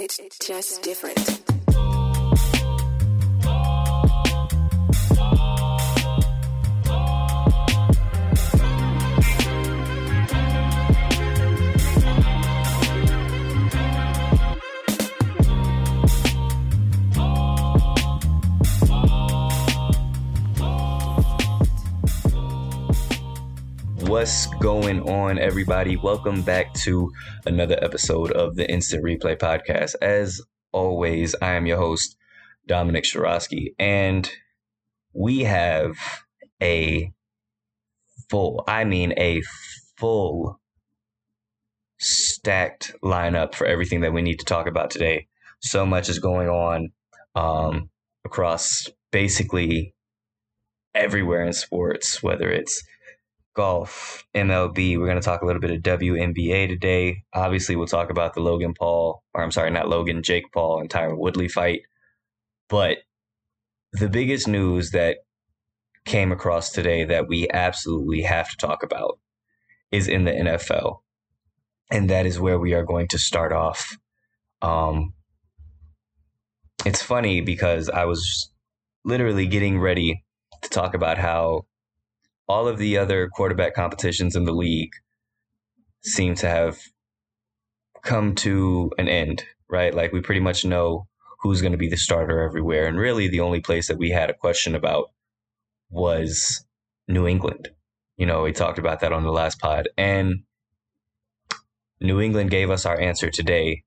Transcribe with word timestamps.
It's 0.00 0.20
just 0.38 0.82
different. 0.82 1.57
What's 24.08 24.46
going 24.46 25.02
on, 25.02 25.38
everybody? 25.38 25.98
Welcome 25.98 26.40
back 26.40 26.72
to 26.76 27.12
another 27.44 27.78
episode 27.82 28.32
of 28.32 28.56
the 28.56 28.68
Instant 28.68 29.04
Replay 29.04 29.36
Podcast. 29.36 29.96
As 30.00 30.40
always, 30.72 31.34
I 31.42 31.52
am 31.56 31.66
your 31.66 31.76
host, 31.76 32.16
Dominic 32.66 33.04
Shirosky, 33.04 33.74
and 33.78 34.28
we 35.12 35.40
have 35.40 35.92
a 36.62 37.12
full, 38.30 38.64
I 38.66 38.84
mean, 38.84 39.12
a 39.18 39.42
full 39.98 40.58
stacked 41.98 42.94
lineup 43.04 43.54
for 43.54 43.66
everything 43.66 44.00
that 44.00 44.14
we 44.14 44.22
need 44.22 44.38
to 44.38 44.46
talk 44.46 44.66
about 44.66 44.90
today. 44.90 45.26
So 45.60 45.84
much 45.84 46.08
is 46.08 46.18
going 46.18 46.48
on 46.48 46.92
um, 47.34 47.90
across 48.24 48.88
basically 49.12 49.94
everywhere 50.94 51.44
in 51.44 51.52
sports, 51.52 52.22
whether 52.22 52.50
it's 52.50 52.82
golf, 53.58 54.24
MLB. 54.36 54.96
We're 54.96 55.08
going 55.08 55.20
to 55.20 55.24
talk 55.24 55.42
a 55.42 55.44
little 55.44 55.60
bit 55.60 55.72
of 55.72 55.82
WNBA 55.82 56.68
today. 56.68 57.24
Obviously, 57.34 57.74
we'll 57.74 57.88
talk 57.88 58.08
about 58.08 58.34
the 58.34 58.40
Logan 58.40 58.72
Paul, 58.72 59.24
or 59.34 59.42
I'm 59.42 59.50
sorry, 59.50 59.72
not 59.72 59.88
Logan, 59.88 60.22
Jake 60.22 60.52
Paul 60.52 60.78
and 60.78 60.88
Tyron 60.88 61.18
Woodley 61.18 61.48
fight. 61.48 61.80
But 62.68 62.98
the 63.92 64.08
biggest 64.08 64.46
news 64.46 64.92
that 64.92 65.16
came 66.04 66.30
across 66.30 66.70
today 66.70 67.02
that 67.06 67.26
we 67.26 67.48
absolutely 67.52 68.22
have 68.22 68.48
to 68.48 68.56
talk 68.56 68.84
about 68.84 69.18
is 69.90 70.06
in 70.06 70.22
the 70.22 70.30
NFL. 70.30 71.00
And 71.90 72.08
that 72.10 72.26
is 72.26 72.38
where 72.38 72.60
we 72.60 72.74
are 72.74 72.84
going 72.84 73.08
to 73.08 73.18
start 73.18 73.52
off. 73.52 73.96
Um, 74.62 75.14
it's 76.86 77.02
funny 77.02 77.40
because 77.40 77.90
I 77.90 78.04
was 78.04 78.52
literally 79.04 79.48
getting 79.48 79.80
ready 79.80 80.24
to 80.62 80.70
talk 80.70 80.94
about 80.94 81.18
how 81.18 81.66
all 82.48 82.66
of 82.66 82.78
the 82.78 82.96
other 82.96 83.28
quarterback 83.28 83.74
competitions 83.74 84.34
in 84.34 84.44
the 84.44 84.52
league 84.52 84.92
seem 86.02 86.34
to 86.36 86.48
have 86.48 86.78
come 88.02 88.34
to 88.34 88.90
an 88.98 89.08
end, 89.08 89.44
right? 89.68 89.94
Like 89.94 90.12
we 90.12 90.20
pretty 90.20 90.40
much 90.40 90.64
know 90.64 91.06
who's 91.40 91.60
going 91.60 91.72
to 91.72 91.78
be 91.78 91.88
the 91.88 91.96
starter 91.96 92.42
everywhere. 92.42 92.86
And 92.86 92.98
really, 92.98 93.28
the 93.28 93.40
only 93.40 93.60
place 93.60 93.88
that 93.88 93.98
we 93.98 94.10
had 94.10 94.30
a 94.30 94.34
question 94.34 94.74
about 94.74 95.10
was 95.90 96.64
New 97.06 97.26
England. 97.26 97.68
You 98.16 98.26
know, 98.26 98.42
we 98.42 98.52
talked 98.52 98.78
about 98.78 99.00
that 99.00 99.12
on 99.12 99.22
the 99.22 99.30
last 99.30 99.60
pod. 99.60 99.88
And 99.96 100.42
New 102.00 102.20
England 102.20 102.50
gave 102.50 102.70
us 102.70 102.86
our 102.86 102.98
answer 102.98 103.30
today 103.30 103.84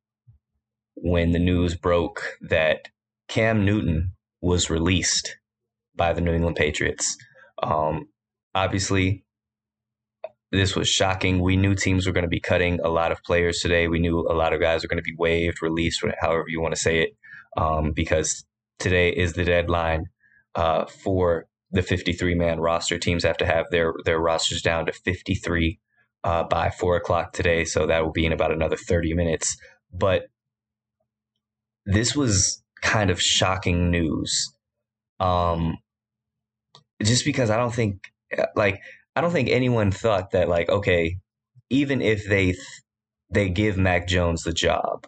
when 0.95 1.31
the 1.31 1.39
news 1.39 1.75
broke 1.75 2.37
that 2.41 2.87
Cam 3.27 3.65
Newton 3.65 4.13
was 4.41 4.69
released 4.69 5.37
by 5.95 6.13
the 6.13 6.21
New 6.21 6.33
England 6.33 6.55
Patriots. 6.55 7.17
Um, 7.63 8.07
obviously, 8.53 9.23
this 10.52 10.75
was 10.75 10.89
shocking. 10.89 11.41
We 11.41 11.55
knew 11.55 11.75
teams 11.75 12.05
were 12.05 12.13
going 12.13 12.23
to 12.23 12.30
be 12.30 12.39
cutting 12.39 12.80
a 12.81 12.89
lot 12.89 13.11
of 13.11 13.23
players 13.23 13.59
today. 13.59 13.88
We 13.88 13.99
knew 13.99 14.19
a 14.19 14.33
lot 14.33 14.53
of 14.53 14.59
guys 14.59 14.83
were 14.83 14.89
going 14.89 14.97
to 14.97 15.03
be 15.03 15.16
waived, 15.17 15.61
released, 15.61 16.03
however 16.19 16.45
you 16.47 16.61
want 16.61 16.75
to 16.75 16.79
say 16.79 17.03
it, 17.03 17.09
um, 17.57 17.91
because 17.94 18.44
today 18.79 19.09
is 19.09 19.33
the 19.33 19.45
deadline 19.45 20.05
uh, 20.55 20.85
for 20.85 21.45
the 21.72 21.81
53 21.81 22.35
man 22.35 22.59
roster. 22.59 22.99
Teams 22.99 23.23
have 23.23 23.38
to 23.38 23.45
have 23.45 23.66
their 23.72 23.94
their 24.03 24.19
rosters 24.19 24.62
down 24.62 24.85
to 24.88 24.91
53 24.91 25.79
uh, 26.23 26.44
by 26.44 26.69
four 26.69 26.97
o'clock 26.97 27.31
today, 27.31 27.63
so 27.63 27.88
that 27.88 28.03
will 28.03 28.12
be 28.12 28.25
in 28.25 28.33
about 28.33 28.51
another 28.51 28.75
30 28.75 29.13
minutes. 29.13 29.56
But 29.94 30.23
this 31.85 32.16
was 32.16 32.62
kind 32.81 33.09
of 33.09 33.22
shocking 33.22 33.89
news, 33.89 34.53
um, 35.19 35.78
just 37.01 37.23
because 37.23 37.50
I 37.50 37.57
don't 37.57 37.73
think 37.73 38.10
like 38.56 38.80
I 39.16 39.22
don't 39.22 39.31
think 39.31 39.50
anyone 39.50 39.92
thought 39.92 40.31
that 40.31 40.50
like 40.50 40.69
okay, 40.69 41.18
even 41.69 42.02
if 42.02 42.28
they 42.28 42.56
they 43.30 43.50
give 43.50 43.78
Mac 43.78 44.08
Jones 44.08 44.44
the 44.44 44.53
job, 44.53 45.08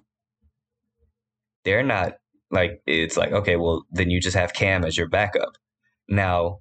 they're 1.65 1.83
not 1.83 2.13
like 2.51 2.81
it's 2.85 3.17
like 3.17 3.31
okay, 3.31 3.55
well 3.55 3.85
then 3.91 4.09
you 4.09 4.19
just 4.19 4.37
have 4.37 4.53
Cam 4.53 4.83
as 4.85 4.97
your 4.97 5.09
backup. 5.09 5.53
Now, 6.07 6.59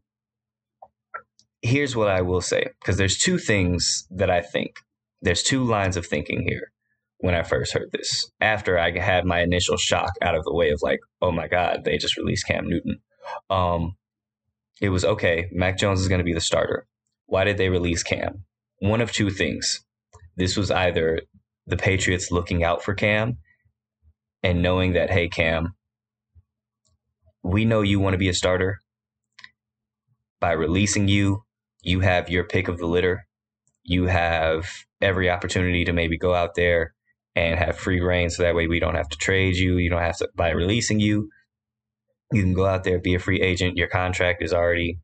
here's 1.63 1.97
what 1.97 2.09
I 2.09 2.23
will 2.23 2.41
say 2.41 2.67
because 2.81 2.97
there's 2.97 3.19
two 3.19 3.39
things 3.39 4.07
that 4.11 4.31
I 4.31 4.41
think. 4.41 4.77
There's 5.21 5.43
two 5.43 5.65
lines 5.65 5.97
of 5.97 6.07
thinking 6.07 6.45
here 6.49 6.73
when 7.19 7.35
I 7.35 7.45
first 7.45 7.73
heard 7.73 7.91
this. 7.93 8.31
After 8.41 8.79
I 8.79 8.99
had 8.99 9.25
my 9.25 9.41
initial 9.41 9.77
shock 9.77 10.11
out 10.21 10.35
of 10.35 10.45
the 10.45 10.55
way 10.55 10.71
of 10.71 10.81
like, 10.83 10.99
oh 11.21 11.31
my 11.31 11.49
god, 11.49 11.83
they 11.85 11.97
just 11.97 12.17
released 12.17 12.47
Cam 12.47 12.69
Newton. 12.69 12.99
Um, 13.49 13.95
it 14.83 14.89
was 14.89 15.05
okay, 15.05 15.49
Mac 15.53 15.79
Jones 15.79 16.01
is 16.01 16.09
going 16.09 16.19
to 16.19 16.25
be 16.25 16.35
the 16.35 16.41
starter. 16.41 16.89
Why 17.27 17.45
did 17.45 17.57
they 17.57 17.69
release 17.69 18.03
Cam? 18.03 18.45
One 18.81 19.01
of 19.01 19.13
two 19.13 19.31
things. 19.31 19.85
This 20.37 20.57
was 20.57 20.73
either 20.73 21.21
the 21.69 21.77
Patriots 21.77 22.33
looking 22.33 22.65
out 22.65 22.83
for 22.83 22.93
Cam 22.93 23.39
and 24.43 24.61
knowing 24.61 24.95
that, 24.95 25.09
hey, 25.09 25.29
Cam, 25.29 25.75
we 27.45 27.65
know 27.65 27.83
you 27.83 28.01
want 28.01 28.15
to 28.15 28.19
be 28.19 28.29
a 28.29 28.35
starter. 28.35 28.81
By 30.41 30.51
releasing 30.51 31.07
you, 31.07 31.45
you 31.83 32.01
have 32.01 32.29
your 32.29 32.43
pick 32.43 32.67
of 32.67 32.79
the 32.79 32.87
litter. 32.87 33.29
You 33.85 34.07
have 34.07 34.69
every 35.01 35.31
opportunity 35.31 35.85
to 35.85 35.93
maybe 35.93 36.19
go 36.19 36.35
out 36.35 36.57
there 36.57 36.93
and 37.37 37.57
have 37.57 37.79
free 37.79 38.01
reign 38.01 38.31
so 38.31 38.43
that 38.43 38.57
way 38.57 38.67
we 38.67 38.81
don't 38.81 38.97
have 38.97 39.09
to 39.11 39.19
trade 39.19 39.55
you. 39.55 39.77
You 39.77 39.91
don't 39.91 40.03
have 40.03 40.17
to, 40.19 40.29
by 40.35 40.51
releasing 40.51 40.99
you, 40.99 41.31
you 42.33 42.43
can 42.43 42.55
go 42.55 42.67
out 42.67 42.85
there, 42.85 42.99
be 42.99 43.15
a 43.15 43.19
free 43.19 43.41
agent. 43.41 43.77
Your 43.77 43.89
contract 43.89 44.43
is 44.43 44.53
already, 44.53 44.99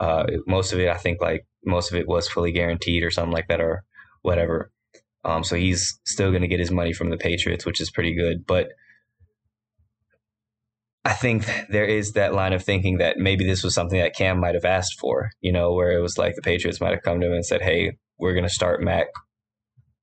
uh, 0.00 0.24
most 0.46 0.72
of 0.72 0.78
it, 0.80 0.88
I 0.88 0.96
think 0.96 1.20
like 1.20 1.46
most 1.64 1.90
of 1.90 1.98
it 1.98 2.06
was 2.06 2.28
fully 2.28 2.52
guaranteed 2.52 3.02
or 3.02 3.10
something 3.10 3.32
like 3.32 3.48
that 3.48 3.60
or 3.60 3.84
whatever. 4.22 4.70
Um, 5.24 5.42
so 5.42 5.56
he's 5.56 5.98
still 6.04 6.30
going 6.30 6.42
to 6.42 6.48
get 6.48 6.60
his 6.60 6.70
money 6.70 6.92
from 6.92 7.10
the 7.10 7.16
Patriots, 7.16 7.64
which 7.64 7.80
is 7.80 7.90
pretty 7.90 8.14
good. 8.14 8.44
But 8.46 8.68
I 11.04 11.12
think 11.12 11.44
there 11.68 11.84
is 11.84 12.12
that 12.12 12.34
line 12.34 12.52
of 12.52 12.62
thinking 12.62 12.98
that 12.98 13.18
maybe 13.18 13.44
this 13.44 13.62
was 13.62 13.74
something 13.74 13.98
that 13.98 14.16
Cam 14.16 14.40
might 14.40 14.54
have 14.54 14.64
asked 14.64 14.98
for, 14.98 15.30
you 15.40 15.52
know, 15.52 15.72
where 15.72 15.92
it 15.92 16.00
was 16.00 16.16
like 16.18 16.34
the 16.34 16.42
Patriots 16.42 16.80
might 16.80 16.92
have 16.92 17.02
come 17.02 17.20
to 17.20 17.26
him 17.26 17.32
and 17.32 17.44
said, 17.44 17.62
hey, 17.62 17.92
we're 18.18 18.32
going 18.32 18.44
to 18.44 18.50
start 18.50 18.82
Mac. 18.82 19.06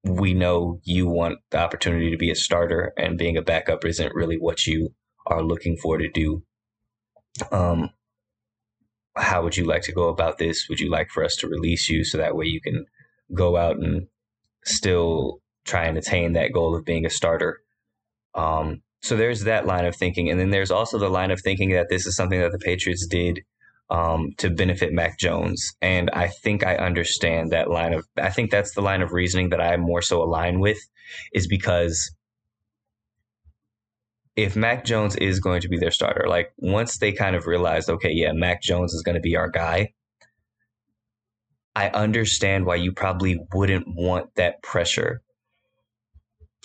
We 0.04 0.34
know 0.34 0.80
you 0.84 1.08
want 1.08 1.40
the 1.52 1.60
opportunity 1.60 2.10
to 2.12 2.18
be 2.18 2.32
a 2.32 2.36
starter, 2.36 2.92
and 2.98 3.18
being 3.18 3.38
a 3.38 3.42
backup 3.42 3.86
isn't 3.86 4.16
really 4.16 4.38
what 4.38 4.66
you 4.66 4.94
are 5.28 5.44
looking 5.44 5.78
for 5.78 5.98
to 5.98 6.10
do 6.10 6.44
um, 7.52 7.90
how 9.16 9.44
would 9.44 9.58
you 9.58 9.66
like 9.66 9.84
to 9.84 9.92
go 9.92 10.10
about 10.10 10.38
this? 10.38 10.68
Would 10.70 10.80
you 10.80 10.90
like 10.90 11.10
for 11.10 11.24
us 11.24 11.36
to 11.38 11.48
release 11.48 11.90
you 11.90 12.04
so 12.04 12.18
that 12.18 12.36
way 12.36 12.46
you 12.46 12.62
can 12.62 12.86
go 13.34 13.58
out 13.58 13.78
and 13.78 14.08
still 14.64 15.42
try 15.66 15.86
and 15.86 15.98
attain 15.98 16.34
that 16.34 16.54
goal 16.54 16.76
of 16.76 16.86
being 16.86 17.06
a 17.06 17.10
starter? 17.10 17.62
Um, 18.36 18.82
so 19.02 19.18
there's 19.18 19.44
that 19.44 19.66
line 19.66 19.86
of 19.86 19.96
thinking. 19.96 20.30
And 20.30 20.40
then 20.40 20.52
there's 20.52 20.72
also 20.72 20.98
the 20.98 21.10
line 21.10 21.32
of 21.32 21.42
thinking 21.42 21.72
that 21.72 21.90
this 21.90 22.06
is 22.06 22.16
something 22.16 22.40
that 22.40 22.52
the 22.52 22.60
Patriots 22.60 23.06
did 23.08 23.42
um, 23.90 24.32
to 24.38 24.50
benefit 24.50 24.94
Mac 24.94 25.20
Jones. 25.20 25.74
And 25.82 26.10
I 26.12 26.28
think 26.28 26.66
I 26.66 26.76
understand 26.78 27.52
that 27.52 27.70
line 27.70 27.94
of, 27.94 28.06
I 28.18 28.30
think 28.30 28.52
that's 28.52 28.74
the 28.74 28.82
line 28.82 29.02
of 29.02 29.12
reasoning 29.12 29.50
that 29.50 29.60
I 29.60 29.76
more 29.78 30.02
so 30.02 30.24
align 30.24 30.60
with 30.60 30.80
is 31.34 31.48
because 31.48 32.14
if 34.44 34.56
Mac 34.56 34.86
Jones 34.86 35.16
is 35.16 35.40
going 35.40 35.62
to 35.62 35.70
be 35.70 35.78
their 35.78 35.92
starter, 35.92 36.28
like 36.28 36.52
once 36.58 36.98
they 36.98 37.12
kind 37.12 37.36
of 37.36 37.48
realized, 37.48 37.90
okay, 37.90 38.12
yeah, 38.12 38.32
Mac 38.34 38.62
Jones 38.62 38.94
is 38.94 39.04
going 39.04 39.16
to 39.16 39.22
be 39.22 39.36
our 39.36 39.50
guy, 39.50 39.94
I 41.76 41.90
understand 41.90 42.66
why 42.66 42.76
you 42.76 42.92
probably 42.92 43.40
wouldn't 43.54 43.86
want 43.88 44.36
that 44.36 44.62
pressure 44.64 45.22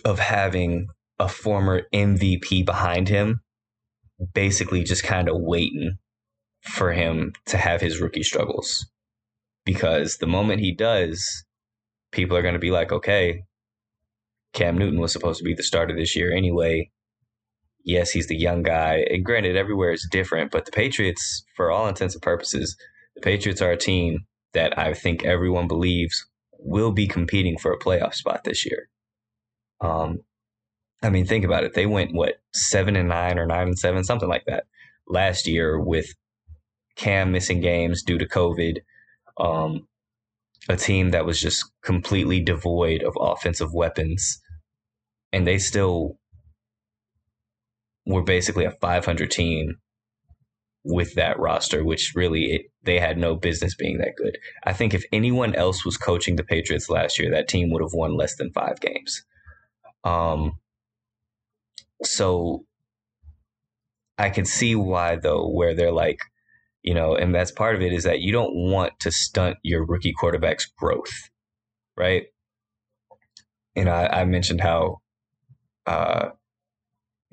of 0.04 0.18
having 0.18 0.88
a 1.18 1.28
former 1.28 1.82
MVP 1.92 2.64
behind 2.64 3.08
him, 3.08 3.40
basically 4.34 4.82
just 4.82 5.04
kind 5.04 5.28
of 5.28 5.36
waiting 5.38 5.98
for 6.62 6.92
him 6.92 7.32
to 7.46 7.56
have 7.56 7.80
his 7.80 8.00
rookie 8.00 8.22
struggles. 8.22 8.86
Because 9.64 10.16
the 10.16 10.26
moment 10.26 10.60
he 10.60 10.72
does, 10.72 11.44
people 12.10 12.36
are 12.36 12.42
going 12.42 12.54
to 12.54 12.60
be 12.60 12.70
like, 12.70 12.90
okay, 12.90 13.44
Cam 14.52 14.78
Newton 14.78 15.00
was 15.00 15.12
supposed 15.12 15.38
to 15.38 15.44
be 15.44 15.54
the 15.54 15.62
starter 15.62 15.94
this 15.94 16.16
year 16.16 16.32
anyway 16.32 16.90
yes, 17.86 18.10
he's 18.10 18.26
the 18.26 18.36
young 18.36 18.62
guy. 18.62 19.06
And 19.08 19.24
granted, 19.24 19.56
everywhere 19.56 19.92
is 19.92 20.06
different, 20.10 20.50
but 20.50 20.66
the 20.66 20.72
Patriots, 20.72 21.44
for 21.56 21.70
all 21.70 21.88
intents 21.88 22.14
and 22.14 22.22
purposes, 22.22 22.76
the 23.14 23.22
Patriots 23.22 23.62
are 23.62 23.70
a 23.70 23.78
team 23.78 24.26
that 24.52 24.78
I 24.78 24.92
think 24.92 25.24
everyone 25.24 25.68
believes 25.68 26.26
will 26.58 26.92
be 26.92 27.06
competing 27.06 27.56
for 27.56 27.72
a 27.72 27.78
playoff 27.78 28.14
spot 28.14 28.42
this 28.44 28.66
year. 28.66 28.88
Um, 29.80 30.18
I 31.02 31.10
mean, 31.10 31.26
think 31.26 31.44
about 31.44 31.64
it. 31.64 31.74
They 31.74 31.86
went 31.86 32.14
what 32.14 32.40
seven 32.52 32.96
and 32.96 33.08
nine 33.08 33.38
or 33.38 33.46
nine 33.46 33.68
and 33.68 33.78
seven, 33.78 34.02
something 34.02 34.28
like 34.28 34.44
that 34.46 34.64
last 35.06 35.46
year 35.46 35.78
with 35.78 36.06
Cam 36.96 37.30
missing 37.30 37.60
games 37.60 38.02
due 38.02 38.18
to 38.18 38.26
COVID. 38.26 38.78
Um, 39.38 39.86
a 40.68 40.76
team 40.76 41.10
that 41.10 41.26
was 41.26 41.40
just 41.40 41.64
completely 41.82 42.40
devoid 42.40 43.02
of 43.02 43.16
offensive 43.20 43.72
weapons, 43.72 44.40
and 45.32 45.46
they 45.46 45.58
still 45.58 46.18
were 48.06 48.22
basically 48.22 48.64
a 48.64 48.70
500 48.70 49.30
team 49.30 49.76
with 50.84 51.14
that 51.14 51.38
roster, 51.38 51.84
which 51.84 52.12
really 52.14 52.44
it, 52.44 52.62
they 52.84 53.00
had 53.00 53.18
no 53.18 53.34
business 53.34 53.74
being 53.74 53.98
that 53.98 54.14
good. 54.16 54.38
I 54.64 54.72
think 54.72 54.94
if 54.94 55.04
anyone 55.12 55.54
else 55.54 55.84
was 55.84 55.96
coaching 55.96 56.36
the 56.36 56.44
Patriots 56.44 56.88
last 56.88 57.18
year, 57.18 57.30
that 57.32 57.48
team 57.48 57.70
would 57.70 57.82
have 57.82 57.92
won 57.92 58.16
less 58.16 58.36
than 58.36 58.52
five 58.52 58.80
games. 58.80 59.24
Um, 60.04 60.58
so 62.04 62.64
I 64.16 64.30
can 64.30 64.44
see 64.44 64.76
why 64.76 65.16
though, 65.16 65.48
where 65.48 65.74
they're 65.74 65.92
like, 65.92 66.20
you 66.82 66.94
know, 66.94 67.16
and 67.16 67.34
that's 67.34 67.50
part 67.50 67.74
of 67.74 67.82
it 67.82 67.92
is 67.92 68.04
that 68.04 68.20
you 68.20 68.30
don't 68.30 68.54
want 68.54 68.92
to 69.00 69.10
stunt 69.10 69.56
your 69.64 69.84
rookie 69.84 70.12
quarterback's 70.12 70.66
growth, 70.78 71.12
right? 71.96 72.26
And 73.74 73.88
I, 73.88 74.06
I 74.06 74.24
mentioned 74.24 74.60
how 74.60 74.98
uh, 75.86 76.30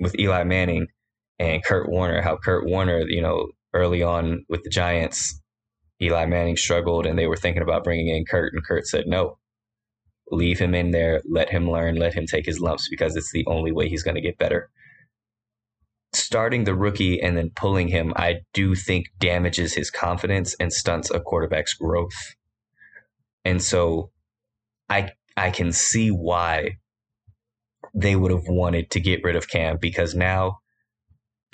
with 0.04 0.18
Eli 0.18 0.44
Manning, 0.44 0.86
and 1.38 1.64
Kurt 1.64 1.88
Warner, 1.88 2.22
how 2.22 2.36
Kurt 2.36 2.66
Warner, 2.66 3.00
you 3.08 3.20
know, 3.20 3.48
early 3.72 4.02
on 4.02 4.44
with 4.48 4.62
the 4.62 4.70
Giants, 4.70 5.40
Eli 6.00 6.26
Manning 6.26 6.56
struggled 6.56 7.06
and 7.06 7.18
they 7.18 7.26
were 7.26 7.36
thinking 7.36 7.62
about 7.62 7.84
bringing 7.84 8.08
in 8.08 8.24
Kurt, 8.24 8.52
and 8.52 8.64
Kurt 8.64 8.86
said, 8.86 9.04
no, 9.06 9.38
leave 10.30 10.58
him 10.58 10.74
in 10.74 10.90
there, 10.90 11.22
let 11.28 11.50
him 11.50 11.70
learn, 11.70 11.96
let 11.96 12.14
him 12.14 12.26
take 12.26 12.46
his 12.46 12.60
lumps 12.60 12.88
because 12.88 13.16
it's 13.16 13.32
the 13.32 13.44
only 13.46 13.72
way 13.72 13.88
he's 13.88 14.02
going 14.02 14.14
to 14.14 14.20
get 14.20 14.38
better. 14.38 14.70
Starting 16.12 16.64
the 16.64 16.74
rookie 16.74 17.20
and 17.20 17.36
then 17.36 17.50
pulling 17.56 17.88
him, 17.88 18.12
I 18.16 18.40
do 18.52 18.76
think 18.76 19.06
damages 19.18 19.74
his 19.74 19.90
confidence 19.90 20.54
and 20.60 20.72
stunts 20.72 21.10
a 21.10 21.20
quarterback's 21.20 21.74
growth. 21.74 22.36
And 23.44 23.60
so 23.60 24.10
I 24.88 25.10
I 25.36 25.50
can 25.50 25.72
see 25.72 26.10
why 26.10 26.76
they 27.94 28.16
would 28.16 28.32
have 28.32 28.48
wanted 28.48 28.90
to 28.90 29.00
get 29.00 29.22
rid 29.22 29.36
of 29.36 29.48
Cam 29.48 29.78
because 29.80 30.14
now 30.14 30.58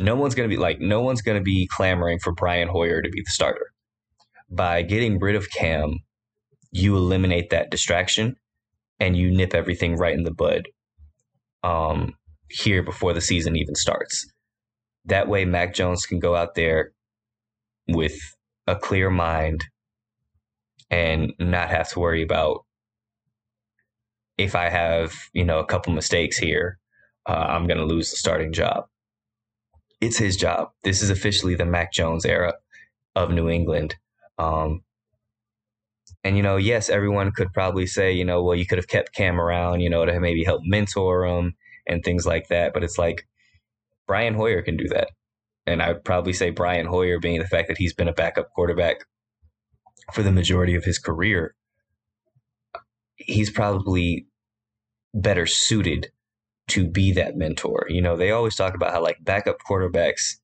no 0.01 0.17
one's 0.17 0.35
going 0.35 0.49
to 0.49 0.55
be 0.55 0.61
like, 0.61 0.81
no 0.81 1.03
one's 1.03 1.23
going 1.23 1.39
to 1.39 1.45
be 1.45 1.69
clamoring 1.71 2.19
for 2.19 2.33
Brian 2.33 2.69
Hoyer 2.69 3.03
to 3.03 3.09
be 3.11 3.21
the 3.21 3.31
starter. 3.31 3.71
By 4.51 4.83
getting 4.83 5.19
rid 5.19 5.37
of 5.37 5.51
Cam, 5.51 5.99
you 6.73 6.97
eliminate 6.97 7.51
that 7.51 7.71
distraction 7.71 8.37
and 8.99 9.17
you 9.17 9.31
nip 9.31 9.55
everything 9.55 9.97
right 9.97 10.15
in 10.15 10.25
the 10.25 10.33
bud 10.33 10.69
um, 11.63 12.15
here 12.49 12.83
before 12.83 13.13
the 13.13 13.21
season 13.21 13.57
even 13.57 13.75
starts. 13.75 14.27
That 15.05 15.29
way, 15.29 15.45
Mac 15.45 15.75
Jones 15.75 16.07
can 16.07 16.19
go 16.19 16.35
out 16.35 16.55
there 16.55 16.93
with 17.89 18.19
a 18.67 18.77
clear 18.77 19.11
mind 19.11 19.65
and 20.91 21.33
not 21.39 21.71
have 21.71 21.89
to 21.91 22.01
worry 22.01 22.23
about 22.23 22.65
if 24.41 24.55
I 24.55 24.69
have, 24.69 25.13
you 25.33 25.45
know, 25.45 25.59
a 25.59 25.67
couple 25.67 25.93
mistakes 25.93 26.39
here, 26.39 26.79
uh, 27.27 27.47
I'm 27.49 27.67
going 27.67 27.79
to 27.79 27.85
lose 27.85 28.11
the 28.11 28.17
starting 28.17 28.53
job 28.53 28.87
it's 30.01 30.19
his 30.19 30.37
job. 30.37 30.71
This 30.83 31.03
is 31.03 31.11
officially 31.11 31.55
the 31.55 31.67
Mac 31.67 31.93
Jones 31.93 32.25
era 32.25 32.55
of 33.15 33.31
New 33.31 33.49
England. 33.49 33.97
Um, 34.39 34.81
and 36.25 36.37
you 36.37 36.43
know, 36.43 36.57
yes, 36.57 36.89
everyone 36.89 37.33
could 37.33 37.53
probably 37.53 37.87
say, 37.87 38.13
you 38.13 38.25
know, 38.25 38.43
well, 38.43 38.57
you 38.57 38.67
could 38.67 38.79
have 38.79 38.89
kept 38.89 39.15
Cam 39.15 39.41
around, 39.41 39.81
you 39.81 39.91
know, 39.91 40.05
to 40.05 40.21
maybe 40.21 40.45
help 40.45 40.63
mentor 40.65 41.25
him 41.25 41.55
and 41.87 42.03
things 42.03 42.27
like 42.27 42.49
that. 42.49 42.73
But 42.73 42.83
it's 42.83 42.99
like 42.99 43.27
Brian 44.07 44.35
Hoyer 44.35 44.63
can 44.63 44.77
do 44.77 44.89
that, 44.89 45.11
and 45.67 45.83
I'd 45.83 46.05
probably 46.05 46.33
say 46.33 46.51
Brian 46.51 46.87
Hoyer, 46.87 47.21
being 47.21 47.39
the 47.39 47.47
fact 47.47 47.69
that 47.69 47.79
he's 47.79 47.95
been 47.95 48.09
a 48.09 48.13
backup 48.13 48.49
quarterback 48.55 49.05
for 50.13 50.23
the 50.23 50.33
majority 50.33 50.75
of 50.75 50.85
his 50.85 50.99
career, 50.99 51.55
he's 53.17 53.51
probably 53.51 54.27
better 55.15 55.47
suited 55.47 56.11
to 56.69 56.89
be 56.89 57.13
that 57.13 57.37
mentor. 57.37 57.87
You 57.89 58.01
know, 58.01 58.17
they 58.17 58.31
always 58.31 58.57
talk 58.57 58.75
about 58.75 58.93
how 58.93 59.03
like 59.03 59.19
backup 59.21 59.59
quarterbacks 59.69 60.37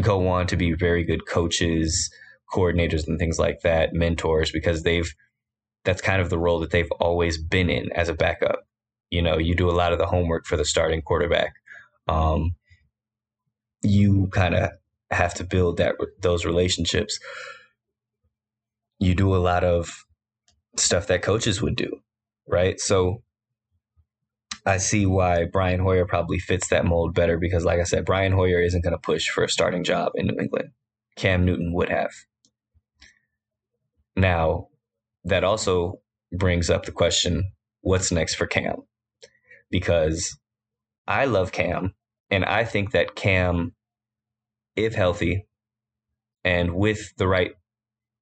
go 0.00 0.28
on 0.28 0.46
to 0.48 0.56
be 0.56 0.72
very 0.72 1.04
good 1.04 1.26
coaches, 1.26 2.10
coordinators, 2.52 3.06
and 3.06 3.18
things 3.18 3.38
like 3.38 3.60
that, 3.62 3.92
mentors, 3.92 4.50
because 4.50 4.82
they've 4.82 5.12
that's 5.84 6.02
kind 6.02 6.20
of 6.20 6.30
the 6.30 6.38
role 6.38 6.58
that 6.58 6.72
they've 6.72 6.90
always 6.98 7.40
been 7.40 7.70
in 7.70 7.92
as 7.92 8.08
a 8.08 8.14
backup. 8.14 8.66
You 9.10 9.22
know, 9.22 9.38
you 9.38 9.54
do 9.54 9.70
a 9.70 9.72
lot 9.72 9.92
of 9.92 9.98
the 9.98 10.06
homework 10.06 10.44
for 10.44 10.56
the 10.56 10.64
starting 10.64 11.00
quarterback. 11.00 11.54
Um, 12.08 12.56
you 13.82 14.28
kind 14.32 14.54
of 14.56 14.70
have 15.12 15.34
to 15.34 15.44
build 15.44 15.76
that 15.76 15.94
those 16.20 16.44
relationships. 16.44 17.18
You 18.98 19.14
do 19.14 19.34
a 19.34 19.38
lot 19.38 19.62
of 19.62 20.04
stuff 20.76 21.06
that 21.06 21.22
coaches 21.22 21.62
would 21.62 21.76
do, 21.76 22.00
right? 22.48 22.80
So 22.80 23.22
I 24.66 24.78
see 24.78 25.06
why 25.06 25.44
Brian 25.44 25.78
Hoyer 25.78 26.06
probably 26.06 26.40
fits 26.40 26.68
that 26.68 26.84
mold 26.84 27.14
better 27.14 27.38
because, 27.38 27.64
like 27.64 27.78
I 27.78 27.84
said, 27.84 28.04
Brian 28.04 28.32
Hoyer 28.32 28.60
isn't 28.60 28.82
going 28.82 28.92
to 28.92 28.98
push 28.98 29.28
for 29.28 29.44
a 29.44 29.48
starting 29.48 29.84
job 29.84 30.12
in 30.16 30.26
New 30.26 30.40
England. 30.40 30.70
Cam 31.14 31.44
Newton 31.44 31.72
would 31.72 31.88
have. 31.88 32.10
Now, 34.16 34.66
that 35.24 35.44
also 35.44 36.00
brings 36.32 36.68
up 36.68 36.84
the 36.84 36.92
question 36.92 37.52
what's 37.82 38.10
next 38.10 38.34
for 38.34 38.46
Cam? 38.46 38.78
Because 39.70 40.36
I 41.06 41.26
love 41.26 41.52
Cam, 41.52 41.94
and 42.30 42.44
I 42.44 42.64
think 42.64 42.90
that 42.90 43.14
Cam, 43.14 43.72
if 44.74 44.94
healthy 44.94 45.46
and 46.42 46.74
with 46.74 47.14
the 47.18 47.28
right 47.28 47.52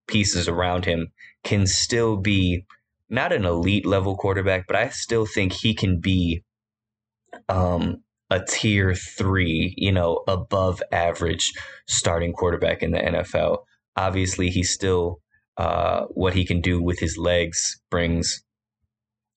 pieces 0.06 0.46
around 0.46 0.84
him, 0.84 1.08
can 1.42 1.66
still 1.66 2.18
be 2.18 2.66
not 3.08 3.32
an 3.32 3.44
elite 3.44 3.86
level 3.86 4.16
quarterback, 4.16 4.66
but 4.66 4.76
I 4.76 4.88
still 4.88 5.26
think 5.26 5.52
he 5.52 5.74
can 5.74 6.00
be 6.00 6.42
um, 7.48 8.02
a 8.30 8.40
tier 8.40 8.94
three, 8.94 9.74
you 9.76 9.92
know, 9.92 10.22
above 10.26 10.82
average 10.90 11.52
starting 11.86 12.32
quarterback 12.32 12.82
in 12.82 12.92
the 12.92 12.98
NFL. 12.98 13.58
Obviously, 13.96 14.48
he's 14.48 14.72
still 14.72 15.20
uh, 15.56 16.04
what 16.10 16.34
he 16.34 16.44
can 16.44 16.60
do 16.60 16.82
with 16.82 16.98
his 16.98 17.16
legs 17.16 17.80
brings 17.90 18.42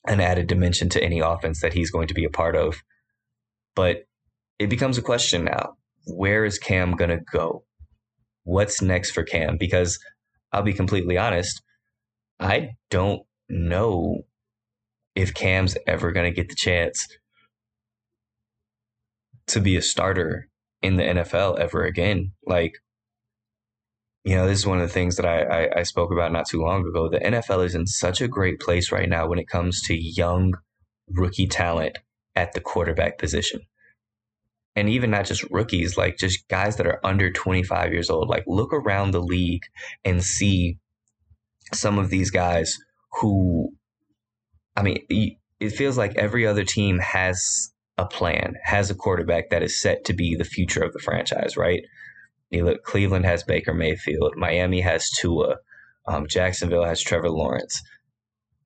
an 0.07 0.19
added 0.19 0.47
dimension 0.47 0.89
to 0.89 1.03
any 1.03 1.19
offense 1.19 1.61
that 1.61 1.73
he's 1.73 1.91
going 1.91 2.07
to 2.07 2.13
be 2.13 2.25
a 2.25 2.29
part 2.29 2.55
of. 2.55 2.81
But 3.75 4.05
it 4.57 4.69
becomes 4.69 4.97
a 4.97 5.03
question 5.03 5.45
now 5.45 5.73
where 6.05 6.45
is 6.45 6.57
Cam 6.57 6.93
going 6.93 7.09
to 7.09 7.19
go? 7.31 7.65
What's 8.43 8.81
next 8.81 9.11
for 9.11 9.23
Cam? 9.23 9.57
Because 9.57 9.99
I'll 10.53 10.63
be 10.63 10.73
completely 10.73 11.17
honest, 11.17 11.61
I 12.39 12.69
don't 12.89 13.26
know 13.49 14.25
if 15.15 15.33
Cam's 15.33 15.77
ever 15.87 16.11
going 16.11 16.31
to 16.31 16.35
get 16.35 16.49
the 16.49 16.55
chance 16.55 17.07
to 19.47 19.61
be 19.61 19.77
a 19.77 19.81
starter 19.81 20.49
in 20.81 20.97
the 20.97 21.03
NFL 21.03 21.59
ever 21.59 21.83
again. 21.83 22.33
Like, 22.45 22.73
you 24.23 24.35
know, 24.35 24.45
this 24.45 24.59
is 24.59 24.67
one 24.67 24.79
of 24.79 24.87
the 24.87 24.93
things 24.93 25.15
that 25.15 25.25
I, 25.25 25.41
I, 25.43 25.79
I, 25.79 25.83
spoke 25.83 26.11
about 26.11 26.33
not 26.33 26.47
too 26.47 26.61
long 26.61 26.85
ago. 26.85 27.09
The 27.09 27.19
NFL 27.19 27.65
is 27.65 27.73
in 27.73 27.87
such 27.87 28.21
a 28.21 28.27
great 28.27 28.59
place 28.59 28.91
right 28.91 29.07
now 29.07 29.27
when 29.27 29.39
it 29.39 29.47
comes 29.47 29.81
to 29.83 29.95
young 29.95 30.53
rookie 31.09 31.47
talent 31.47 31.97
at 32.35 32.53
the 32.53 32.59
quarterback 32.59 33.17
position. 33.17 33.61
And 34.75 34.89
even 34.89 35.09
not 35.09 35.25
just 35.25 35.49
rookies, 35.49 35.97
like 35.97 36.17
just 36.17 36.47
guys 36.49 36.75
that 36.75 36.85
are 36.85 36.99
under 37.03 37.31
25 37.31 37.91
years 37.91 38.09
old. 38.09 38.27
Like, 38.27 38.43
look 38.45 38.71
around 38.73 39.11
the 39.11 39.21
league 39.21 39.63
and 40.05 40.23
see 40.23 40.77
some 41.73 41.97
of 41.97 42.09
these 42.09 42.29
guys 42.29 42.77
who, 43.13 43.73
I 44.75 44.83
mean, 44.83 45.05
it 45.59 45.71
feels 45.71 45.97
like 45.97 46.15
every 46.15 46.45
other 46.45 46.63
team 46.63 46.99
has 46.99 47.71
a 47.97 48.05
plan, 48.05 48.55
has 48.63 48.89
a 48.89 48.95
quarterback 48.95 49.49
that 49.49 49.63
is 49.63 49.81
set 49.81 50.05
to 50.05 50.13
be 50.13 50.35
the 50.35 50.45
future 50.45 50.83
of 50.83 50.93
the 50.93 50.99
franchise, 50.99 51.57
right? 51.57 51.83
You 52.49 52.63
look, 52.63 52.83
Cleveland 52.83 53.25
has 53.25 53.43
Baker 53.43 53.73
Mayfield, 53.73 54.35
Miami 54.37 54.81
has 54.81 55.09
Tua, 55.09 55.57
um, 56.07 56.27
Jacksonville 56.27 56.85
has 56.85 57.01
Trevor 57.01 57.29
Lawrence, 57.29 57.81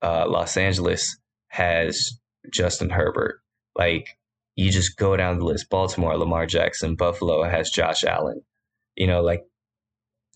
uh, 0.02 0.26
Los 0.28 0.56
Angeles 0.56 1.16
has 1.48 2.18
Justin 2.52 2.90
Herbert. 2.90 3.40
Like, 3.76 4.06
you 4.54 4.70
just 4.70 4.96
go 4.96 5.16
down 5.16 5.38
the 5.38 5.44
list. 5.44 5.70
Baltimore, 5.70 6.16
Lamar 6.16 6.46
Jackson, 6.46 6.94
Buffalo 6.94 7.42
has 7.42 7.70
Josh 7.70 8.04
Allen. 8.04 8.42
You 8.96 9.06
know, 9.06 9.22
like 9.22 9.42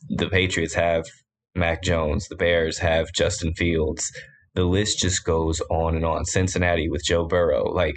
the 0.08 0.28
Patriots 0.28 0.74
have 0.74 1.04
Mac 1.56 1.82
Jones. 1.82 2.28
The 2.28 2.36
Bears 2.36 2.78
have 2.78 3.12
Justin 3.12 3.54
Fields. 3.54 4.10
The 4.54 4.64
list 4.64 4.98
just 4.98 5.24
goes 5.24 5.60
on 5.70 5.96
and 5.96 6.04
on. 6.04 6.24
Cincinnati 6.24 6.88
with 6.88 7.04
Joe 7.04 7.26
Burrow. 7.26 7.64
Like 7.64 7.96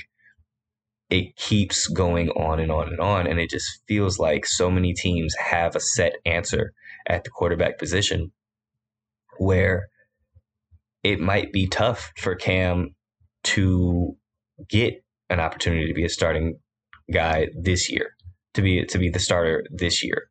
it 1.09 1.35
keeps 1.35 1.87
going 1.87 2.29
on 2.29 2.59
and 2.59 2.71
on 2.71 2.87
and 2.89 2.99
on. 2.99 3.27
And 3.27 3.39
it 3.39 3.49
just 3.49 3.81
feels 3.87 4.19
like 4.19 4.45
so 4.45 4.69
many 4.69 4.93
teams 4.93 5.33
have 5.35 5.75
a 5.75 5.79
set 5.79 6.13
answer 6.25 6.73
at 7.07 7.23
the 7.23 7.29
quarterback 7.29 7.79
position 7.79 8.31
where 9.37 9.87
it 11.03 11.19
might 11.19 11.51
be 11.51 11.67
tough 11.67 12.11
for 12.17 12.35
Cam 12.35 12.95
to 13.43 14.15
get 14.69 15.03
an 15.29 15.39
opportunity 15.39 15.87
to 15.87 15.93
be 15.93 16.05
a 16.05 16.09
starting 16.09 16.59
guy 17.11 17.47
this 17.57 17.89
year, 17.89 18.11
to 18.53 18.61
be 18.61 18.85
to 18.85 18.97
be 18.97 19.09
the 19.09 19.19
starter 19.19 19.63
this 19.71 20.03
year. 20.03 20.28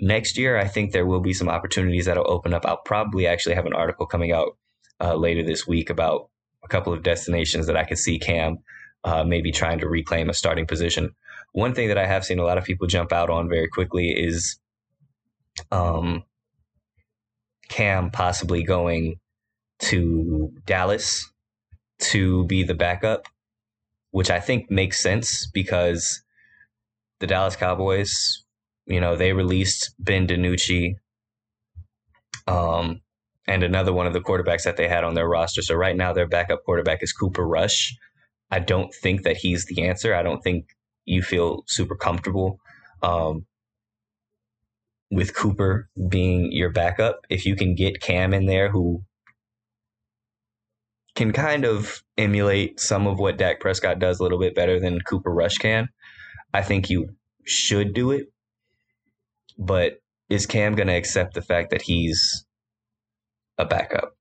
Next 0.00 0.38
year, 0.38 0.56
I 0.56 0.68
think 0.68 0.92
there 0.92 1.06
will 1.06 1.20
be 1.20 1.32
some 1.32 1.48
opportunities 1.48 2.06
that'll 2.06 2.30
open 2.30 2.54
up. 2.54 2.64
I'll 2.64 2.82
probably 2.84 3.26
actually 3.26 3.56
have 3.56 3.66
an 3.66 3.74
article 3.74 4.06
coming 4.06 4.32
out 4.32 4.56
uh, 5.00 5.14
later 5.14 5.42
this 5.42 5.66
week 5.66 5.90
about 5.90 6.30
a 6.62 6.68
couple 6.68 6.92
of 6.92 7.02
destinations 7.02 7.66
that 7.66 7.76
I 7.76 7.84
could 7.84 7.98
see 7.98 8.18
Cam 8.18 8.58
uh, 9.04 9.24
maybe 9.24 9.52
trying 9.52 9.78
to 9.80 9.88
reclaim 9.88 10.28
a 10.28 10.34
starting 10.34 10.66
position. 10.66 11.14
One 11.52 11.74
thing 11.74 11.88
that 11.88 11.98
I 11.98 12.06
have 12.06 12.24
seen 12.24 12.38
a 12.38 12.44
lot 12.44 12.58
of 12.58 12.64
people 12.64 12.86
jump 12.86 13.12
out 13.12 13.30
on 13.30 13.48
very 13.48 13.68
quickly 13.68 14.10
is 14.10 14.58
um, 15.72 16.24
Cam 17.68 18.10
possibly 18.10 18.62
going 18.62 19.18
to 19.80 20.52
Dallas 20.66 21.30
to 22.00 22.44
be 22.46 22.62
the 22.62 22.74
backup, 22.74 23.26
which 24.10 24.30
I 24.30 24.40
think 24.40 24.70
makes 24.70 25.02
sense 25.02 25.46
because 25.46 26.22
the 27.20 27.26
Dallas 27.26 27.56
Cowboys, 27.56 28.44
you 28.88 29.00
know, 29.00 29.16
they 29.16 29.32
released 29.32 29.94
Ben 29.98 30.26
DiNucci 30.26 30.94
um, 32.46 33.00
and 33.46 33.62
another 33.62 33.92
one 33.92 34.06
of 34.06 34.14
the 34.14 34.20
quarterbacks 34.20 34.64
that 34.64 34.76
they 34.76 34.88
had 34.88 35.04
on 35.04 35.14
their 35.14 35.28
roster. 35.28 35.62
So 35.62 35.74
right 35.74 35.96
now, 35.96 36.12
their 36.12 36.26
backup 36.26 36.64
quarterback 36.64 37.02
is 37.02 37.12
Cooper 37.12 37.46
Rush. 37.46 37.94
I 38.50 38.60
don't 38.60 38.92
think 38.94 39.22
that 39.24 39.36
he's 39.36 39.66
the 39.66 39.86
answer. 39.86 40.14
I 40.14 40.22
don't 40.22 40.42
think 40.42 40.70
you 41.04 41.22
feel 41.22 41.64
super 41.66 41.96
comfortable 41.96 42.58
um, 43.02 43.46
with 45.10 45.34
Cooper 45.34 45.90
being 46.08 46.50
your 46.50 46.70
backup. 46.70 47.20
If 47.28 47.44
you 47.44 47.56
can 47.56 47.74
get 47.74 48.00
Cam 48.00 48.32
in 48.32 48.46
there, 48.46 48.70
who 48.70 49.02
can 51.14 51.32
kind 51.32 51.66
of 51.66 52.02
emulate 52.16 52.80
some 52.80 53.06
of 53.06 53.18
what 53.18 53.36
Dak 53.36 53.60
Prescott 53.60 53.98
does 53.98 54.18
a 54.18 54.22
little 54.22 54.38
bit 54.38 54.54
better 54.54 54.80
than 54.80 55.00
Cooper 55.00 55.32
Rush 55.32 55.56
can, 55.56 55.88
I 56.54 56.62
think 56.62 56.88
you 56.88 57.10
should 57.44 57.92
do 57.92 58.12
it. 58.12 58.28
But 59.58 59.94
is 60.28 60.46
Cam 60.46 60.74
going 60.74 60.88
to 60.88 60.96
accept 60.96 61.34
the 61.34 61.42
fact 61.42 61.70
that 61.70 61.82
he's 61.82 62.46
a 63.58 63.64
backup? 63.64 64.14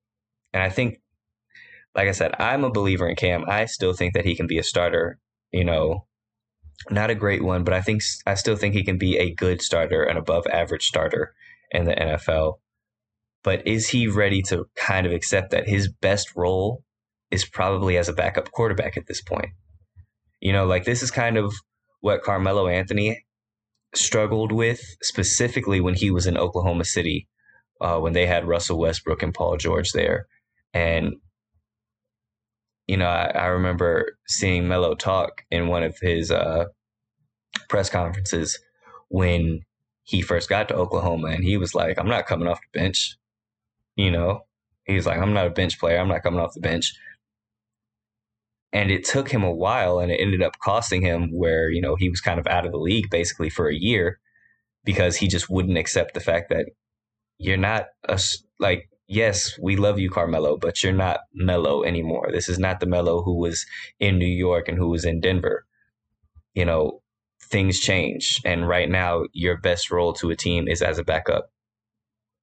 And 0.54 0.64
I 0.64 0.70
think, 0.70 1.00
like 1.96 2.08
I 2.08 2.12
said, 2.12 2.34
I'm 2.40 2.64
a 2.64 2.72
believer 2.72 3.08
in 3.08 3.16
Cam. 3.16 3.46
I 3.48 3.66
still 3.66 3.94
think 3.94 4.14
that 4.14 4.26
he 4.26 4.36
can 4.36 4.48
be 4.48 4.58
a 4.58 4.64
starter. 4.64 5.20
You 5.52 5.64
know, 5.64 6.08
not 6.90 7.10
a 7.10 7.16
great 7.16 7.44
one, 7.44 7.64
but 7.64 7.74
I 7.74 7.82
think 7.82 8.02
I 8.26 8.34
still 8.36 8.56
think 8.56 8.74
he 8.74 8.84
can 8.84 8.98
be 8.98 9.18
a 9.18 9.34
good 9.34 9.62
starter, 9.62 10.04
an 10.04 10.18
above 10.18 10.46
average 10.48 10.86
starter 10.86 11.34
in 11.72 11.86
the 11.86 11.94
NFL. 11.94 12.56
But 13.44 13.66
is 13.68 13.90
he 13.90 14.08
ready 14.08 14.42
to 14.44 14.66
kind 14.76 15.06
of 15.06 15.14
accept 15.14 15.52
that 15.52 15.68
his 15.68 15.92
best 16.02 16.36
role 16.36 16.84
is 17.32 17.46
probably 17.46 17.98
as 17.98 18.10
a 18.10 18.14
backup 18.14 18.52
quarterback 18.52 18.98
at 18.98 19.08
this 19.08 19.22
point? 19.22 19.50
You 20.40 20.54
know, 20.54 20.66
like 20.66 20.86
this 20.86 21.02
is 21.02 21.12
kind 21.12 21.38
of 21.38 21.54
what 22.02 22.24
Carmelo 22.24 22.68
Anthony 22.68 23.26
struggled 23.98 24.52
with 24.52 24.82
specifically 25.02 25.82
when 25.82 25.96
he 25.96 26.12
was 26.12 26.28
in 26.28 26.38
Oklahoma 26.38 26.86
City, 26.86 27.28
uh, 27.82 28.00
when 28.00 28.14
they 28.14 28.26
had 28.26 28.48
Russell 28.48 28.80
Westbrook 28.80 29.24
and 29.24 29.34
Paul 29.34 29.58
George 29.58 29.92
there. 29.92 30.28
And, 30.74 31.14
you 32.88 32.98
know, 32.98 33.08
I, 33.08 33.32
I 33.34 33.46
remember 33.48 34.18
seeing 34.28 34.68
Melo 34.68 34.96
talk 34.96 35.44
in 35.52 35.68
one 35.68 35.84
of 35.84 35.98
his 36.02 36.32
uh, 36.32 36.66
press 37.70 37.90
conferences 37.90 38.60
when 39.10 39.62
he 40.04 40.22
first 40.22 40.50
got 40.50 40.70
to 40.70 40.76
Oklahoma 40.76 41.28
and 41.28 41.44
he 41.44 41.58
was 41.58 41.76
like, 41.76 42.00
I'm 42.00 42.08
not 42.08 42.28
coming 42.28 42.48
off 42.48 42.60
the 42.62 42.80
bench. 42.80 43.18
You 43.96 44.12
know, 44.12 44.42
he's 44.86 45.06
like, 45.06 45.20
I'm 45.20 45.34
not 45.34 45.48
a 45.48 45.52
bench 45.52 45.80
player. 45.80 46.00
I'm 46.00 46.08
not 46.08 46.24
coming 46.24 46.40
off 46.40 46.54
the 46.54 46.62
bench. 46.62 46.94
And 48.78 48.92
it 48.92 49.04
took 49.04 49.28
him 49.28 49.44
a 49.44 49.52
while 49.52 49.98
and 49.98 50.12
it 50.12 50.22
ended 50.22 50.44
up 50.44 50.60
costing 50.60 51.02
him 51.02 51.32
where, 51.32 51.72
you 51.72 51.82
know, 51.82 51.96
he 51.96 52.10
was 52.10 52.22
kind 52.22 52.40
of 52.40 52.46
out 52.46 52.64
of 52.64 52.72
the 52.72 52.78
league 52.78 53.10
basically 53.10 53.50
for 53.50 53.68
a 53.68 53.76
year 53.76 54.20
because 54.84 55.16
he 55.16 55.28
just 55.28 55.50
wouldn't 55.50 55.80
accept 55.80 56.14
the 56.14 56.20
fact 56.20 56.50
that 56.50 56.68
you're 57.40 57.58
not 57.58 57.88
a, 58.08 58.20
like, 58.60 58.88
yes, 59.08 59.58
we 59.60 59.78
love 59.78 59.98
you, 59.98 60.12
Carmelo, 60.12 60.58
but 60.58 60.84
you're 60.84 60.94
not 60.94 61.22
Melo 61.34 61.84
anymore. 61.84 62.30
This 62.32 62.48
is 62.48 62.60
not 62.60 62.80
the 62.80 62.86
Melo 62.86 63.24
who 63.24 63.40
was 63.40 63.66
in 64.00 64.20
New 64.20 64.28
York 64.28 64.68
and 64.68 64.78
who 64.78 64.90
was 64.90 65.06
in 65.06 65.22
Denver. 65.22 65.66
You 66.54 66.66
know, 66.66 67.02
things 67.42 67.80
change. 67.80 68.40
And 68.46 68.68
right 68.68 68.92
now, 68.92 69.24
your 69.34 69.58
best 69.58 69.90
role 69.90 70.14
to 70.14 70.30
a 70.30 70.36
team 70.36 70.68
is 70.68 70.84
as 70.84 71.00
a 71.00 71.04
backup, 71.04 71.50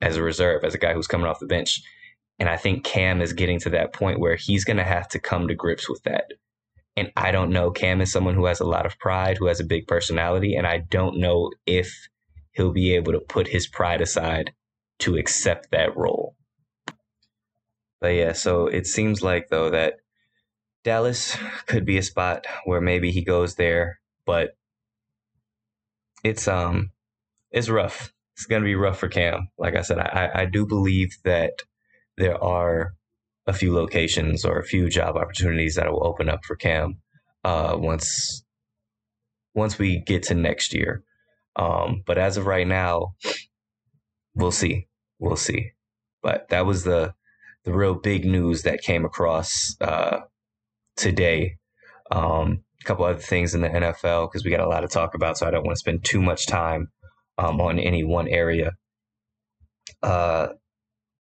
as 0.01 0.17
a 0.17 0.23
reserve, 0.25 0.65
as 0.65 0.75
a 0.75 0.79
guy 0.79 0.95
who's 0.95 1.07
coming 1.07 1.29
off 1.29 1.39
the 1.39 1.47
bench. 1.47 1.81
And 2.39 2.49
I 2.49 2.57
think 2.57 2.85
Cam 2.85 3.21
is 3.21 3.33
getting 3.33 3.61
to 3.61 3.71
that 3.71 3.93
point 3.93 4.21
where 4.21 4.37
he's 4.37 4.65
going 4.65 4.77
to 4.79 4.85
have 4.85 5.09
to 5.11 5.19
come 5.19 5.49
to 5.49 5.55
grips 5.55 5.89
with 5.89 6.03
that. 6.03 6.33
And 6.97 7.13
I 7.17 7.31
don't 7.31 7.51
know. 7.51 7.71
Cam 7.71 8.01
is 8.01 8.13
someone 8.13 8.35
who 8.35 8.47
has 8.47 8.61
a 8.61 8.67
lot 8.67 8.87
of 8.87 8.99
pride, 8.99 9.39
who 9.39 9.47
has 9.47 9.61
a 9.61 9.65
big 9.65 9.87
personality. 9.87 10.55
And 10.55 10.67
I 10.67 10.79
don't 10.79 11.19
know 11.19 11.51
if 11.67 12.09
he'll 12.53 12.73
be 12.73 12.95
able 12.95 13.13
to 13.13 13.21
put 13.21 13.49
his 13.49 13.67
pride 13.67 14.01
aside 14.01 14.53
to 15.01 15.17
accept 15.17 15.71
that 15.71 15.97
role. 15.97 16.37
But 18.01 18.15
yeah, 18.15 18.33
so 18.33 18.67
it 18.67 18.87
seems 18.87 19.23
like, 19.23 19.49
though, 19.49 19.71
that 19.71 19.95
Dallas 20.85 21.37
could 21.67 21.87
be 21.87 21.97
a 21.97 22.03
spot 22.03 22.47
where 22.65 22.81
maybe 22.81 23.11
he 23.11 23.25
goes 23.25 23.55
there, 23.55 24.01
but 24.27 24.57
it's 26.23 26.47
um 26.47 26.91
it's 27.51 27.69
rough. 27.69 28.13
It's 28.37 28.47
gonna 28.47 28.65
be 28.65 28.75
rough 28.75 28.99
for 28.99 29.09
Cam. 29.09 29.49
Like 29.59 29.75
I 29.77 29.83
said, 29.83 29.99
I, 29.99 30.31
I 30.35 30.45
do 30.45 30.67
believe 30.67 31.17
that 31.25 31.63
there 32.17 32.43
are 32.43 32.95
a 33.47 33.53
few 33.53 33.75
locations 33.75 34.45
or 34.45 34.59
a 34.59 34.65
few 34.65 34.89
job 34.89 35.17
opportunities 35.17 35.75
that 35.75 35.91
will 35.91 36.07
open 36.07 36.29
up 36.29 36.45
for 36.45 36.57
Cam 36.57 36.99
uh, 37.45 37.77
once 37.79 38.45
once 39.55 39.79
we 39.79 40.01
get 40.01 40.25
to 40.25 40.35
next 40.35 40.75
year. 40.75 41.03
Um, 41.57 42.03
but 42.07 42.19
as 42.19 42.37
of 42.37 42.47
right 42.47 42.67
now, 42.67 43.15
we'll 44.35 44.51
see. 44.51 44.89
We'll 45.19 45.37
see. 45.37 45.73
But 46.23 46.49
that 46.49 46.67
was 46.67 46.85
the 46.85 47.15
the 47.65 47.73
real 47.73 47.95
big 47.95 48.25
news 48.25 48.63
that 48.63 48.83
came 48.83 49.05
across 49.05 49.77
uh, 49.81 50.21
today. 50.97 51.57
Um, 52.11 52.65
a 52.81 52.85
couple 52.85 53.05
other 53.07 53.19
things 53.19 53.55
in 53.55 53.63
the 53.63 53.69
NFL 53.69 54.31
because 54.31 54.45
we 54.45 54.51
got 54.51 54.61
a 54.61 54.69
lot 54.69 54.81
to 54.81 54.89
talk 54.89 55.15
about, 55.15 55.39
so 55.39 55.47
I 55.47 55.51
don't 55.51 55.65
want 55.65 55.77
to 55.77 55.81
spend 55.81 56.05
too 56.05 56.21
much 56.21 56.47
time 56.47 56.89
um, 57.39 57.61
on 57.61 57.79
any 57.79 58.05
one 58.05 58.29
area. 58.29 58.73
Uh, 60.03 60.49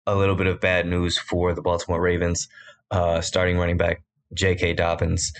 a 0.07 0.15
little 0.15 0.37
bit 0.37 0.47
of 0.47 0.61
bad 0.61 0.87
news 0.87 1.19
for 1.19 1.55
the 1.55 1.63
Baltimore 1.63 2.01
Ravens. 2.01 2.49
Uh, 2.91 3.21
starting 3.21 3.59
running 3.59 3.77
back 3.77 4.03
J.K. 4.35 4.75
Dobbins 4.75 5.33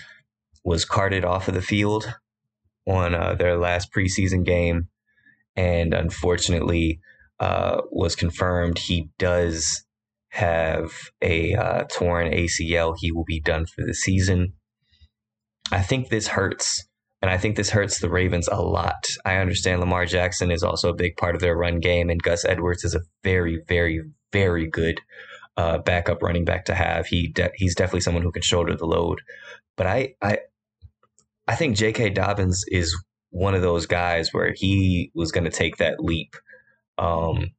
was 0.63 0.85
carted 0.85 1.23
off 1.23 1.47
of 1.47 1.53
the 1.53 1.61
field 1.61 2.13
on 2.87 3.13
uh, 3.13 3.35
their 3.35 3.57
last 3.57 3.93
preseason 3.93 4.43
game, 4.43 4.89
and 5.55 5.93
unfortunately, 5.93 6.99
uh, 7.39 7.81
was 7.91 8.15
confirmed 8.15 8.79
he 8.79 9.09
does 9.17 9.85
have 10.29 10.91
a 11.21 11.53
uh, 11.55 11.83
torn 11.91 12.31
ACL. 12.31 12.95
He 12.97 13.11
will 13.11 13.23
be 13.23 13.39
done 13.39 13.65
for 13.65 13.85
the 13.85 13.93
season. 13.93 14.53
I 15.71 15.81
think 15.81 16.09
this 16.09 16.27
hurts. 16.27 16.85
And 17.21 17.31
I 17.31 17.37
think 17.37 17.55
this 17.55 17.71
hurts 17.71 17.99
the 17.99 18.09
Ravens 18.09 18.47
a 18.47 18.61
lot. 18.61 19.07
I 19.25 19.37
understand 19.37 19.79
Lamar 19.79 20.05
Jackson 20.05 20.51
is 20.51 20.61
also 20.61 20.89
a 20.89 20.95
big 20.95 21.15
part 21.15 21.33
of 21.33 21.41
their 21.41 21.57
run 21.57 21.79
game, 21.79 22.09
and 22.09 22.21
Gus 22.21 22.45
Edwards 22.45 22.83
is 22.83 22.93
a 22.93 23.01
very, 23.23 23.63
very, 23.67 24.03
very 24.35 24.67
good 24.67 24.99
uh, 25.55 25.77
backup 25.77 26.21
running 26.21 26.43
back 26.43 26.65
to 26.65 26.75
have. 26.75 27.07
He 27.07 27.27
de- 27.27 27.51
he's 27.55 27.75
definitely 27.75 28.01
someone 28.01 28.23
who 28.23 28.31
can 28.31 28.41
shoulder 28.41 28.75
the 28.75 28.85
load. 28.85 29.21
But 29.77 29.87
I 29.87 30.15
I 30.21 30.39
I 31.47 31.55
think 31.55 31.77
J.K. 31.77 32.09
Dobbins 32.09 32.65
is 32.67 32.95
one 33.29 33.55
of 33.55 33.61
those 33.61 33.85
guys 33.85 34.33
where 34.33 34.53
he 34.55 35.11
was 35.13 35.31
going 35.31 35.43
to 35.45 35.49
take 35.49 35.77
that 35.77 35.99
leap 35.99 36.35
um, 36.97 37.51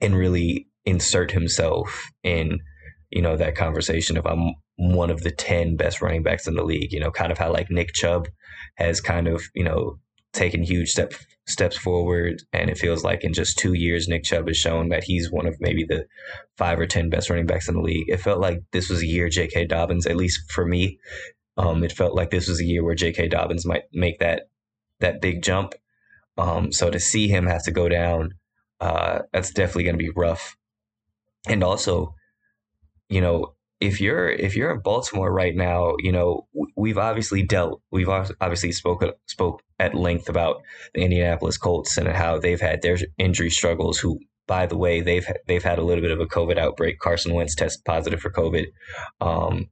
and 0.00 0.14
really 0.14 0.68
insert 0.84 1.30
himself 1.30 2.04
in 2.22 2.58
you 3.10 3.22
know 3.22 3.36
that 3.36 3.56
conversation 3.56 4.16
of 4.16 4.26
I'm 4.26 4.54
one 4.76 5.10
of 5.10 5.22
the 5.22 5.30
10 5.30 5.76
best 5.76 6.00
running 6.00 6.22
backs 6.22 6.46
in 6.46 6.54
the 6.54 6.64
league. 6.64 6.92
You 6.92 7.00
know, 7.00 7.10
kind 7.10 7.32
of 7.32 7.38
how 7.38 7.52
like 7.52 7.70
Nick 7.70 7.92
Chubb 7.92 8.28
has 8.76 9.00
kind 9.00 9.28
of, 9.28 9.42
you 9.54 9.64
know, 9.64 9.98
taken 10.32 10.62
huge 10.62 10.90
step, 10.90 11.12
steps 11.46 11.76
forward. 11.76 12.42
And 12.52 12.70
it 12.70 12.78
feels 12.78 13.04
like 13.04 13.24
in 13.24 13.32
just 13.32 13.58
two 13.58 13.74
years, 13.74 14.08
Nick 14.08 14.24
Chubb 14.24 14.48
has 14.48 14.56
shown 14.56 14.88
that 14.88 15.04
he's 15.04 15.30
one 15.30 15.46
of 15.46 15.60
maybe 15.60 15.84
the 15.84 16.06
five 16.56 16.78
or 16.78 16.86
10 16.86 17.10
best 17.10 17.30
running 17.30 17.46
backs 17.46 17.68
in 17.68 17.74
the 17.74 17.80
league. 17.80 18.08
It 18.08 18.20
felt 18.20 18.40
like 18.40 18.60
this 18.72 18.88
was 18.88 19.02
a 19.02 19.06
year 19.06 19.28
J.K. 19.28 19.66
Dobbins, 19.66 20.06
at 20.06 20.16
least 20.16 20.50
for 20.50 20.66
me. 20.66 20.98
Um, 21.56 21.84
it 21.84 21.92
felt 21.92 22.14
like 22.14 22.30
this 22.30 22.48
was 22.48 22.60
a 22.60 22.64
year 22.64 22.82
where 22.82 22.94
J.K. 22.94 23.28
Dobbins 23.28 23.66
might 23.66 23.84
make 23.92 24.18
that 24.20 24.48
that 25.00 25.20
big 25.20 25.42
jump. 25.42 25.74
Um, 26.38 26.72
so 26.72 26.90
to 26.90 26.98
see 26.98 27.28
him 27.28 27.46
have 27.46 27.64
to 27.64 27.72
go 27.72 27.88
down, 27.88 28.34
uh, 28.80 29.20
that's 29.32 29.52
definitely 29.52 29.84
going 29.84 29.98
to 29.98 30.04
be 30.04 30.10
rough. 30.10 30.56
And 31.46 31.62
also, 31.62 32.14
you 33.08 33.20
know, 33.20 33.54
if 33.82 34.00
you're 34.00 34.28
if 34.28 34.54
you're 34.54 34.70
in 34.70 34.80
Baltimore 34.80 35.32
right 35.32 35.56
now, 35.56 35.94
you 35.98 36.12
know 36.12 36.46
we've 36.76 36.98
obviously 36.98 37.42
dealt. 37.42 37.82
We've 37.90 38.08
obviously 38.08 38.70
spoke 38.70 39.02
spoke 39.26 39.60
at 39.80 39.94
length 39.94 40.28
about 40.28 40.62
the 40.94 41.02
Indianapolis 41.02 41.58
Colts 41.58 41.96
and 41.96 42.06
how 42.08 42.38
they've 42.38 42.60
had 42.60 42.82
their 42.82 42.96
injury 43.18 43.50
struggles. 43.50 43.98
Who, 43.98 44.20
by 44.46 44.66
the 44.66 44.76
way, 44.76 45.00
they've 45.00 45.26
they've 45.48 45.64
had 45.64 45.78
a 45.78 45.82
little 45.82 46.00
bit 46.00 46.12
of 46.12 46.20
a 46.20 46.26
COVID 46.26 46.58
outbreak. 46.58 47.00
Carson 47.00 47.34
Wentz 47.34 47.56
tested 47.56 47.84
positive 47.84 48.20
for 48.20 48.30
COVID. 48.30 48.66
Um, 49.20 49.66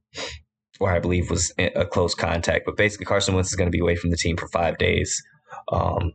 or 0.81 0.91
I 0.91 0.99
believe 0.99 1.29
was 1.29 1.53
a 1.57 1.85
close 1.85 2.15
contact. 2.15 2.65
But 2.65 2.75
basically, 2.75 3.05
Carson 3.05 3.35
Wentz 3.35 3.51
is 3.51 3.55
going 3.55 3.67
to 3.67 3.75
be 3.75 3.79
away 3.79 3.95
from 3.95 4.09
the 4.09 4.17
team 4.17 4.35
for 4.35 4.47
five 4.47 4.77
days. 4.77 5.23
Um, 5.71 6.13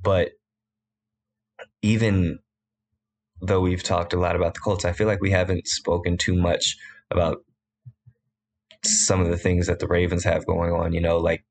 but 0.00 0.30
even 1.82 2.38
though 3.42 3.60
we've 3.60 3.82
talked 3.82 4.12
a 4.12 4.18
lot 4.18 4.36
about 4.36 4.54
the 4.54 4.60
Colts, 4.60 4.84
I 4.84 4.92
feel 4.92 5.08
like 5.08 5.20
we 5.20 5.32
haven't 5.32 5.66
spoken 5.66 6.16
too 6.16 6.36
much 6.36 6.76
about 7.14 7.38
some 8.84 9.20
of 9.20 9.28
the 9.28 9.38
things 9.38 9.66
that 9.66 9.78
the 9.78 9.86
Ravens 9.86 10.24
have 10.24 10.46
going 10.46 10.72
on. 10.72 10.92
You 10.92 11.00
know, 11.00 11.18
like 11.18 11.44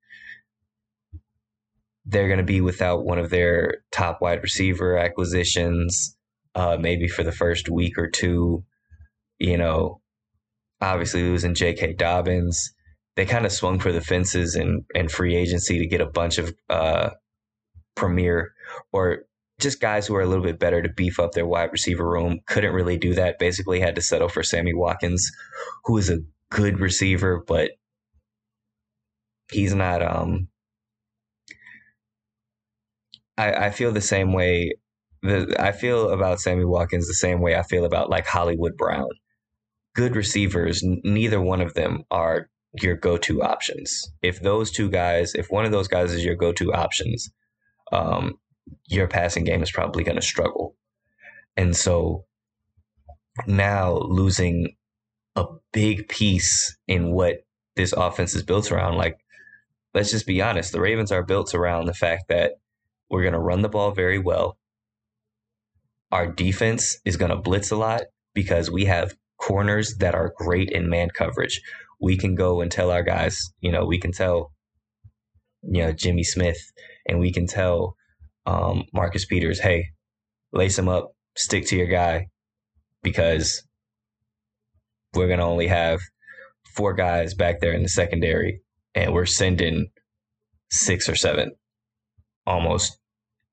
they're 2.06 2.28
going 2.28 2.38
to 2.38 2.44
be 2.44 2.62
without 2.62 3.06
one 3.06 3.18
of 3.18 3.30
their 3.30 3.78
top 3.92 4.22
wide 4.22 4.44
receiver 4.44 4.98
acquisitions, 4.98 6.18
uh, 6.56 6.78
maybe 6.80 7.08
for 7.08 7.24
the 7.24 7.32
first 7.32 7.70
week 7.70 7.98
or 7.98 8.10
two. 8.10 8.64
You 9.40 9.58
know, 9.58 10.02
obviously 10.82 11.24
losing 11.24 11.56
J.K. 11.56 11.94
Dobbins. 11.94 12.74
They 13.16 13.26
kind 13.26 13.46
of 13.46 13.52
swung 13.52 13.80
for 13.80 13.92
the 13.92 14.02
fences 14.02 14.56
in, 14.56 14.86
in 14.96 15.08
free 15.08 15.36
agency 15.36 15.80
to 15.80 15.88
get 15.88 16.02
a 16.02 16.06
bunch 16.06 16.40
of 16.40 16.54
uh, 16.70 17.12
premier 17.96 18.54
or 18.92 19.26
just 19.64 19.82
guys 19.82 20.06
who 20.06 20.16
are 20.16 20.22
a 20.22 20.28
little 20.28 20.44
bit 20.44 20.60
better 20.60 20.82
to 20.82 20.90
beef 20.90 21.20
up 21.20 21.32
their 21.32 21.48
wide 21.48 21.72
receiver 21.72 22.08
room. 22.08 22.40
Couldn't 22.48 22.74
really 22.74 22.98
do 22.98 23.14
that. 23.16 23.40
Basically, 23.40 23.80
had 23.80 23.96
to 23.96 24.02
settle 24.02 24.30
for 24.30 24.44
Sammy 24.44 24.74
Watkins, 24.74 25.32
who 25.86 25.98
is 25.98 26.10
a 26.10 26.20
good 26.50 26.80
receiver, 26.80 27.44
but 27.48 27.72
he's 29.52 29.74
not. 29.74 30.02
Um, 30.02 30.48
I, 33.38 33.54
I 33.54 33.70
feel 33.72 33.92
the 33.92 34.02
same 34.02 34.34
way. 34.34 34.74
The, 35.24 35.56
I 35.58 35.72
feel 35.72 36.10
about 36.10 36.42
Sammy 36.42 36.66
Watkins 36.66 37.08
the 37.08 37.14
same 37.14 37.42
way 37.42 37.56
I 37.56 37.64
feel 37.64 37.86
about 37.86 38.10
like 38.10 38.28
Hollywood 38.28 38.78
Brown. 38.78 39.10
Good 39.96 40.16
receivers, 40.16 40.84
neither 40.84 41.40
one 41.40 41.62
of 41.62 41.76
them 41.76 42.04
are 42.12 42.50
your 42.82 42.96
go-to 42.96 43.44
options. 43.44 44.12
If 44.22 44.42
those 44.42 44.72
two 44.72 44.90
guys, 44.90 45.34
if 45.36 45.52
one 45.52 45.66
of 45.66 45.72
those 45.72 45.88
guys 45.88 46.12
is 46.12 46.26
your 46.26 46.36
go-to 46.36 46.74
options, 46.74 47.30
um, 47.92 48.34
your 48.88 49.08
passing 49.08 49.44
game 49.44 49.64
is 49.64 49.72
probably 49.72 50.04
going 50.04 50.16
to 50.16 50.22
struggle. 50.22 50.76
And 51.56 51.76
so 51.76 52.26
now 53.48 53.98
losing 53.98 54.76
a 55.36 55.46
big 55.72 56.08
piece 56.08 56.78
in 56.88 57.12
what 57.12 57.46
this 57.76 57.94
offense 57.94 58.36
is 58.36 58.44
built 58.44 58.72
around, 58.72 58.98
like, 58.98 59.18
let's 59.94 60.12
just 60.12 60.28
be 60.28 60.42
honest, 60.42 60.72
the 60.72 60.82
Ravens 60.82 61.12
are 61.12 61.24
built 61.24 61.54
around 61.54 61.86
the 61.86 61.94
fact 61.94 62.26
that 62.30 62.54
we're 63.10 63.22
going 63.22 63.34
to 63.34 63.40
run 63.40 63.62
the 63.62 63.70
ball 63.70 63.92
very 63.92 64.20
well. 64.20 64.58
Our 66.12 66.28
defense 66.28 67.00
is 67.06 67.18
going 67.18 67.32
to 67.32 67.38
blitz 67.38 67.72
a 67.72 67.76
lot 67.76 68.04
because 68.34 68.70
we 68.70 68.86
have 68.86 69.16
corners 69.38 69.96
that 70.00 70.16
are 70.16 70.34
great 70.38 70.70
in 70.70 70.90
man 70.90 71.10
coverage. 71.10 71.62
We 72.00 72.18
can 72.18 72.36
go 72.36 72.62
and 72.62 72.72
tell 72.72 72.92
our 72.92 73.04
guys, 73.04 73.52
you 73.60 73.72
know, 73.72 73.86
we 73.86 74.00
can 74.00 74.12
tell, 74.12 74.54
you 75.64 75.84
know, 75.84 75.92
Jimmy 75.92 76.24
Smith 76.24 76.72
and 77.08 77.20
we 77.20 77.32
can 77.32 77.48
tell 77.48 77.96
um, 78.46 78.84
Marcus 78.94 79.26
Peters, 79.26 79.60
hey, 79.60 79.90
lace 80.52 80.78
him 80.78 80.90
up, 80.90 81.14
stick 81.36 81.66
to 81.68 81.78
your 81.78 81.88
guy, 81.88 82.28
because 83.02 83.66
we're 85.14 85.28
to 85.40 85.46
only 85.46 85.68
have 85.68 86.00
four 86.76 86.94
guys 86.94 87.34
back 87.34 87.60
there 87.60 87.74
in 87.74 87.84
the 87.84 87.90
secondary, 87.90 88.62
and 88.96 89.14
we're 89.14 89.26
sending 89.26 89.88
six 90.70 91.08
or 91.08 91.16
seven 91.16 91.52
almost 92.46 92.98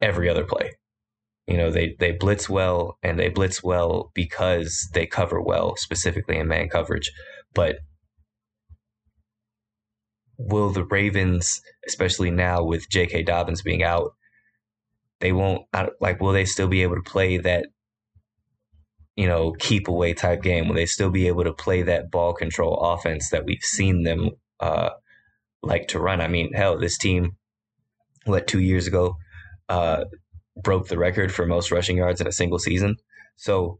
every 0.00 0.28
other 0.28 0.44
play. 0.44 0.72
You 1.46 1.56
know, 1.56 1.70
they, 1.70 1.96
they 1.98 2.12
blitz 2.12 2.48
well, 2.48 2.98
and 3.02 3.18
they 3.18 3.28
blitz 3.28 3.62
well 3.62 4.10
because 4.14 4.88
they 4.94 5.06
cover 5.06 5.40
well, 5.40 5.76
specifically 5.76 6.38
in 6.38 6.48
man 6.48 6.68
coverage. 6.68 7.10
But 7.54 7.76
will 10.38 10.70
the 10.70 10.84
Ravens, 10.84 11.60
especially 11.86 12.30
now 12.30 12.62
with 12.62 12.88
J.K. 12.88 13.24
Dobbins 13.24 13.62
being 13.62 13.82
out, 13.82 14.12
they 15.20 15.32
won't 15.32 15.62
like 16.00 16.20
will 16.20 16.32
they 16.32 16.44
still 16.44 16.68
be 16.68 16.82
able 16.82 16.96
to 16.96 17.10
play 17.10 17.38
that 17.38 17.66
you 19.16 19.26
know 19.26 19.52
keep 19.58 19.88
away 19.88 20.14
type 20.14 20.42
game 20.42 20.68
will 20.68 20.74
they 20.74 20.86
still 20.86 21.10
be 21.10 21.26
able 21.26 21.44
to 21.44 21.52
play 21.52 21.82
that 21.82 22.10
ball 22.10 22.32
control 22.32 22.78
offense 22.80 23.30
that 23.30 23.44
we've 23.44 23.62
seen 23.62 24.02
them 24.02 24.30
uh, 24.60 24.90
like 25.62 25.88
to 25.88 25.98
run 25.98 26.20
i 26.20 26.28
mean 26.28 26.52
hell 26.52 26.78
this 26.78 26.98
team 26.98 27.36
what 28.24 28.46
two 28.46 28.60
years 28.60 28.86
ago 28.86 29.16
uh, 29.68 30.04
broke 30.62 30.88
the 30.88 30.98
record 30.98 31.32
for 31.32 31.46
most 31.46 31.70
rushing 31.70 31.96
yards 31.96 32.20
in 32.20 32.26
a 32.26 32.32
single 32.32 32.58
season 32.58 32.96
so 33.36 33.78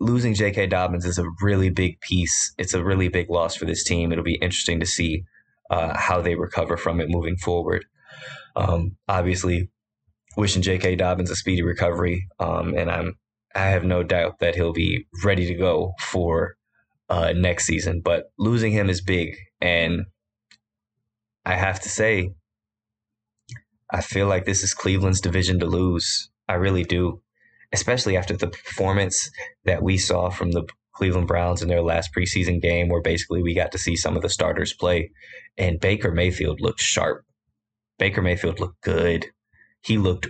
losing 0.00 0.34
J.K. 0.34 0.66
Dobbins 0.66 1.06
is 1.06 1.18
a 1.18 1.24
really 1.40 1.70
big 1.70 2.00
piece. 2.00 2.52
It's 2.58 2.74
a 2.74 2.84
really 2.84 3.08
big 3.08 3.30
loss 3.30 3.56
for 3.56 3.64
this 3.64 3.82
team. 3.82 4.12
It'll 4.12 4.24
be 4.24 4.34
interesting 4.34 4.80
to 4.80 4.86
see 4.86 5.24
uh, 5.70 5.96
how 5.96 6.20
they 6.20 6.34
recover 6.34 6.76
from 6.76 7.00
it 7.00 7.08
moving 7.08 7.36
forward. 7.36 7.86
Um, 8.56 8.96
obviously, 9.06 9.70
wishing 10.36 10.62
J.K. 10.62 10.96
Dobbins 10.96 11.30
a 11.30 11.36
speedy 11.36 11.62
recovery, 11.62 12.26
um, 12.40 12.74
and 12.74 12.90
I'm 12.90 13.14
I 13.54 13.68
have 13.68 13.84
no 13.84 14.02
doubt 14.02 14.40
that 14.40 14.54
he'll 14.54 14.72
be 14.72 15.06
ready 15.24 15.46
to 15.46 15.54
go 15.54 15.92
for 16.00 16.56
uh, 17.08 17.32
next 17.34 17.64
season. 17.66 18.02
But 18.04 18.24
losing 18.38 18.72
him 18.72 18.90
is 18.90 19.00
big, 19.00 19.34
and 19.60 20.06
I 21.44 21.54
have 21.54 21.80
to 21.80 21.88
say, 21.88 22.30
I 23.90 24.00
feel 24.00 24.26
like 24.26 24.44
this 24.44 24.62
is 24.62 24.74
Cleveland's 24.74 25.20
division 25.20 25.60
to 25.60 25.66
lose. 25.66 26.30
I 26.48 26.54
really 26.54 26.84
do, 26.84 27.22
especially 27.72 28.16
after 28.16 28.36
the 28.36 28.48
performance 28.48 29.30
that 29.64 29.82
we 29.82 29.96
saw 29.98 30.30
from 30.30 30.52
the 30.52 30.64
Cleveland 30.94 31.28
Browns 31.28 31.62
in 31.62 31.68
their 31.68 31.82
last 31.82 32.10
preseason 32.16 32.60
game, 32.60 32.88
where 32.88 33.02
basically 33.02 33.42
we 33.42 33.54
got 33.54 33.72
to 33.72 33.78
see 33.78 33.96
some 33.96 34.16
of 34.16 34.22
the 34.22 34.30
starters 34.30 34.72
play, 34.72 35.10
and 35.58 35.78
Baker 35.78 36.10
Mayfield 36.10 36.60
looked 36.60 36.80
sharp. 36.80 37.25
Baker 37.98 38.22
Mayfield 38.22 38.60
looked 38.60 38.82
good. 38.82 39.26
He 39.82 39.98
looked 39.98 40.28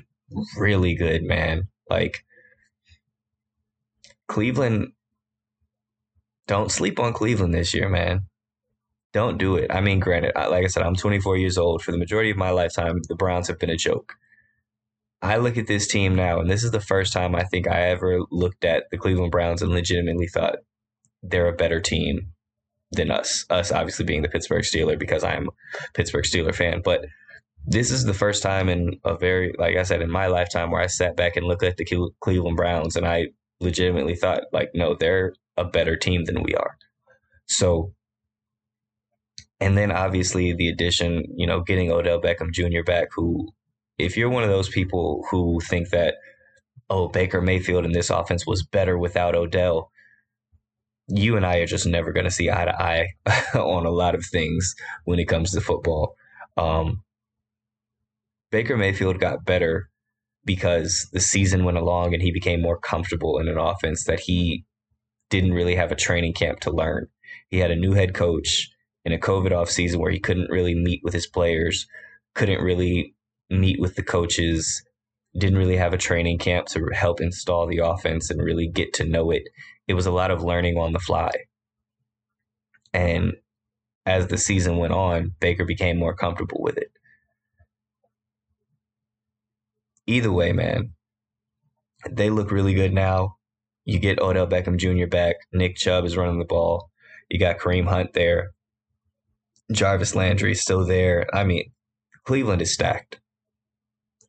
really 0.56 0.94
good, 0.94 1.22
man. 1.22 1.68
Like 1.88 2.24
Cleveland, 4.28 4.92
don't 6.46 6.70
sleep 6.70 6.98
on 6.98 7.12
Cleveland 7.12 7.54
this 7.54 7.74
year, 7.74 7.88
man. 7.88 8.26
Don't 9.12 9.38
do 9.38 9.56
it. 9.56 9.70
I 9.70 9.80
mean, 9.80 9.98
granted, 9.98 10.32
like 10.36 10.64
I 10.64 10.68
said, 10.68 10.82
I'm 10.82 10.94
24 10.94 11.36
years 11.36 11.56
old. 11.56 11.82
For 11.82 11.90
the 11.90 11.98
majority 11.98 12.30
of 12.30 12.36
my 12.36 12.50
lifetime, 12.50 13.00
the 13.08 13.14
Browns 13.14 13.48
have 13.48 13.58
been 13.58 13.70
a 13.70 13.76
joke. 13.76 14.14
I 15.22 15.36
look 15.38 15.56
at 15.56 15.66
this 15.66 15.88
team 15.88 16.14
now, 16.14 16.38
and 16.38 16.50
this 16.50 16.62
is 16.62 16.70
the 16.70 16.80
first 16.80 17.12
time 17.12 17.34
I 17.34 17.44
think 17.44 17.66
I 17.66 17.88
ever 17.88 18.20
looked 18.30 18.64
at 18.64 18.84
the 18.90 18.98
Cleveland 18.98 19.32
Browns 19.32 19.62
and 19.62 19.72
legitimately 19.72 20.28
thought 20.28 20.56
they're 21.22 21.48
a 21.48 21.56
better 21.56 21.80
team 21.80 22.32
than 22.92 23.10
us. 23.10 23.46
Us, 23.48 23.72
obviously, 23.72 24.04
being 24.04 24.22
the 24.22 24.28
Pittsburgh 24.28 24.62
Steeler 24.62 24.98
because 24.98 25.24
I'm 25.24 25.48
a 25.48 25.92
Pittsburgh 25.94 26.24
Steeler 26.24 26.54
fan. 26.54 26.82
But 26.84 27.06
this 27.66 27.90
is 27.90 28.04
the 28.04 28.14
first 28.14 28.42
time 28.42 28.68
in 28.68 28.98
a 29.04 29.16
very, 29.16 29.54
like 29.58 29.76
I 29.76 29.82
said, 29.82 30.00
in 30.00 30.10
my 30.10 30.28
lifetime 30.28 30.70
where 30.70 30.80
I 30.80 30.86
sat 30.86 31.16
back 31.16 31.36
and 31.36 31.46
looked 31.46 31.64
at 31.64 31.76
the 31.76 32.10
Cleveland 32.20 32.56
Browns 32.56 32.94
and 32.94 33.06
I 33.06 33.26
legitimately 33.60 34.14
thought, 34.14 34.44
like, 34.52 34.70
no, 34.72 34.94
they're 34.94 35.34
a 35.56 35.64
better 35.64 35.96
team 35.96 36.24
than 36.24 36.42
we 36.42 36.54
are. 36.54 36.76
So, 37.46 37.92
and 39.58 39.76
then 39.76 39.90
obviously 39.90 40.52
the 40.52 40.68
addition, 40.68 41.24
you 41.36 41.46
know, 41.46 41.60
getting 41.60 41.90
Odell 41.90 42.20
Beckham 42.20 42.52
Jr. 42.52 42.84
back, 42.84 43.08
who, 43.16 43.48
if 43.98 44.16
you're 44.16 44.30
one 44.30 44.44
of 44.44 44.50
those 44.50 44.68
people 44.68 45.24
who 45.30 45.60
think 45.60 45.90
that, 45.90 46.14
oh, 46.88 47.08
Baker 47.08 47.40
Mayfield 47.40 47.84
in 47.84 47.92
this 47.92 48.10
offense 48.10 48.46
was 48.46 48.64
better 48.64 48.96
without 48.96 49.34
Odell, 49.34 49.90
you 51.08 51.36
and 51.36 51.44
I 51.44 51.58
are 51.58 51.66
just 51.66 51.86
never 51.86 52.12
going 52.12 52.24
to 52.24 52.30
see 52.30 52.50
eye 52.50 52.64
to 52.64 52.80
eye 52.80 53.08
on 53.54 53.86
a 53.86 53.90
lot 53.90 54.14
of 54.14 54.24
things 54.24 54.74
when 55.04 55.18
it 55.18 55.26
comes 55.28 55.50
to 55.52 55.60
football. 55.60 56.14
Um, 56.56 57.02
Baker 58.50 58.76
Mayfield 58.76 59.18
got 59.18 59.44
better 59.44 59.90
because 60.44 61.08
the 61.12 61.20
season 61.20 61.64
went 61.64 61.78
along 61.78 62.14
and 62.14 62.22
he 62.22 62.30
became 62.30 62.62
more 62.62 62.78
comfortable 62.78 63.38
in 63.38 63.48
an 63.48 63.58
offense 63.58 64.04
that 64.04 64.20
he 64.20 64.64
didn't 65.28 65.54
really 65.54 65.74
have 65.74 65.90
a 65.90 65.96
training 65.96 66.32
camp 66.32 66.60
to 66.60 66.70
learn. 66.70 67.08
He 67.48 67.58
had 67.58 67.70
a 67.70 67.76
new 67.76 67.92
head 67.92 68.14
coach 68.14 68.70
in 69.04 69.12
a 69.12 69.18
COVID 69.18 69.52
off 69.52 69.70
season 69.70 70.00
where 70.00 70.10
he 70.10 70.20
couldn't 70.20 70.50
really 70.50 70.74
meet 70.74 71.00
with 71.02 71.14
his 71.14 71.26
players, 71.26 71.86
couldn't 72.34 72.62
really 72.62 73.14
meet 73.50 73.80
with 73.80 73.96
the 73.96 74.02
coaches, 74.02 74.82
didn't 75.36 75.58
really 75.58 75.76
have 75.76 75.92
a 75.92 75.98
training 75.98 76.38
camp 76.38 76.66
to 76.66 76.88
help 76.94 77.20
install 77.20 77.66
the 77.66 77.78
offense 77.78 78.30
and 78.30 78.42
really 78.42 78.68
get 78.68 78.92
to 78.94 79.04
know 79.04 79.30
it. 79.30 79.42
It 79.86 79.94
was 79.94 80.06
a 80.06 80.12
lot 80.12 80.30
of 80.30 80.42
learning 80.42 80.76
on 80.76 80.92
the 80.92 80.98
fly. 80.98 81.30
And 82.92 83.34
as 84.06 84.28
the 84.28 84.38
season 84.38 84.78
went 84.78 84.92
on, 84.92 85.32
Baker 85.40 85.64
became 85.64 85.98
more 85.98 86.14
comfortable 86.14 86.60
with 86.60 86.76
it. 86.78 86.90
Either 90.06 90.32
way, 90.32 90.52
man, 90.52 90.92
they 92.10 92.30
look 92.30 92.50
really 92.50 92.74
good 92.74 92.92
now. 92.92 93.36
You 93.84 93.98
get 93.98 94.20
Odell 94.20 94.46
Beckham 94.46 94.76
Jr. 94.76 95.06
back. 95.06 95.36
Nick 95.52 95.76
Chubb 95.76 96.04
is 96.04 96.16
running 96.16 96.38
the 96.38 96.44
ball. 96.44 96.90
You 97.28 97.38
got 97.38 97.58
Kareem 97.58 97.86
Hunt 97.86 98.12
there. 98.14 98.50
Jarvis 99.72 100.14
Landry 100.14 100.54
still 100.54 100.84
there. 100.84 101.26
I 101.32 101.44
mean, 101.44 101.72
Cleveland 102.24 102.62
is 102.62 102.72
stacked. 102.72 103.20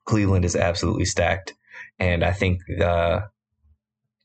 Cleveland 0.06 0.46
is 0.46 0.56
absolutely 0.56 1.06
stacked. 1.06 1.54
And 2.00 2.24
I 2.24 2.32
think 2.32 2.60
uh, 2.82 3.22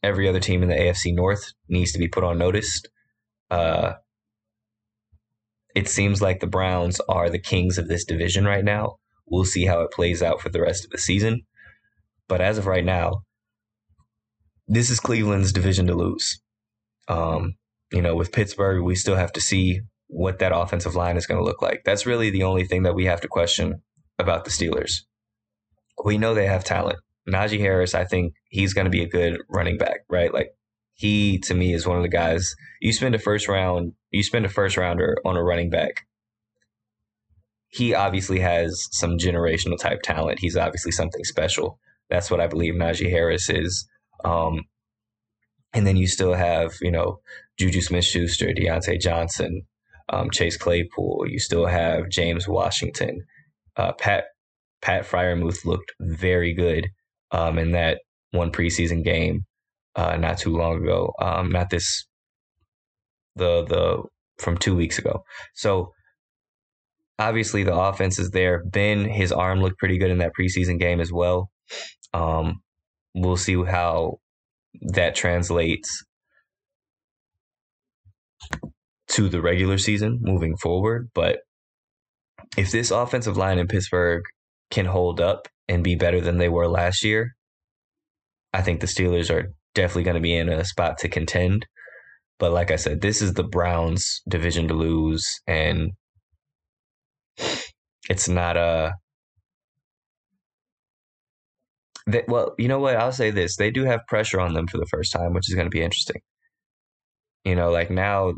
every 0.02 0.28
other 0.28 0.40
team 0.40 0.62
in 0.62 0.68
the 0.68 0.74
AFC 0.74 1.14
North 1.14 1.52
needs 1.68 1.92
to 1.92 1.98
be 1.98 2.08
put 2.08 2.24
on 2.24 2.38
notice. 2.38 2.82
Uh, 3.50 3.94
it 5.74 5.88
seems 5.88 6.20
like 6.20 6.40
the 6.40 6.46
Browns 6.46 7.00
are 7.08 7.30
the 7.30 7.38
kings 7.38 7.78
of 7.78 7.88
this 7.88 8.04
division 8.04 8.44
right 8.44 8.64
now. 8.64 8.96
We'll 9.32 9.46
see 9.46 9.64
how 9.64 9.80
it 9.80 9.90
plays 9.90 10.22
out 10.22 10.42
for 10.42 10.50
the 10.50 10.60
rest 10.60 10.84
of 10.84 10.90
the 10.90 10.98
season. 10.98 11.40
But 12.28 12.42
as 12.42 12.58
of 12.58 12.66
right 12.66 12.84
now, 12.84 13.22
this 14.68 14.90
is 14.90 15.00
Cleveland's 15.00 15.54
division 15.54 15.86
to 15.86 15.94
lose. 15.94 16.42
Um, 17.08 17.54
you 17.90 18.02
know, 18.02 18.14
with 18.14 18.30
Pittsburgh, 18.30 18.82
we 18.82 18.94
still 18.94 19.16
have 19.16 19.32
to 19.32 19.40
see 19.40 19.80
what 20.08 20.38
that 20.40 20.54
offensive 20.54 20.94
line 20.94 21.16
is 21.16 21.26
going 21.26 21.38
to 21.40 21.44
look 21.44 21.62
like. 21.62 21.80
That's 21.82 22.04
really 22.04 22.28
the 22.28 22.42
only 22.42 22.64
thing 22.64 22.82
that 22.82 22.94
we 22.94 23.06
have 23.06 23.22
to 23.22 23.28
question 23.28 23.80
about 24.18 24.44
the 24.44 24.50
Steelers. 24.50 25.00
We 26.04 26.18
know 26.18 26.34
they 26.34 26.46
have 26.46 26.62
talent. 26.62 26.98
Najee 27.26 27.58
Harris, 27.58 27.94
I 27.94 28.04
think 28.04 28.34
he's 28.50 28.74
going 28.74 28.84
to 28.84 28.90
be 28.90 29.02
a 29.02 29.08
good 29.08 29.40
running 29.48 29.78
back, 29.78 30.00
right? 30.10 30.32
Like 30.32 30.50
he 30.92 31.38
to 31.38 31.54
me 31.54 31.72
is 31.72 31.86
one 31.86 31.96
of 31.96 32.02
the 32.02 32.08
guys 32.08 32.54
you 32.82 32.92
spend 32.92 33.14
a 33.14 33.18
first 33.18 33.48
round, 33.48 33.94
you 34.10 34.22
spend 34.22 34.44
a 34.44 34.50
first 34.50 34.76
rounder 34.76 35.16
on 35.24 35.36
a 35.36 35.42
running 35.42 35.70
back. 35.70 36.04
He 37.72 37.94
obviously 37.94 38.38
has 38.40 38.88
some 38.92 39.16
generational 39.16 39.78
type 39.78 40.02
talent. 40.02 40.38
He's 40.38 40.56
obviously 40.56 40.92
something 40.92 41.24
special. 41.24 41.78
That's 42.10 42.30
what 42.30 42.40
I 42.40 42.46
believe 42.46 42.74
Najee 42.74 43.10
Harris 43.10 43.48
is. 43.48 43.88
Um, 44.24 44.64
and 45.72 45.86
then 45.86 45.96
you 45.96 46.06
still 46.06 46.34
have, 46.34 46.74
you 46.82 46.90
know, 46.90 47.20
Juju 47.58 47.80
Smith 47.80 48.04
Schuster, 48.04 48.48
Diontae 48.48 49.00
Johnson, 49.00 49.62
um, 50.10 50.30
Chase 50.30 50.56
Claypool. 50.56 51.24
You 51.28 51.38
still 51.38 51.66
have 51.66 52.10
James 52.10 52.46
Washington. 52.46 53.24
Uh, 53.76 53.92
Pat 53.92 54.24
Pat 54.82 55.04
Freiermuth 55.04 55.64
looked 55.64 55.92
very 56.00 56.52
good 56.52 56.88
um, 57.30 57.58
in 57.58 57.72
that 57.72 58.00
one 58.32 58.52
preseason 58.52 59.02
game 59.02 59.46
uh, 59.96 60.16
not 60.16 60.38
too 60.38 60.56
long 60.56 60.82
ago. 60.82 61.14
Um, 61.20 61.50
not 61.50 61.70
this 61.70 62.06
the 63.36 63.64
the 63.64 64.02
from 64.38 64.58
two 64.58 64.76
weeks 64.76 64.98
ago. 64.98 65.24
So 65.54 65.92
obviously 67.22 67.62
the 67.62 67.76
offense 67.76 68.18
is 68.18 68.30
there. 68.30 68.64
Ben, 68.64 69.04
his 69.04 69.32
arm 69.32 69.60
looked 69.60 69.78
pretty 69.78 69.98
good 69.98 70.10
in 70.10 70.18
that 70.18 70.32
preseason 70.38 70.78
game 70.78 71.00
as 71.00 71.12
well. 71.12 71.50
Um, 72.12 72.60
we'll 73.14 73.36
see 73.36 73.62
how 73.62 74.18
that 74.80 75.14
translates 75.14 76.04
to 79.08 79.28
the 79.28 79.40
regular 79.40 79.78
season 79.78 80.18
moving 80.20 80.56
forward. 80.56 81.10
But 81.14 81.40
if 82.56 82.72
this 82.72 82.90
offensive 82.90 83.36
line 83.36 83.58
in 83.58 83.68
Pittsburgh 83.68 84.22
can 84.70 84.86
hold 84.86 85.20
up 85.20 85.46
and 85.68 85.84
be 85.84 85.94
better 85.94 86.20
than 86.20 86.38
they 86.38 86.48
were 86.48 86.68
last 86.68 87.04
year, 87.04 87.32
I 88.52 88.62
think 88.62 88.80
the 88.80 88.86
Steelers 88.86 89.30
are 89.30 89.52
definitely 89.74 90.04
going 90.04 90.16
to 90.16 90.20
be 90.20 90.34
in 90.34 90.48
a 90.48 90.64
spot 90.64 90.98
to 90.98 91.08
contend. 91.08 91.66
But 92.38 92.52
like 92.52 92.70
I 92.70 92.76
said, 92.76 93.00
this 93.00 93.22
is 93.22 93.34
the 93.34 93.44
Browns 93.44 94.22
division 94.28 94.66
to 94.68 94.74
lose, 94.74 95.24
and 95.46 95.92
it's 98.08 98.28
not 98.28 98.56
a. 98.56 98.92
They, 102.06 102.24
well, 102.26 102.54
you 102.58 102.68
know 102.68 102.80
what? 102.80 102.96
I'll 102.96 103.12
say 103.12 103.30
this: 103.30 103.56
they 103.56 103.70
do 103.70 103.84
have 103.84 104.00
pressure 104.08 104.40
on 104.40 104.54
them 104.54 104.66
for 104.66 104.78
the 104.78 104.86
first 104.86 105.12
time, 105.12 105.32
which 105.32 105.48
is 105.48 105.54
going 105.54 105.66
to 105.66 105.70
be 105.70 105.82
interesting. 105.82 106.20
You 107.44 107.56
know, 107.56 107.70
like 107.70 107.90
now, 107.90 108.34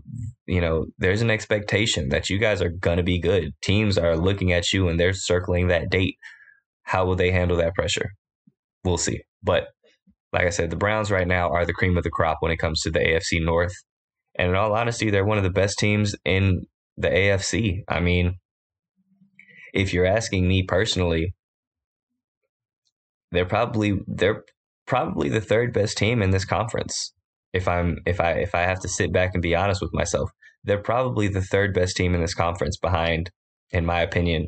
you 0.46 0.62
know, 0.62 0.86
there's 0.98 1.20
an 1.20 1.30
expectation 1.30 2.08
that 2.08 2.30
you 2.30 2.38
guys 2.38 2.62
are 2.62 2.70
going 2.70 2.96
to 2.96 3.02
be 3.02 3.20
good. 3.20 3.52
Teams 3.62 3.98
are 3.98 4.16
looking 4.16 4.52
at 4.52 4.72
you 4.72 4.88
and 4.88 4.98
they're 4.98 5.12
circling 5.12 5.68
that 5.68 5.90
date. 5.90 6.16
How 6.84 7.04
will 7.04 7.16
they 7.16 7.30
handle 7.30 7.58
that 7.58 7.74
pressure? 7.74 8.12
We'll 8.82 8.96
see. 8.96 9.20
But 9.42 9.66
like 10.32 10.46
I 10.46 10.50
said, 10.50 10.70
the 10.70 10.76
Browns 10.76 11.10
right 11.10 11.28
now 11.28 11.50
are 11.50 11.66
the 11.66 11.74
cream 11.74 11.98
of 11.98 12.02
the 12.04 12.10
crop 12.10 12.38
when 12.40 12.50
it 12.50 12.56
comes 12.58 12.80
to 12.80 12.90
the 12.90 12.98
AFC 12.98 13.44
North. 13.44 13.74
And 14.36 14.48
in 14.48 14.56
all 14.56 14.74
honesty, 14.74 15.10
they're 15.10 15.24
one 15.24 15.38
of 15.38 15.44
the 15.44 15.50
best 15.50 15.78
teams 15.78 16.16
in 16.24 16.62
the 16.96 17.08
AFC. 17.08 17.82
I 17.88 18.00
mean, 18.00 18.34
if 19.74 19.92
you're 19.92 20.06
asking 20.06 20.48
me 20.48 20.62
personally, 20.62 21.34
they're 23.32 23.44
probably 23.44 24.00
they're 24.06 24.44
probably 24.86 25.28
the 25.28 25.40
third 25.40 25.74
best 25.74 25.98
team 25.98 26.22
in 26.22 26.30
this 26.30 26.44
conference. 26.44 27.12
If 27.52 27.68
I'm 27.68 27.98
if 28.06 28.20
I 28.20 28.32
if 28.34 28.54
I 28.54 28.60
have 28.60 28.80
to 28.80 28.88
sit 28.88 29.12
back 29.12 29.32
and 29.34 29.42
be 29.42 29.54
honest 29.54 29.82
with 29.82 29.92
myself, 29.92 30.30
they're 30.62 30.78
probably 30.78 31.28
the 31.28 31.42
third 31.42 31.74
best 31.74 31.96
team 31.96 32.14
in 32.14 32.20
this 32.20 32.34
conference 32.34 32.76
behind, 32.76 33.30
in 33.70 33.84
my 33.84 34.00
opinion, 34.00 34.46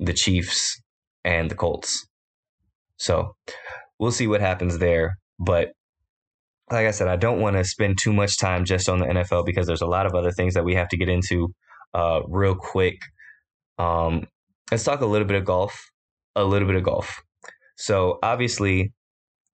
the 0.00 0.14
Chiefs 0.14 0.80
and 1.24 1.50
the 1.50 1.54
Colts. 1.54 2.06
So 2.96 3.36
we'll 3.98 4.10
see 4.12 4.26
what 4.26 4.40
happens 4.40 4.78
there. 4.78 5.18
But 5.38 5.68
like 6.70 6.86
I 6.86 6.90
said, 6.90 7.08
I 7.08 7.16
don't 7.16 7.40
want 7.40 7.56
to 7.56 7.64
spend 7.64 7.98
too 7.98 8.12
much 8.12 8.38
time 8.38 8.64
just 8.64 8.88
on 8.88 8.98
the 8.98 9.06
NFL 9.06 9.44
because 9.44 9.66
there's 9.66 9.82
a 9.82 9.86
lot 9.86 10.06
of 10.06 10.14
other 10.14 10.32
things 10.32 10.54
that 10.54 10.64
we 10.64 10.74
have 10.74 10.88
to 10.88 10.96
get 10.96 11.08
into 11.08 11.54
uh, 11.94 12.20
real 12.26 12.54
quick. 12.54 12.96
Um, 13.78 14.26
let's 14.70 14.84
talk 14.84 15.00
a 15.00 15.06
little 15.06 15.26
bit 15.26 15.36
of 15.36 15.44
golf. 15.44 15.90
A 16.36 16.44
little 16.44 16.68
bit 16.68 16.76
of 16.76 16.82
golf. 16.82 17.22
So 17.76 18.18
obviously, 18.22 18.92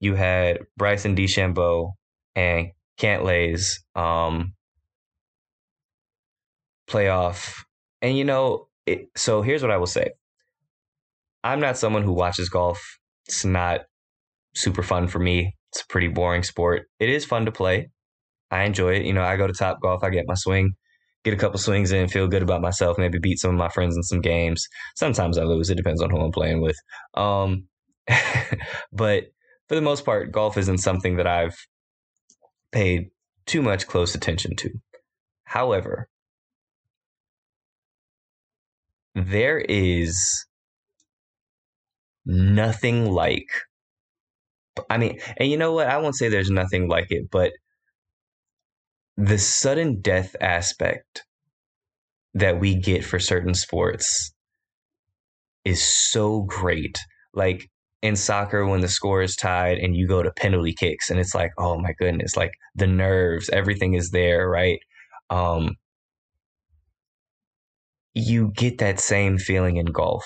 you 0.01 0.15
had 0.15 0.59
Bryson 0.77 1.15
DeChambeau 1.15 1.93
and 2.35 2.69
Cantlay's 2.99 3.83
um, 3.95 4.55
playoff, 6.89 7.63
and 8.01 8.17
you 8.17 8.25
know, 8.25 8.69
it, 8.87 9.09
so 9.17 9.43
here's 9.43 9.63
what 9.63 9.71
I 9.71 9.77
will 9.77 9.87
say. 9.87 10.11
I'm 11.43 11.61
not 11.61 11.79
someone 11.79 12.03
who 12.03 12.13
watches 12.13 12.49
golf. 12.49 12.81
It's 13.27 13.45
not 13.45 13.83
super 14.55 14.83
fun 14.83 15.09
for 15.09 15.19
me. 15.19 15.57
It's 15.73 15.83
a 15.83 15.87
pretty 15.87 16.09
boring 16.09 16.43
sport. 16.43 16.87
It 16.99 17.09
is 17.09 17.25
fun 17.25 17.45
to 17.47 17.53
play. 17.53 17.91
I 18.51 18.65
enjoy 18.65 18.95
it. 18.95 19.07
You 19.07 19.13
know, 19.13 19.23
I 19.23 19.37
go 19.37 19.47
to 19.47 19.53
Top 19.53 19.81
Golf, 19.81 20.03
I 20.03 20.11
get 20.11 20.27
my 20.27 20.35
swing, 20.35 20.75
get 21.25 21.35
a 21.35 21.37
couple 21.37 21.59
swings 21.59 21.93
in, 21.93 22.09
feel 22.09 22.29
good 22.29 22.43
about 22.43 22.63
myself, 22.63 22.99
maybe 22.99 23.19
beat 23.19 23.39
some 23.39 23.51
of 23.51 23.57
my 23.57 23.69
friends 23.69 23.97
in 23.97 24.03
some 24.03 24.21
games. 24.21 24.67
Sometimes 24.97 25.39
I 25.39 25.45
lose. 25.45 25.71
It 25.71 25.77
depends 25.77 26.03
on 26.03 26.11
who 26.11 26.19
I'm 26.19 26.33
playing 26.33 26.61
with. 26.61 26.77
Um, 27.15 27.65
but 28.93 29.25
for 29.69 29.75
the 29.75 29.83
most 29.83 30.05
part, 30.05 30.33
golf 30.33 30.57
isn't 30.57 30.79
something 30.79 31.17
that 31.17 31.27
I've 31.27 31.57
paid 32.73 33.11
too 33.47 33.63
much 33.63 33.87
close 33.87 34.15
attention 34.15 34.57
to. 34.57 34.71
However, 35.45 36.09
there 39.15 39.59
is 39.59 40.47
nothing 42.25 43.11
like 43.11 43.49
I 44.89 44.99
mean, 44.99 45.19
and 45.37 45.51
you 45.51 45.57
know 45.57 45.73
what? 45.73 45.89
I 45.89 45.99
won't 45.99 46.17
say 46.17 46.29
there's 46.29 46.51
nothing 46.51 46.89
like 46.89 47.09
it, 47.11 47.31
but 47.31 47.53
the 49.21 49.39
sudden 49.39 50.01
death 50.01 50.35
aspect 50.41 51.25
that 52.33 52.59
we 52.59 52.75
get 52.75 53.05
for 53.05 53.19
certain 53.19 53.55
sports 53.55 54.33
is 55.65 55.83
so 55.83 56.43
great. 56.43 56.99
Like 57.35 57.69
in 58.01 58.17
soccer, 58.17 58.65
when 58.67 58.81
the 58.81 58.89
score 58.89 59.21
is 59.21 59.37
tied 59.37 59.77
and 59.77 59.95
you 59.95 60.09
go 60.09 60.23
to 60.23 60.33
penalty 60.33 60.73
kicks, 60.73 61.11
and 61.11 61.21
it's 61.21 61.35
like, 61.35 61.51
oh 61.59 61.79
my 61.79 61.93
goodness, 61.99 62.35
like 62.35 62.53
the 62.75 62.87
nerves, 62.87 63.51
everything 63.51 63.93
is 63.93 64.11
there, 64.11 64.49
right? 64.49 64.81
Um, 65.29 65.77
you 68.15 68.53
get 68.57 68.79
that 68.79 69.01
same 69.01 69.37
feeling 69.37 69.77
in 69.77 69.87
golf 69.87 70.25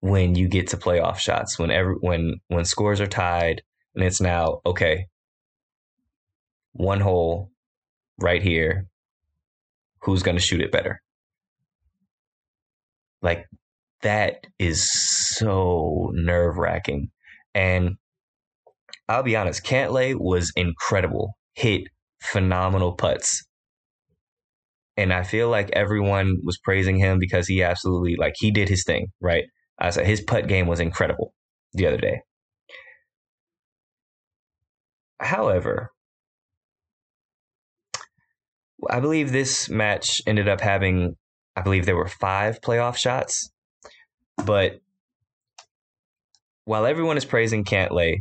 when 0.00 0.34
you 0.34 0.48
get 0.48 0.68
to 0.68 0.76
playoff 0.76 1.18
shots 1.18 1.58
when 1.58 1.70
every 1.70 1.94
when 2.00 2.34
when 2.48 2.64
scores 2.64 3.00
are 3.00 3.06
tied 3.06 3.62
and 3.94 4.04
it's 4.04 4.20
now 4.20 4.60
okay 4.64 5.06
one 6.72 7.00
hole 7.00 7.50
right 8.18 8.42
here 8.42 8.86
who's 10.02 10.22
going 10.22 10.36
to 10.36 10.42
shoot 10.42 10.60
it 10.60 10.72
better 10.72 11.00
like 13.22 13.46
that 14.02 14.46
is 14.58 14.90
so 15.36 16.10
nerve-wracking 16.12 17.10
and 17.54 17.96
I'll 19.08 19.22
be 19.22 19.36
honest 19.36 19.64
Cantlay 19.64 20.14
was 20.14 20.52
incredible 20.56 21.36
hit 21.54 21.82
phenomenal 22.20 22.94
putts 22.94 23.44
and 24.98 25.12
I 25.12 25.22
feel 25.22 25.48
like 25.48 25.70
everyone 25.74 26.38
was 26.42 26.58
praising 26.58 26.98
him 26.98 27.20
because 27.20 27.46
he 27.46 27.62
absolutely 27.62 28.16
like 28.18 28.34
he 28.36 28.50
did 28.50 28.68
his 28.68 28.82
thing, 28.84 29.06
right? 29.20 29.44
I 29.78 29.90
said 29.90 30.06
his 30.06 30.20
putt 30.20 30.48
game 30.48 30.66
was 30.66 30.80
incredible 30.80 31.32
the 31.72 31.86
other 31.86 31.98
day. 31.98 32.20
However, 35.20 35.92
I 38.88 39.00
believe 39.00 39.32
this 39.32 39.68
match 39.68 40.22
ended 40.26 40.48
up 40.48 40.60
having, 40.60 41.16
I 41.56 41.62
believe 41.62 41.86
there 41.86 41.96
were 41.96 42.08
five 42.08 42.60
playoff 42.60 42.96
shots. 42.96 43.50
But 44.44 44.80
while 46.64 46.86
everyone 46.86 47.16
is 47.16 47.24
praising 47.24 47.64
Cantlay, 47.64 48.18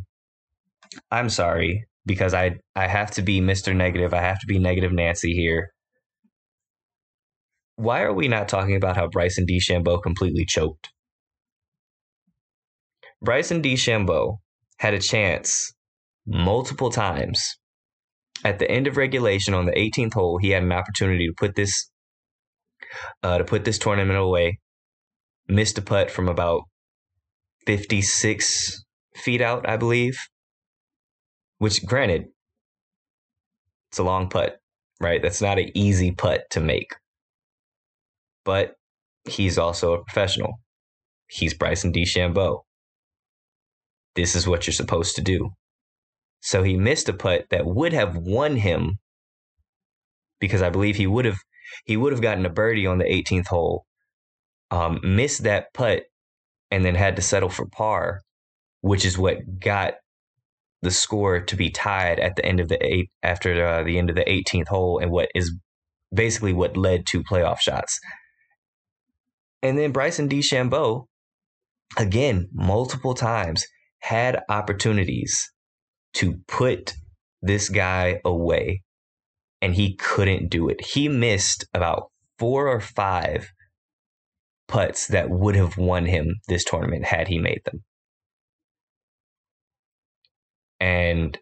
I'm 1.11 1.29
sorry 1.29 1.85
because 2.05 2.33
I 2.33 2.57
I 2.75 2.87
have 2.87 3.11
to 3.11 3.21
be 3.21 3.41
Mr. 3.41 3.75
Negative. 3.75 4.13
I 4.13 4.21
have 4.21 4.39
to 4.39 4.47
be 4.47 4.57
negative 4.57 4.91
Nancy 4.91 5.33
here. 5.33 5.71
Why 7.75 8.01
are 8.01 8.13
we 8.13 8.27
not 8.27 8.47
talking 8.47 8.75
about 8.75 8.95
how 8.95 9.07
Bryson 9.07 9.45
DeChambeau 9.45 10.01
completely 10.01 10.45
choked? 10.45 10.89
Bryson 13.21 13.61
DeChambeau 13.61 14.37
had 14.79 14.93
a 14.93 14.99
chance 14.99 15.73
multiple 16.25 16.89
times. 16.89 17.57
At 18.43 18.59
the 18.59 18.69
end 18.69 18.87
of 18.87 18.97
regulation 18.97 19.53
on 19.53 19.65
the 19.65 19.71
18th 19.71 20.13
hole, 20.13 20.37
he 20.37 20.51
had 20.51 20.63
an 20.63 20.71
opportunity 20.71 21.27
to 21.27 21.33
put 21.33 21.55
this 21.55 21.89
uh, 23.23 23.37
to 23.37 23.43
put 23.43 23.65
this 23.65 23.77
tournament 23.77 24.17
away. 24.17 24.59
Missed 25.47 25.77
a 25.77 25.81
putt 25.81 26.11
from 26.11 26.27
about 26.27 26.63
56 27.65 28.83
feet 29.15 29.41
out, 29.41 29.67
I 29.67 29.77
believe. 29.77 30.17
Which, 31.57 31.85
granted, 31.85 32.25
it's 33.89 33.99
a 33.99 34.03
long 34.03 34.29
putt, 34.29 34.57
right? 34.99 35.21
That's 35.21 35.41
not 35.41 35.57
an 35.57 35.71
easy 35.75 36.11
putt 36.11 36.43
to 36.51 36.59
make. 36.59 36.93
But 38.45 38.75
he's 39.25 39.57
also 39.57 39.93
a 39.93 40.03
professional. 40.03 40.59
He's 41.27 41.53
Bryson 41.53 41.91
DeChambeau. 41.91 42.61
This 44.15 44.35
is 44.35 44.47
what 44.47 44.65
you're 44.65 44.73
supposed 44.73 45.15
to 45.15 45.21
do. 45.21 45.51
So 46.39 46.63
he 46.63 46.77
missed 46.77 47.09
a 47.09 47.13
putt 47.13 47.45
that 47.49 47.65
would 47.65 47.93
have 47.93 48.15
won 48.15 48.55
him 48.55 48.99
because 50.39 50.61
I 50.61 50.69
believe 50.69 50.95
he 50.95 51.07
would 51.07 51.25
have 51.25 51.39
he 51.85 51.97
would 51.97 52.13
have 52.13 52.21
gotten 52.21 52.45
a 52.45 52.49
birdie 52.49 52.87
on 52.87 52.97
the 52.97 53.05
18th 53.05 53.47
hole. 53.47 53.85
Um, 54.71 54.99
missed 55.03 55.43
that 55.43 55.73
putt 55.73 56.03
and 56.71 56.83
then 56.83 56.95
had 56.95 57.15
to 57.15 57.21
settle 57.21 57.49
for 57.49 57.65
par, 57.65 58.21
which 58.81 59.05
is 59.05 59.17
what 59.17 59.59
got 59.59 59.95
the 60.81 60.91
score 60.91 61.41
to 61.41 61.55
be 61.55 61.69
tied 61.69 62.19
at 62.19 62.35
the 62.35 62.45
end 62.45 62.59
of 62.59 62.69
the 62.69 62.83
eight 62.85 63.09
after 63.23 63.65
uh, 63.65 63.83
the 63.83 63.97
end 63.97 64.09
of 64.09 64.15
the 64.15 64.25
18th 64.25 64.67
hole 64.67 64.99
and 64.99 65.11
what 65.11 65.29
is 65.33 65.53
basically 66.13 66.53
what 66.53 66.77
led 66.77 67.05
to 67.07 67.23
playoff 67.23 67.59
shots. 67.59 67.99
And 69.63 69.77
then 69.77 69.91
Bryson 69.91 70.29
DeChambeau, 70.29 71.05
again, 71.97 72.49
multiple 72.53 73.13
times 73.13 73.65
had 73.99 74.41
opportunities 74.49 75.49
to 76.17 76.39
put 76.47 76.93
this 77.41 77.69
guy 77.69 78.19
away, 78.25 78.81
and 79.61 79.75
he 79.75 79.95
couldn't 79.95 80.49
do 80.49 80.69
it. 80.69 80.83
He 80.83 81.07
missed 81.07 81.65
about 81.73 82.11
four 82.39 82.67
or 82.67 82.79
five 82.79 83.51
putts 84.67 85.07
that 85.07 85.29
would 85.29 85.55
have 85.55 85.77
won 85.77 86.05
him 86.05 86.35
this 86.47 86.63
tournament 86.63 87.05
had 87.05 87.27
he 87.27 87.39
made 87.39 87.61
them. 87.65 87.83
And 90.79 91.37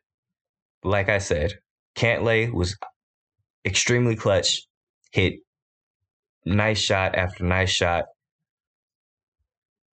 like 0.83 1.09
I 1.09 1.17
said, 1.17 1.53
Cantlay 1.95 2.51
was 2.51 2.77
extremely 3.65 4.15
clutch, 4.15 4.61
hit 5.11 5.35
nice 6.45 6.79
shot 6.79 7.15
after 7.15 7.43
nice 7.43 7.71
shot. 7.71 8.05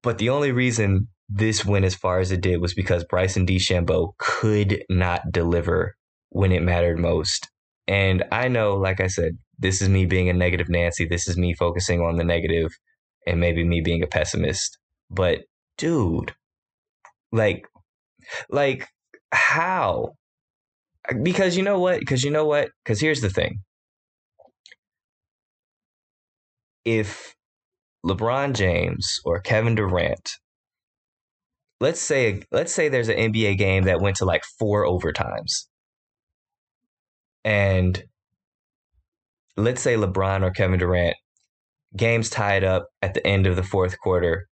But 0.03 0.19
the 0.19 0.29
only 0.31 0.53
reason 0.53 1.09
this 1.35 1.65
went 1.65 1.87
as 1.87 1.95
far 1.95 2.21
as 2.21 2.31
it 2.31 2.43
did 2.43 2.61
was 2.61 2.75
because 2.75 3.05
Bryson 3.05 3.47
DeChambeau 3.47 4.13
could 4.19 4.85
not 4.91 5.33
deliver 5.33 5.97
when 6.29 6.53
it 6.53 6.63
mattered 6.63 6.99
most. 6.99 7.49
And 7.89 8.25
I 8.31 8.49
know, 8.49 8.75
like 8.75 9.01
I 9.01 9.07
said, 9.07 9.39
this 9.59 9.81
is 9.81 9.89
me 9.89 10.05
being 10.05 10.29
a 10.29 10.35
negative 10.35 10.69
Nancy. 10.69 11.07
This 11.07 11.29
is 11.29 11.39
me 11.39 11.55
focusing 11.55 12.03
on 12.03 12.17
the 12.17 12.25
negative 12.25 12.71
and 13.27 13.41
maybe 13.41 13.65
me 13.65 13.81
being 13.81 14.03
a 14.03 14.07
pessimist. 14.07 14.77
But 15.11 15.41
dude, 15.79 16.35
like, 17.33 17.67
like 18.51 18.89
how? 19.33 20.13
Because 21.23 21.57
you 21.57 21.63
know 21.63 21.79
what? 21.79 22.01
Because 22.01 22.25
you 22.25 22.31
know 22.31 22.45
what? 22.45 22.69
Because 22.85 23.01
here's 23.01 23.23
the 23.23 23.31
thing. 23.31 23.61
If 26.85 27.35
LeBron 28.05 28.53
James 28.53 29.21
or 29.25 29.41
Kevin 29.41 29.77
Durant, 29.77 30.29
let's 31.83 32.01
say 32.01 32.41
let's 32.53 32.73
say 32.73 32.89
there's 32.89 33.09
an 33.09 33.33
NBA 33.33 33.59
game 33.59 33.85
that 33.85 34.01
went 34.01 34.17
to 34.17 34.25
like 34.25 34.45
four 34.59 34.87
overtimes. 34.87 35.67
And 37.45 38.05
let's 39.57 39.83
say 39.83 39.97
LeBron 39.97 40.43
or 40.45 40.53
Kevin 40.53 40.79
Durant 40.79 41.17
game's 41.97 42.31
tied 42.31 42.63
up 42.63 42.87
at 43.03 43.15
the 43.15 43.27
end 43.27 43.47
of 43.47 43.57
the 43.57 43.65
fourth 43.65 43.99
quarter, 43.99 44.49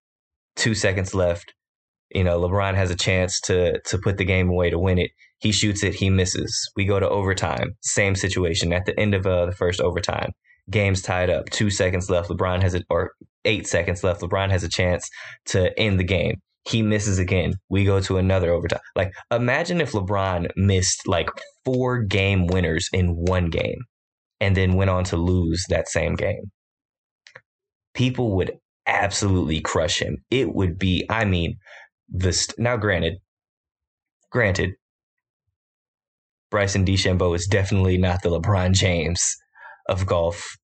two 0.57 0.75
seconds 0.75 1.15
left. 1.15 1.53
You 2.13 2.25
know, 2.25 2.39
LeBron 2.41 2.75
has 2.75 2.91
a 2.91 2.97
chance 2.97 3.39
to 3.45 3.79
to 3.85 3.97
put 3.97 4.17
the 4.17 4.25
game 4.25 4.49
away 4.49 4.69
to 4.69 4.77
win 4.77 4.99
it. 4.99 5.11
He 5.39 5.53
shoots 5.53 5.83
it, 5.83 5.95
he 5.95 6.09
misses. 6.09 6.69
We 6.75 6.85
go 6.85 6.99
to 6.99 7.09
overtime. 7.09 7.77
Same 7.79 8.15
situation 8.15 8.73
at 8.73 8.85
the 8.85 8.99
end 8.99 9.15
of 9.15 9.25
uh, 9.25 9.45
the 9.45 9.55
first 9.55 9.79
overtime. 9.79 10.33
Game's 10.69 11.01
tied 11.01 11.29
up, 11.29 11.49
two 11.49 11.69
seconds 11.69 12.09
left. 12.09 12.29
LeBron 12.29 12.61
has 12.61 12.73
it, 12.73 12.85
or 12.89 13.13
eight 13.45 13.67
seconds 13.67 14.03
left. 14.03 14.21
LeBron 14.21 14.51
has 14.51 14.65
a 14.65 14.69
chance 14.69 15.09
to 15.45 15.77
end 15.79 15.97
the 15.97 16.03
game. 16.03 16.41
He 16.67 16.81
misses 16.81 17.17
again. 17.19 17.53
We 17.69 17.85
go 17.85 17.99
to 18.01 18.17
another 18.17 18.51
overtime. 18.51 18.81
Like, 18.95 19.13
imagine 19.31 19.81
if 19.81 19.93
LeBron 19.93 20.49
missed 20.55 21.07
like 21.07 21.29
four 21.65 22.03
game 22.03 22.47
winners 22.47 22.87
in 22.93 23.15
one 23.15 23.49
game 23.49 23.79
and 24.39 24.55
then 24.55 24.75
went 24.75 24.89
on 24.89 25.03
to 25.05 25.17
lose 25.17 25.65
that 25.69 25.89
same 25.89 26.15
game 26.15 26.51
people 27.93 28.35
would 28.35 28.57
absolutely 28.87 29.61
crush 29.61 29.99
him. 30.01 30.17
It 30.29 30.53
would 30.53 30.77
be, 30.77 31.05
I 31.09 31.25
mean, 31.25 31.57
the 32.09 32.33
st- 32.33 32.59
now 32.59 32.77
granted, 32.77 33.15
granted, 34.31 34.71
Bryson 36.49 36.85
DeChambeau 36.85 37.35
is 37.35 37.47
definitely 37.47 37.97
not 37.97 38.21
the 38.23 38.29
LeBron 38.29 38.73
James 38.73 39.23
of 39.87 40.05
golf. 40.05 40.57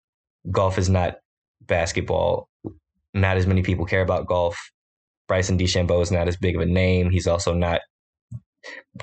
Golf 0.50 0.78
is 0.78 0.88
not 0.88 1.16
basketball. 1.62 2.48
Not 3.14 3.36
as 3.36 3.46
many 3.46 3.62
people 3.62 3.86
care 3.86 4.02
about 4.02 4.26
golf. 4.26 4.56
Bryson 5.28 5.58
DeChambeau 5.58 6.02
is 6.02 6.12
not 6.12 6.28
as 6.28 6.36
big 6.36 6.56
of 6.56 6.62
a 6.62 6.66
name. 6.66 7.10
He's 7.10 7.26
also 7.26 7.54
not. 7.54 7.80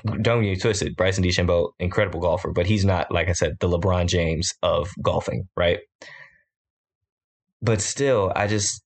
Don't 0.04 0.42
get 0.42 0.50
me 0.50 0.56
twisted. 0.56 0.96
Bryson 0.96 1.24
DeChambeau, 1.24 1.70
incredible 1.78 2.20
golfer, 2.20 2.52
but 2.52 2.66
he's 2.66 2.84
not, 2.84 3.10
like 3.10 3.28
I 3.28 3.32
said, 3.32 3.56
the 3.60 3.68
LeBron 3.68 4.06
James 4.06 4.52
of 4.62 4.90
golfing, 5.02 5.48
right? 5.56 5.78
but 7.64 7.80
still, 7.80 8.30
I 8.36 8.46
just 8.46 8.82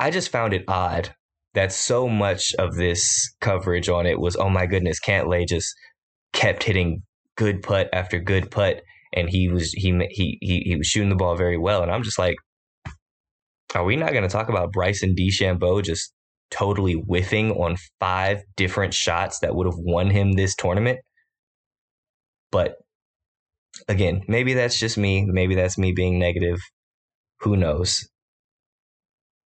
I 0.00 0.10
just 0.10 0.30
found 0.30 0.52
it 0.52 0.64
odd 0.66 1.14
that 1.54 1.72
so 1.72 2.08
much 2.08 2.54
of 2.58 2.74
this 2.74 3.34
coverage 3.40 3.88
on 3.88 4.06
it 4.06 4.18
was, 4.18 4.36
oh 4.36 4.48
my 4.48 4.66
goodness, 4.66 4.98
Cantlay 4.98 5.46
just 5.46 5.72
kept 6.32 6.64
hitting 6.64 7.02
good 7.36 7.62
putt 7.62 7.88
after 7.92 8.18
good 8.18 8.50
putt, 8.50 8.82
and 9.12 9.30
he 9.30 9.48
was 9.48 9.72
he 9.72 9.92
he 10.10 10.38
he, 10.40 10.60
he 10.66 10.76
was 10.76 10.88
shooting 10.88 11.08
the 11.08 11.14
ball 11.14 11.36
very 11.36 11.56
well, 11.56 11.82
and 11.82 11.92
I'm 11.92 12.02
just 12.02 12.18
like, 12.18 12.34
are 13.74 13.84
we 13.84 13.96
not 13.96 14.12
going 14.12 14.22
to 14.22 14.28
talk 14.28 14.48
about 14.48 14.72
Bryson 14.72 15.14
DeChambeau 15.14 15.82
just 15.82 16.12
totally 16.50 16.94
whiffing 16.94 17.52
on 17.52 17.76
five 18.00 18.42
different 18.56 18.92
shots 18.92 19.38
that 19.40 19.54
would 19.54 19.66
have 19.66 19.78
won 19.78 20.10
him 20.10 20.32
this 20.32 20.54
tournament? 20.54 21.00
But 22.50 22.76
again, 23.88 24.22
maybe 24.28 24.54
that's 24.54 24.78
just 24.78 24.98
me. 24.98 25.24
Maybe 25.24 25.54
that's 25.54 25.78
me 25.78 25.92
being 25.92 26.18
negative. 26.18 26.60
Who 27.40 27.56
knows? 27.56 28.08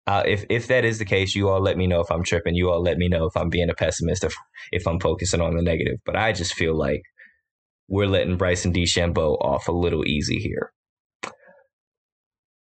Uh, 0.06 0.22
if 0.26 0.44
if 0.50 0.66
that 0.66 0.84
is 0.84 0.98
the 0.98 1.04
case, 1.04 1.34
you 1.34 1.48
all 1.48 1.60
let 1.60 1.78
me 1.78 1.86
know 1.86 2.00
if 2.00 2.10
I'm 2.10 2.22
tripping. 2.22 2.54
You 2.54 2.70
all 2.70 2.82
let 2.82 2.98
me 2.98 3.08
know 3.08 3.26
if 3.26 3.36
I'm 3.36 3.48
being 3.48 3.70
a 3.70 3.74
pessimist, 3.74 4.24
if 4.24 4.34
if 4.70 4.86
I'm 4.86 5.00
focusing 5.00 5.40
on 5.40 5.56
the 5.56 5.62
negative. 5.62 5.98
But 6.04 6.16
I 6.16 6.32
just 6.32 6.54
feel 6.54 6.76
like 6.76 7.02
we're 7.88 8.06
letting 8.06 8.36
Bryson 8.36 8.72
DeChambeau 8.72 9.38
off 9.40 9.68
a 9.68 9.72
little 9.72 10.04
easy 10.06 10.38
here. 10.38 10.72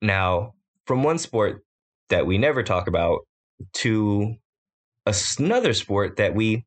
Now, 0.01 0.53
from 0.85 1.03
one 1.03 1.17
sport 1.17 1.63
that 2.09 2.25
we 2.25 2.37
never 2.37 2.63
talk 2.63 2.87
about 2.87 3.19
to 3.73 4.35
another 5.39 5.73
sport 5.73 6.17
that 6.17 6.35
we 6.35 6.65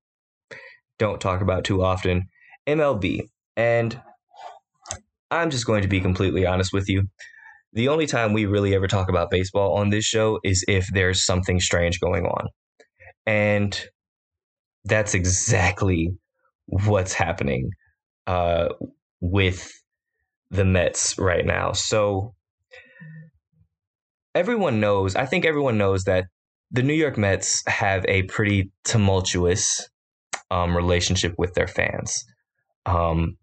don't 0.99 1.21
talk 1.21 1.41
about 1.41 1.65
too 1.65 1.83
often, 1.83 2.29
MLB. 2.67 3.29
And 3.57 4.01
I'm 5.31 5.51
just 5.51 5.67
going 5.67 5.83
to 5.83 5.89
be 5.89 6.01
completely 6.01 6.47
honest 6.47 6.73
with 6.73 6.89
you 6.89 7.05
the 7.75 7.89
only 7.89 8.07
time 8.07 8.33
we 8.33 8.47
really 8.47 8.75
ever 8.75 8.87
talk 8.87 9.09
about 9.09 9.31
baseball 9.31 9.75
on 9.75 9.91
this 9.91 10.05
show 10.05 10.39
is 10.45 10.65
if 10.69 10.87
there's 10.93 11.25
something 11.25 11.59
strange 11.59 11.99
going 12.01 12.25
on. 12.25 12.47
And 13.27 13.89
that's 14.85 15.13
exactly 15.13 16.11
what's 16.67 17.13
happening 17.13 17.71
uh, 18.29 18.69
with 19.21 19.73
the 20.51 20.65
Mets 20.65 21.19
right 21.19 21.45
now. 21.45 21.73
So 21.73 22.35
everyone 24.35 24.81
knows, 24.81 25.15
I 25.17 25.27
think 25.27 25.45
everyone 25.45 25.79
knows 25.79 26.05
that 26.05 26.27
the 26.71 26.83
New 26.83 26.95
York 26.95 27.17
Mets 27.17 27.63
have 27.67 28.05
a 28.09 28.23
pretty 28.25 28.71
tumultuous 28.85 29.89
um, 30.51 30.77
relationship 30.77 31.35
with 31.39 31.55
their 31.55 31.69
fans. 31.69 32.25
Um, 32.87 33.37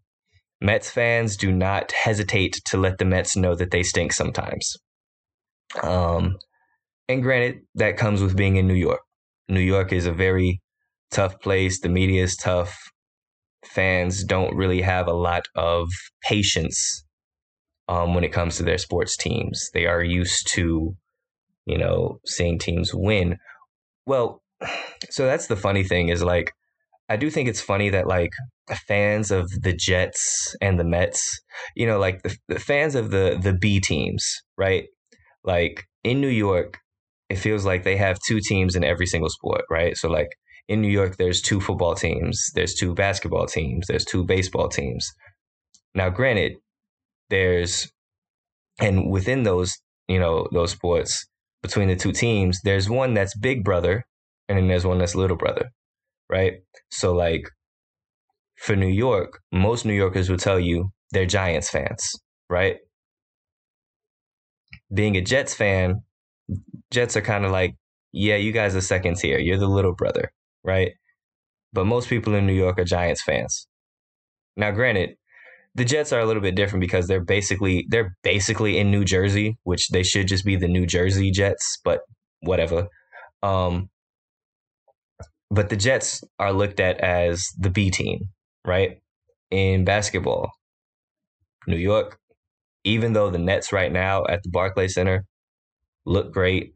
Mets 0.60 0.90
fans 0.90 1.38
do 1.38 1.52
not 1.52 1.92
hesitate 1.92 2.62
to 2.66 2.78
let 2.78 2.98
the 2.98 3.06
Mets 3.06 3.36
know 3.36 3.56
that 3.56 3.72
they 3.72 3.84
stink 3.84 4.14
sometimes. 4.14 4.76
Um, 5.82 6.38
and 7.08 7.24
granted, 7.24 7.62
that 7.76 7.98
comes 7.98 8.22
with 8.22 8.38
being 8.38 8.58
in 8.58 8.68
New 8.68 8.76
York. 8.76 9.02
New 9.50 9.62
York 9.62 9.92
is 9.92 10.06
a 10.06 10.12
very 10.12 10.62
tough 11.10 11.40
place. 11.40 11.80
The 11.80 11.90
media 11.90 12.24
is 12.24 12.36
tough. 12.36 12.78
Fans 13.66 14.24
don't 14.24 14.56
really 14.56 14.82
have 14.82 15.08
a 15.08 15.14
lot 15.14 15.44
of 15.56 15.90
patience 16.24 17.04
um, 17.92 18.14
when 18.14 18.24
it 18.24 18.32
comes 18.32 18.56
to 18.56 18.64
their 18.64 18.78
sports 18.78 19.18
teams. 19.18 19.70
They 19.74 19.86
are 19.86 20.02
used 20.02 20.48
to, 20.54 20.96
you 21.66 21.78
know, 21.78 22.20
seeing 22.26 22.58
teams 22.58 22.92
win. 22.94 23.38
Well, 24.06 24.42
so 25.10 25.26
that's 25.26 25.48
the 25.48 25.58
funny 25.58 25.84
thing 25.84 26.08
is 26.08 26.24
like, 26.24 26.54
I 27.10 27.18
do 27.18 27.30
think 27.30 27.50
it's 27.50 27.60
funny 27.60 27.90
that 27.90 28.08
like 28.08 28.32
fans 28.88 29.30
of 29.30 29.50
the 29.50 29.74
Jets 29.74 30.56
and 30.62 30.80
the 30.80 30.86
Mets, 30.86 31.42
you 31.76 31.86
know, 31.86 32.00
like 32.00 32.24
the, 32.24 32.34
the 32.48 32.60
fans 32.60 32.96
of 32.96 33.12
the 33.12 33.38
the 33.42 33.52
B 33.52 33.82
teams, 33.82 34.26
right? 34.58 34.86
Like 35.44 35.84
in 36.06 36.22
New 36.22 36.30
York, 36.30 36.78
it 37.30 37.36
feels 37.36 37.66
like 37.66 37.84
they 37.84 37.98
have 37.98 38.18
two 38.26 38.40
teams 38.40 38.78
in 38.78 38.86
every 38.86 39.06
single 39.06 39.30
sport, 39.30 39.64
right? 39.70 39.98
So 39.98 40.08
like 40.08 40.30
in 40.70 40.80
New 40.82 40.88
York, 40.88 41.18
there's 41.18 41.42
two 41.42 41.60
football 41.60 41.96
teams, 41.96 42.42
there's 42.56 42.76
two 42.76 42.96
basketball 42.96 43.48
teams, 43.48 43.88
there's 43.88 44.06
two 44.06 44.24
baseball 44.24 44.70
teams. 44.70 45.06
Now, 45.94 46.10
granted, 46.10 46.54
there's 47.32 47.92
and 48.80 49.10
within 49.10 49.44
those, 49.44 49.74
you 50.08 50.20
know, 50.20 50.48
those 50.52 50.72
sports 50.72 51.26
between 51.64 51.88
the 51.88 51.96
two 51.96 52.12
teams, 52.12 52.60
there's 52.64 52.90
one 52.90 53.14
that's 53.14 53.36
big 53.36 53.64
brother, 53.64 54.04
and 54.48 54.58
then 54.58 54.68
there's 54.68 54.86
one 54.86 55.00
that's 55.00 55.16
little 55.16 55.38
brother, 55.38 55.72
right? 56.30 56.54
So 56.92 57.14
like 57.14 57.44
for 58.58 58.76
New 58.76 58.88
York, 58.88 59.40
most 59.52 59.86
New 59.86 59.94
Yorkers 59.94 60.30
will 60.30 60.38
tell 60.38 60.60
you 60.60 60.92
they're 61.12 61.26
Giants 61.26 61.70
fans, 61.70 62.04
right? 62.50 62.78
Being 64.94 65.16
a 65.16 65.22
Jets 65.22 65.54
fan, 65.54 66.02
Jets 66.92 67.16
are 67.16 67.22
kind 67.22 67.46
of 67.46 67.52
like, 67.52 67.76
yeah, 68.12 68.36
you 68.36 68.52
guys 68.52 68.76
are 68.76 68.82
second 68.82 69.18
tier. 69.18 69.40
You're 69.40 69.58
the 69.58 69.68
little 69.68 69.96
brother, 69.96 70.32
right? 70.64 70.92
But 71.72 71.86
most 71.86 72.10
people 72.10 72.36
in 72.36 72.46
New 72.46 72.54
York 72.54 72.78
are 72.78 72.84
Giants 72.84 73.22
fans. 73.22 73.68
Now, 74.58 74.72
granted, 74.72 75.12
the 75.76 75.86
Jets 75.86 76.12
are 76.12 76.20
a 76.20 76.26
little 76.26 76.42
bit 76.42 76.56
different 76.56 76.82
because 76.82 77.08
they're 77.08 77.24
basically 77.24 77.86
they're 77.90 78.16
basically 78.24 78.78
in 78.78 78.92
New 78.92 79.06
Jersey, 79.06 79.58
which 79.64 79.90
they 79.90 80.04
should 80.04 80.28
just 80.28 80.46
be 80.46 80.56
the 80.56 80.68
New 80.68 80.86
Jersey 80.86 81.32
Jets, 81.32 81.80
but 81.84 82.02
whatever. 82.42 82.88
Um, 83.42 83.90
but 85.50 85.70
the 85.70 85.78
Jets 85.78 86.24
are 86.40 86.54
looked 86.54 86.80
at 86.80 87.00
as 87.00 87.48
the 87.58 87.70
B 87.70 87.90
team, 87.90 88.30
right? 88.66 89.02
In 89.50 89.86
basketball, 89.86 90.50
New 91.68 91.78
York, 91.78 92.18
even 92.84 93.14
though 93.14 93.30
the 93.30 93.38
Nets 93.38 93.72
right 93.72 93.92
now 93.92 94.24
at 94.28 94.44
the 94.44 94.50
Barclays 94.50 94.96
Center 94.96 95.26
look 96.06 96.34
great, 96.34 96.74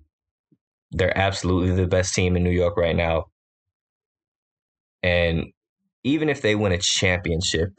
they're 0.92 1.18
absolutely 1.18 1.76
the 1.76 1.88
best 1.88 2.14
team 2.14 2.36
in 2.36 2.44
New 2.44 2.52
York 2.52 2.78
right 2.78 2.96
now. 2.96 3.26
And 5.04 5.46
even 6.04 6.30
if 6.30 6.42
they 6.42 6.56
win 6.56 6.72
a 6.72 6.80
championship, 6.80 7.70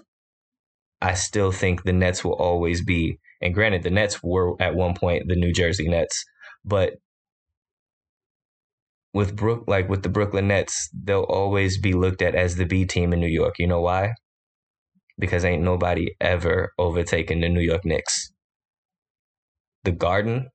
I 1.00 1.14
still 1.14 1.52
think 1.52 1.82
the 1.84 1.92
Nets 1.92 2.24
will 2.24 2.34
always 2.34 2.84
be. 2.84 3.18
And 3.40 3.54
granted, 3.54 3.82
the 3.82 3.90
Nets 3.90 4.22
were 4.22 4.60
at 4.60 4.74
one 4.74 4.94
point 4.94 5.24
the 5.28 5.36
New 5.36 5.52
Jersey 5.52 5.88
Nets, 5.88 6.24
but 6.64 6.94
with 9.12 9.34
Brook, 9.34 9.64
like 9.66 9.88
with 9.88 10.02
the 10.02 10.08
Brooklyn 10.10 10.48
Nets, 10.48 10.90
they'll 10.92 11.22
always 11.22 11.78
be 11.78 11.92
looked 11.94 12.20
at 12.22 12.34
as 12.34 12.56
the 12.56 12.66
B 12.66 12.84
team 12.84 13.12
in 13.12 13.20
New 13.20 13.26
York. 13.28 13.54
You 13.58 13.66
know 13.66 13.80
why? 13.80 14.12
Because 15.18 15.44
ain't 15.44 15.62
nobody 15.62 16.08
ever 16.20 16.72
overtaken 16.78 17.40
the 17.40 17.48
New 17.48 17.60
York 17.62 17.84
Knicks. 17.84 18.32
The 19.84 19.92
Garden, 19.92 20.50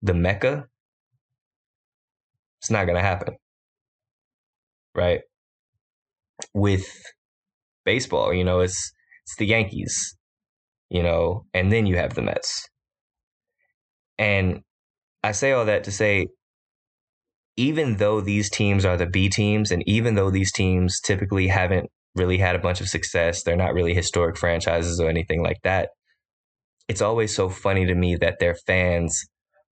the 0.00 0.14
Mecca, 0.14 0.68
it's 2.60 2.70
not 2.70 2.86
gonna 2.86 3.02
happen, 3.02 3.36
right? 4.94 5.20
With 6.54 6.86
baseball, 7.84 8.32
you 8.32 8.44
know, 8.44 8.60
it's 8.60 8.92
it's 9.28 9.36
the 9.36 9.46
Yankees, 9.46 10.16
you 10.88 11.02
know, 11.02 11.44
and 11.52 11.70
then 11.70 11.84
you 11.84 11.96
have 11.96 12.14
the 12.14 12.22
Mets. 12.22 12.66
And 14.18 14.62
I 15.22 15.32
say 15.32 15.52
all 15.52 15.66
that 15.66 15.84
to 15.84 15.92
say, 15.92 16.28
even 17.54 17.98
though 17.98 18.22
these 18.22 18.48
teams 18.48 18.86
are 18.86 18.96
the 18.96 19.06
B 19.06 19.28
teams, 19.28 19.70
and 19.70 19.86
even 19.86 20.14
though 20.14 20.30
these 20.30 20.50
teams 20.50 20.98
typically 20.98 21.48
haven't 21.48 21.90
really 22.14 22.38
had 22.38 22.56
a 22.56 22.58
bunch 22.58 22.80
of 22.80 22.88
success, 22.88 23.42
they're 23.42 23.54
not 23.54 23.74
really 23.74 23.92
historic 23.92 24.38
franchises 24.38 24.98
or 24.98 25.10
anything 25.10 25.42
like 25.42 25.60
that. 25.62 25.90
It's 26.88 27.02
always 27.02 27.34
so 27.34 27.50
funny 27.50 27.84
to 27.84 27.94
me 27.94 28.16
that 28.16 28.38
their 28.38 28.54
fans 28.54 29.26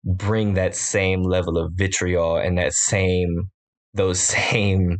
bring 0.04 0.52
that 0.54 0.76
same 0.76 1.22
level 1.22 1.56
of 1.56 1.72
vitriol 1.74 2.36
and 2.36 2.58
that 2.58 2.74
same, 2.74 3.50
those 3.94 4.20
same 4.20 4.98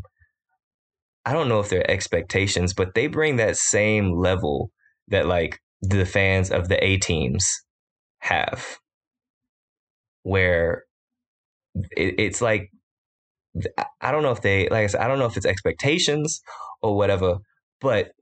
I 1.26 1.32
don't 1.32 1.48
know 1.48 1.60
if 1.60 1.68
they're 1.68 1.90
expectations, 1.90 2.72
but 2.72 2.94
they 2.94 3.08
bring 3.08 3.36
that 3.36 3.56
same 3.56 4.12
level 4.16 4.70
that 5.08 5.26
like 5.26 5.58
the 5.82 6.06
fans 6.06 6.52
of 6.52 6.68
the 6.68 6.82
A 6.82 6.98
teams 6.98 7.46
have, 8.20 8.78
where 10.22 10.84
it, 11.96 12.14
it's 12.18 12.40
like 12.40 12.70
I 14.00 14.12
don't 14.12 14.22
know 14.22 14.32
if 14.32 14.42
they 14.42 14.68
like 14.68 14.84
I 14.84 14.86
said 14.86 15.00
I 15.00 15.08
don't 15.08 15.18
know 15.18 15.26
if 15.26 15.36
it's 15.36 15.46
expectations 15.46 16.40
or 16.82 16.96
whatever, 16.96 17.38
but 17.80 18.12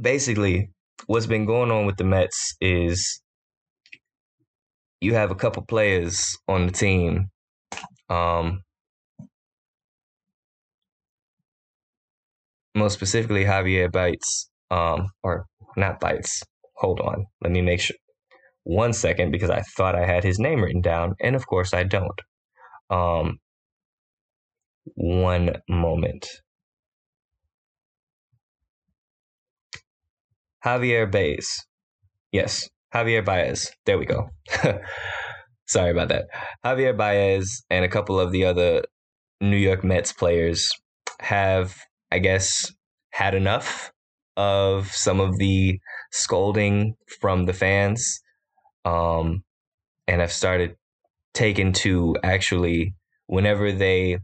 basically 0.00 0.70
what's 1.06 1.26
been 1.26 1.44
going 1.44 1.72
on 1.72 1.86
with 1.86 1.96
the 1.96 2.04
Mets 2.04 2.56
is 2.60 3.20
you 5.00 5.14
have 5.14 5.32
a 5.32 5.34
couple 5.34 5.64
players 5.64 6.36
on 6.46 6.66
the 6.66 6.72
team 6.72 7.30
um, 8.08 8.62
most 12.74 12.94
specifically 12.94 13.44
Javier 13.44 13.90
Baez, 13.90 14.48
um, 14.70 15.08
or 15.22 15.46
not 15.76 16.00
Baez. 16.00 16.42
Hold 16.76 17.00
on, 17.00 17.26
let 17.42 17.52
me 17.52 17.62
make 17.62 17.80
sure. 17.80 17.96
One 18.64 18.92
second, 18.92 19.32
because 19.32 19.50
I 19.50 19.62
thought 19.76 19.96
I 19.96 20.06
had 20.06 20.24
his 20.24 20.38
name 20.38 20.62
written 20.62 20.80
down, 20.80 21.14
and 21.20 21.34
of 21.34 21.46
course 21.46 21.74
I 21.74 21.82
don't. 21.82 22.20
Um, 22.90 23.38
one 24.94 25.56
moment. 25.68 26.26
Javier 30.64 31.10
Baez. 31.10 31.48
Yes, 32.30 32.68
Javier 32.94 33.24
Baez. 33.24 33.70
There 33.84 33.98
we 33.98 34.06
go. 34.06 34.28
Sorry 35.66 35.90
about 35.90 36.08
that. 36.08 36.26
Javier 36.64 36.96
Baez 36.96 37.64
and 37.68 37.84
a 37.84 37.88
couple 37.88 38.20
of 38.20 38.30
the 38.30 38.44
other 38.44 38.82
New 39.40 39.56
York 39.56 39.82
Mets 39.82 40.12
players 40.12 40.70
have 41.20 41.74
I 42.12 42.18
guess, 42.18 42.70
had 43.10 43.34
enough 43.34 43.90
of 44.36 44.92
some 44.92 45.18
of 45.18 45.38
the 45.38 45.80
scolding 46.10 46.94
from 47.20 47.46
the 47.46 47.54
fans. 47.54 48.20
Um, 48.84 49.44
and 50.06 50.20
I've 50.20 50.32
started 50.32 50.76
taking 51.32 51.72
to 51.84 52.14
actually, 52.22 52.94
whenever 53.28 53.72
they, 53.72 54.18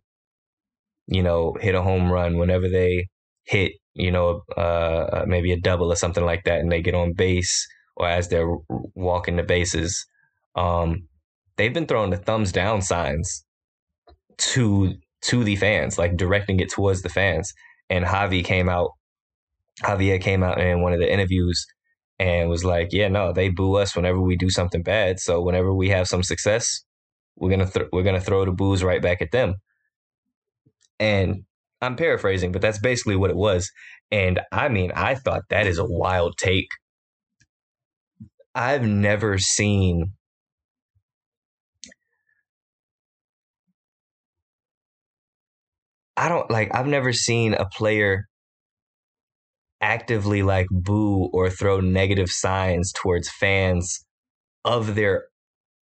you 1.07 1.23
know, 1.23 1.57
hit 1.59 1.75
a 1.75 1.81
home 1.81 2.13
run, 2.13 2.37
whenever 2.37 2.69
they 2.69 3.09
hit, 3.45 3.73
you 3.95 4.11
know, 4.11 4.43
uh, 4.59 5.25
maybe 5.27 5.53
a 5.53 5.59
double 5.59 5.91
or 5.91 5.97
something 5.97 6.27
like 6.27 6.45
that, 6.45 6.61
and 6.61 6.71
they 6.71 6.83
get 6.83 6.95
on 6.95 7.15
base 7.15 7.67
or 7.97 8.07
as 8.07 8.29
they're 8.29 8.55
walking 8.95 9.37
the 9.37 9.43
bases, 9.43 10.07
um, 10.57 11.09
they've 11.57 11.73
been 11.73 11.87
throwing 11.87 12.11
the 12.11 12.19
thumbs 12.19 12.53
down 12.53 12.83
signs 12.83 13.47
to 14.37 14.93
to 15.23 15.43
the 15.43 15.57
fans, 15.57 15.97
like 15.97 16.19
directing 16.19 16.61
it 16.61 16.71
towards 16.71 17.01
the 17.01 17.09
fans 17.09 17.53
and 17.91 18.05
Javi 18.05 18.45
came 18.45 18.69
out. 18.69 18.91
Javier 19.83 20.21
came 20.21 20.43
out 20.43 20.61
in 20.61 20.83
one 20.83 20.93
of 20.93 20.99
the 21.01 21.13
interviews 21.13 21.67
and 22.19 22.49
was 22.51 22.65
like, 22.65 22.89
"Yeah, 22.93 23.09
no, 23.09 23.33
they 23.33 23.49
boo 23.49 23.77
us 23.77 23.95
whenever 23.97 24.21
we 24.21 24.37
do 24.37 24.51
something 24.51 24.83
bad. 24.83 25.21
So 25.21 25.41
whenever 25.41 25.73
we 25.75 25.89
have 25.91 26.09
some 26.09 26.23
success, 26.23 26.85
we're 27.37 27.51
gonna 27.51 27.71
th- 27.71 27.87
we're 27.93 28.03
gonna 28.03 28.21
throw 28.21 28.45
the 28.45 28.53
boos 28.53 28.83
right 28.85 29.03
back 29.03 29.23
at 29.23 29.31
them." 29.31 29.55
And 31.01 31.45
I'm 31.81 31.97
paraphrasing, 31.97 32.53
but 32.53 32.63
that's 32.63 32.79
basically 32.81 33.17
what 33.17 33.31
it 33.31 33.37
was. 33.37 33.71
And 34.11 34.41
I 34.53 34.69
mean, 34.69 34.93
I 34.95 35.15
thought 35.15 35.43
that 35.51 35.67
is 35.67 35.79
a 35.79 35.85
wild 35.87 36.37
take. 36.39 36.69
I've 38.55 38.83
never 38.83 39.39
seen 39.39 40.13
I 46.19 46.29
don't 46.29 46.51
like 46.51 46.75
I've 46.75 46.89
never 46.89 47.13
seen 47.13 47.55
a 47.55 47.65
player 47.65 48.29
actively 49.81 50.43
like 50.43 50.67
boo 50.69 51.31
or 51.33 51.49
throw 51.49 51.81
negative 51.81 52.29
signs 52.29 52.93
towards 52.93 53.31
fans 53.31 54.05
of 54.65 54.97
their 54.97 55.27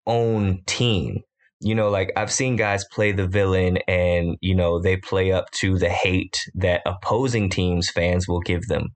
own 0.07 0.63
team. 0.67 1.21
You 1.61 1.75
know, 1.75 1.89
like 1.89 2.13
I've 2.17 2.31
seen 2.31 2.57
guys 2.57 2.85
play 2.93 3.13
the 3.13 3.27
villain 3.27 3.79
and, 3.89 4.37
you 4.43 4.55
know, 4.55 4.79
they 4.79 4.99
play 4.99 5.33
up 5.33 5.51
to 5.53 5.79
the 5.79 5.89
hate 5.89 6.37
that 6.55 6.83
opposing 6.85 7.49
teams 7.49 7.89
fans 7.91 8.29
will 8.29 8.41
give 8.41 8.67
them. 8.67 8.89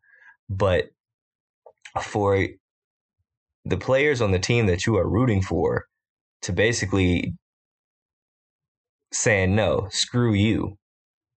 But 0.50 0.88
for 2.02 2.46
the 3.64 3.78
players 3.78 4.20
on 4.20 4.32
the 4.32 4.38
team 4.38 4.66
that 4.66 4.84
you 4.84 4.98
are 4.98 5.08
rooting 5.08 5.40
for 5.40 5.86
to 6.42 6.52
basically 6.52 7.32
saying 9.10 9.54
no, 9.54 9.88
screw 9.90 10.34
you 10.34 10.76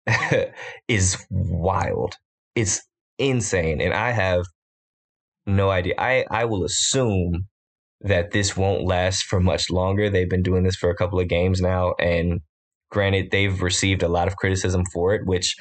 is 0.88 1.18
wild. 1.30 2.16
It's 2.56 2.82
insane. 3.18 3.82
And 3.82 3.93
I 3.93 4.12
have 4.12 4.43
no 5.45 5.70
idea. 5.70 5.93
I, 5.97 6.26
I 6.30 6.45
will 6.45 6.64
assume 6.64 7.47
that 8.02 8.32
this 8.32 8.58
won't 8.58 8.84
last 8.84 9.24
for 9.24 9.39
much 9.39 9.70
longer. 9.70 10.10
They've 10.10 10.30
been 10.30 10.43
doing 10.43 10.64
this 10.64 10.76
for 10.76 10.89
a 10.89 10.95
couple 10.95 11.20
of 11.20 11.28
games 11.28 11.62
now. 11.62 11.93
And 11.99 12.41
granted, 12.89 13.30
they've 13.32 13.62
received 13.62 14.04
a 14.04 14.08
lot 14.08 14.28
of 14.28 14.36
criticism 14.38 14.84
for 14.91 15.14
it, 15.14 15.22
which 15.26 15.56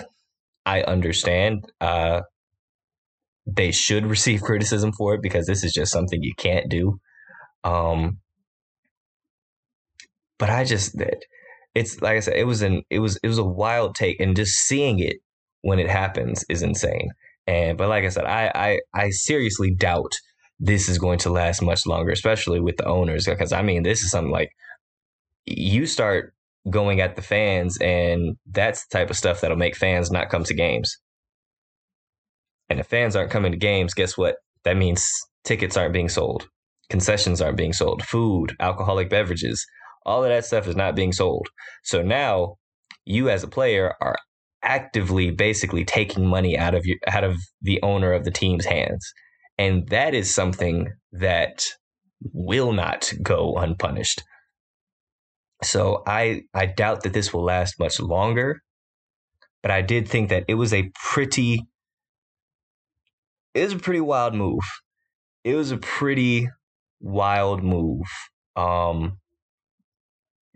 I 0.64 0.82
understand. 0.82 1.64
Uh, 1.80 2.22
they 3.46 3.72
should 3.72 4.06
receive 4.06 4.40
criticism 4.42 4.92
for 4.92 5.14
it 5.14 5.22
because 5.22 5.46
this 5.46 5.64
is 5.64 5.72
just 5.72 5.92
something 5.92 6.22
you 6.22 6.34
can't 6.36 6.70
do. 6.70 6.98
Um, 7.62 8.18
but 10.38 10.48
I 10.48 10.64
just 10.64 10.96
it's 11.74 12.00
like 12.02 12.16
I 12.16 12.20
said, 12.20 12.36
it 12.36 12.46
was 12.46 12.62
an 12.62 12.82
it 12.90 12.98
was 12.98 13.18
it 13.22 13.28
was 13.28 13.38
a 13.38 13.44
wild 13.44 13.94
take, 13.94 14.20
and 14.20 14.36
just 14.36 14.54
seeing 14.66 14.98
it 14.98 15.16
when 15.62 15.78
it 15.78 15.88
happens 15.88 16.44
is 16.48 16.62
insane. 16.62 17.10
And 17.46 17.78
but 17.78 17.88
like 17.88 18.04
I 18.04 18.08
said, 18.08 18.24
I 18.24 18.50
I, 18.54 18.78
I 18.94 19.10
seriously 19.10 19.74
doubt 19.74 20.12
this 20.58 20.88
is 20.88 20.98
going 20.98 21.18
to 21.20 21.30
last 21.30 21.62
much 21.62 21.86
longer, 21.86 22.12
especially 22.12 22.60
with 22.60 22.76
the 22.76 22.86
owners, 22.86 23.26
because 23.26 23.52
I 23.52 23.62
mean, 23.62 23.82
this 23.82 24.02
is 24.02 24.10
something 24.10 24.32
like 24.32 24.50
you 25.46 25.86
start 25.86 26.34
going 26.68 27.00
at 27.00 27.16
the 27.16 27.22
fans, 27.22 27.78
and 27.80 28.36
that's 28.50 28.86
the 28.86 28.98
type 28.98 29.10
of 29.10 29.16
stuff 29.16 29.40
that'll 29.40 29.56
make 29.56 29.76
fans 29.76 30.10
not 30.10 30.28
come 30.28 30.44
to 30.44 30.54
games. 30.54 30.98
And 32.68 32.78
if 32.78 32.86
fans 32.86 33.16
aren't 33.16 33.30
coming 33.30 33.52
to 33.52 33.58
games, 33.58 33.94
guess 33.94 34.16
what? 34.16 34.36
That 34.64 34.76
means 34.76 35.08
tickets 35.44 35.76
aren't 35.76 35.94
being 35.94 36.08
sold, 36.08 36.48
concessions 36.88 37.40
aren't 37.40 37.56
being 37.56 37.72
sold, 37.72 38.04
food, 38.04 38.54
alcoholic 38.60 39.08
beverages, 39.08 39.66
all 40.04 40.24
of 40.24 40.30
that 40.30 40.44
stuff 40.44 40.66
is 40.66 40.76
not 40.76 40.96
being 40.96 41.12
sold. 41.12 41.48
So 41.84 42.02
now 42.02 42.56
you 43.04 43.28
as 43.28 43.42
a 43.42 43.48
player 43.48 43.94
are 44.00 44.16
actively 44.62 45.30
basically 45.30 45.84
taking 45.84 46.26
money 46.26 46.56
out 46.56 46.74
of 46.74 46.84
your 46.84 46.98
out 47.08 47.24
of 47.24 47.36
the 47.62 47.80
owner 47.82 48.12
of 48.12 48.24
the 48.24 48.30
team's 48.30 48.64
hands. 48.64 49.12
And 49.58 49.88
that 49.88 50.14
is 50.14 50.34
something 50.34 50.92
that 51.12 51.64
will 52.32 52.72
not 52.72 53.12
go 53.22 53.56
unpunished. 53.56 54.22
So 55.62 56.02
I 56.06 56.42
I 56.54 56.66
doubt 56.66 57.02
that 57.02 57.12
this 57.12 57.32
will 57.32 57.44
last 57.44 57.78
much 57.78 58.00
longer, 58.00 58.60
but 59.62 59.70
I 59.70 59.82
did 59.82 60.08
think 60.08 60.30
that 60.30 60.44
it 60.48 60.54
was 60.54 60.72
a 60.72 60.90
pretty 61.10 61.66
it 63.54 63.64
was 63.64 63.72
a 63.74 63.78
pretty 63.78 64.00
wild 64.00 64.34
move. 64.34 64.62
It 65.44 65.54
was 65.54 65.70
a 65.70 65.76
pretty 65.78 66.48
wild 67.00 67.62
move 67.62 68.06
um, 68.56 69.18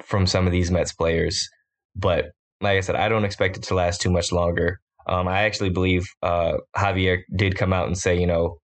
from 0.03 0.27
some 0.27 0.47
of 0.47 0.53
these 0.53 0.71
Mets 0.71 0.93
players, 0.93 1.49
but 1.95 2.27
like 2.61 2.79
I 2.79 2.81
said, 2.81 2.97
I 2.97 3.09
don't 3.09 3.25
expect 3.25 3.57
it 3.57 3.63
to 3.65 3.75
last 3.75 4.01
too 4.01 4.11
much 4.11 4.33
longer. 4.33 4.81
Um, 5.07 5.29
I 5.29 5.43
actually 5.43 5.71
believe 5.71 6.07
uh, 6.23 6.55
Javier 6.77 7.23
did 7.37 7.57
come 7.57 7.73
out 7.73 7.87
and 7.87 7.97
say, 7.97 8.19
you 8.19 8.27
know, 8.27 8.59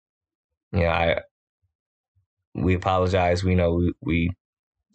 you 0.72 0.82
know, 0.82 0.90
I 0.90 1.20
we 2.56 2.76
apologize. 2.76 3.44
We 3.44 3.56
know 3.56 3.76
we, 3.76 3.94
we 4.02 4.32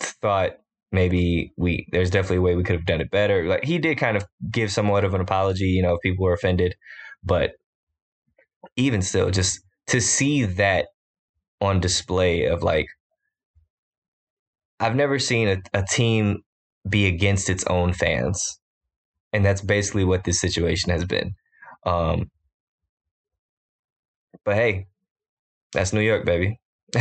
thought 0.01 0.53
maybe 0.93 1.53
we 1.57 1.87
there's 1.93 2.11
definitely 2.11 2.39
a 2.39 2.43
way 2.43 2.57
we 2.57 2.62
could 2.62 2.76
have 2.76 2.87
done 2.87 3.01
it 3.01 3.11
better. 3.11 3.47
Like 3.47 3.64
he 3.64 3.78
did 3.78 3.99
kind 3.99 4.16
of 4.16 4.24
give 4.51 4.72
somewhat 4.72 5.05
of 5.05 5.14
an 5.14 5.20
apology, 5.20 5.66
you 5.66 5.82
know, 5.82 5.95
if 5.95 6.01
people 6.03 6.24
were 6.24 6.32
offended, 6.32 6.74
but 7.22 7.53
even 8.76 9.03
still, 9.03 9.30
just 9.30 9.61
to 9.89 10.01
see 10.01 10.45
that 10.45 10.87
on 11.61 11.80
display 11.80 12.47
of 12.47 12.62
like 12.62 12.87
I've 14.81 14.97
never 14.97 15.18
seen 15.18 15.49
a, 15.49 15.57
a 15.72 15.85
team 15.85 16.43
be 16.89 17.07
against 17.07 17.49
its 17.49 17.64
own 17.66 17.93
fans 17.93 18.59
and 19.35 19.45
that's 19.45 19.61
basically 19.61 20.05
what 20.05 20.25
this 20.25 20.41
situation 20.41 20.93
has 20.93 21.05
been. 21.05 21.35
Um, 21.85 22.31
but 24.45 24.55
hey, 24.55 24.87
that's 25.72 25.93
New 25.93 26.01
York, 26.01 26.25
baby. 26.25 26.61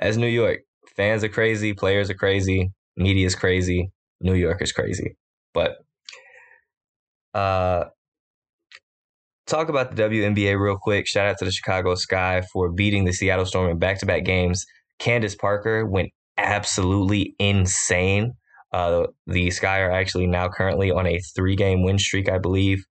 that's 0.00 0.16
New 0.16 0.26
York. 0.26 0.60
Fans 0.96 1.22
are 1.22 1.28
crazy, 1.28 1.74
players 1.74 2.08
are 2.08 2.14
crazy, 2.14 2.72
media 2.96 3.26
is 3.26 3.34
crazy, 3.34 3.90
New 4.22 4.34
York 4.34 4.62
is 4.62 4.72
crazy. 4.72 5.14
But 5.52 5.76
uh, 7.34 7.84
talk 9.46 9.68
about 9.68 9.94
the 9.94 10.02
WNBA 10.02 10.58
real 10.58 10.78
quick. 10.80 11.06
Shout 11.06 11.26
out 11.26 11.36
to 11.38 11.44
the 11.44 11.52
Chicago 11.52 11.94
Sky 11.96 12.42
for 12.50 12.72
beating 12.72 13.04
the 13.04 13.12
Seattle 13.12 13.44
Storm 13.44 13.70
in 13.70 13.78
back 13.78 13.98
to 13.98 14.06
back 14.06 14.24
games. 14.24 14.64
Candace 14.98 15.34
Parker 15.34 15.84
went 15.84 16.08
absolutely 16.36 17.34
insane. 17.38 18.32
Uh, 18.72 19.06
the 19.26 19.50
Sky 19.50 19.80
are 19.80 19.90
actually 19.90 20.26
now 20.26 20.48
currently 20.48 20.90
on 20.90 21.06
a 21.06 21.18
three 21.34 21.56
game 21.56 21.82
win 21.82 21.98
streak, 21.98 22.28
I 22.28 22.38
believe. 22.38 22.84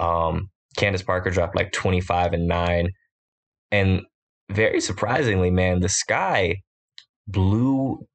Um, 0.00 0.50
Candace 0.76 1.02
Parker 1.02 1.30
dropped 1.30 1.56
like 1.56 1.72
25 1.72 2.32
and 2.32 2.46
9. 2.46 2.90
And 3.70 4.02
very 4.50 4.80
surprisingly, 4.80 5.50
man, 5.50 5.80
the 5.80 5.88
Sky 5.88 6.56
blew, 7.26 8.06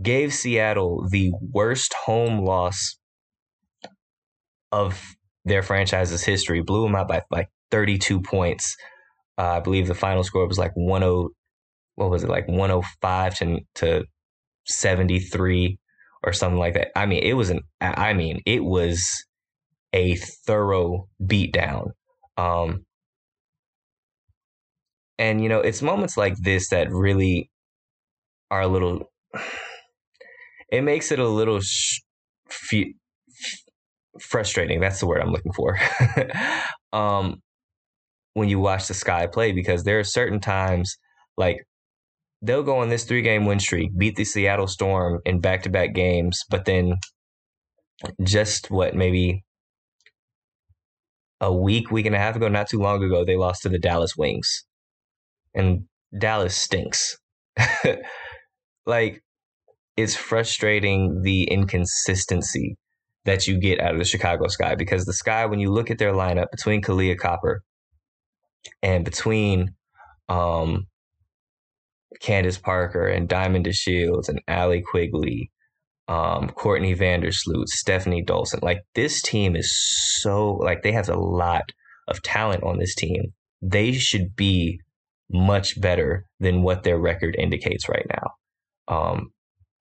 gave 0.00 0.32
Seattle 0.32 1.06
the 1.10 1.32
worst 1.40 1.94
home 2.04 2.44
loss 2.44 2.96
of 4.72 5.14
their 5.44 5.62
franchise's 5.62 6.22
history, 6.22 6.62
blew 6.62 6.84
them 6.84 6.94
out 6.94 7.08
by 7.08 7.22
like 7.30 7.48
32 7.70 8.20
points. 8.20 8.76
Uh, 9.38 9.56
I 9.56 9.60
believe 9.60 9.86
the 9.86 9.94
final 9.94 10.22
score 10.22 10.46
was 10.46 10.58
like 10.58 10.72
10, 10.74 11.28
what 12.00 12.10
was 12.10 12.24
it, 12.24 12.30
like 12.30 12.48
105 12.48 13.34
to, 13.36 13.60
to 13.76 14.04
73 14.66 15.78
or 16.24 16.32
something 16.32 16.58
like 16.58 16.74
that. 16.74 16.88
I 16.96 17.04
mean, 17.04 17.22
it 17.22 17.34
was 17.34 17.50
an 17.50 17.60
I 17.80 18.14
mean, 18.14 18.40
it 18.46 18.64
was 18.64 19.06
a 19.92 20.16
thorough 20.46 21.08
beatdown. 21.22 21.90
Um 22.38 22.84
and 25.18 25.42
you 25.42 25.50
know, 25.50 25.60
it's 25.60 25.82
moments 25.82 26.16
like 26.16 26.36
this 26.38 26.70
that 26.70 26.90
really 26.90 27.50
are 28.50 28.62
a 28.62 28.68
little 28.68 29.10
it 30.72 30.82
makes 30.82 31.12
it 31.12 31.18
a 31.18 31.28
little 31.28 31.60
sh- 31.60 32.00
f- 32.48 32.84
frustrating. 34.20 34.80
That's 34.80 35.00
the 35.00 35.06
word 35.06 35.20
I'm 35.20 35.32
looking 35.32 35.52
for. 35.52 35.78
um 36.94 37.42
when 38.32 38.48
you 38.48 38.58
watch 38.58 38.86
the 38.88 38.94
sky 38.94 39.26
play 39.26 39.52
because 39.52 39.84
there 39.84 39.98
are 39.98 40.04
certain 40.04 40.40
times 40.40 40.96
like 41.36 41.58
they'll 42.42 42.62
go 42.62 42.78
on 42.78 42.88
this 42.88 43.04
three 43.04 43.22
game 43.22 43.46
win 43.46 43.60
streak, 43.60 43.96
beat 43.96 44.16
the 44.16 44.24
Seattle 44.24 44.66
Storm 44.66 45.20
in 45.24 45.40
back 45.40 45.62
to 45.62 45.70
back 45.70 45.94
games, 45.94 46.42
but 46.48 46.64
then 46.64 46.94
just 48.22 48.70
what 48.70 48.94
maybe 48.94 49.44
a 51.40 51.52
week, 51.52 51.90
week 51.90 52.06
and 52.06 52.14
a 52.14 52.18
half 52.18 52.36
ago, 52.36 52.48
not 52.48 52.68
too 52.68 52.78
long 52.78 53.02
ago, 53.02 53.24
they 53.24 53.36
lost 53.36 53.62
to 53.62 53.68
the 53.68 53.78
Dallas 53.78 54.16
Wings. 54.16 54.64
And 55.54 55.84
Dallas 56.16 56.56
stinks. 56.56 57.16
like, 58.86 59.22
it's 59.96 60.14
frustrating 60.14 61.22
the 61.22 61.44
inconsistency 61.44 62.76
that 63.24 63.46
you 63.46 63.58
get 63.58 63.80
out 63.80 63.92
of 63.92 63.98
the 63.98 64.04
Chicago 64.04 64.46
Sky 64.48 64.74
because 64.74 65.04
the 65.04 65.12
Sky, 65.12 65.46
when 65.46 65.60
you 65.60 65.70
look 65.70 65.90
at 65.90 65.98
their 65.98 66.12
lineup 66.12 66.50
between 66.50 66.82
Kahleah 66.82 67.18
Copper 67.18 67.62
and 68.82 69.04
between 69.04 69.74
um, 70.28 70.86
Candace 72.20 72.58
Parker 72.58 73.06
and 73.06 73.28
Diamond 73.28 73.66
DeShields 73.66 74.28
and 74.28 74.40
Allie 74.48 74.82
Quigley, 74.82 75.50
um, 76.08 76.48
Courtney 76.50 76.94
Vandersloot, 76.94 77.66
Stefanie 77.72 78.26
Dolson. 78.26 78.62
Like 78.62 78.80
this 78.94 79.22
team 79.22 79.54
is 79.54 79.72
so 80.20 80.54
like 80.54 80.82
they 80.82 80.92
have 80.92 81.08
a 81.08 81.18
lot 81.18 81.72
of 82.08 82.22
talent 82.22 82.64
on 82.64 82.78
this 82.78 82.94
team. 82.94 83.32
They 83.62 83.92
should 83.92 84.34
be 84.34 84.80
much 85.30 85.80
better 85.80 86.26
than 86.40 86.62
what 86.62 86.82
their 86.82 86.98
record 86.98 87.36
indicates 87.38 87.88
right 87.88 88.06
now. 88.10 88.94
Um, 88.94 89.30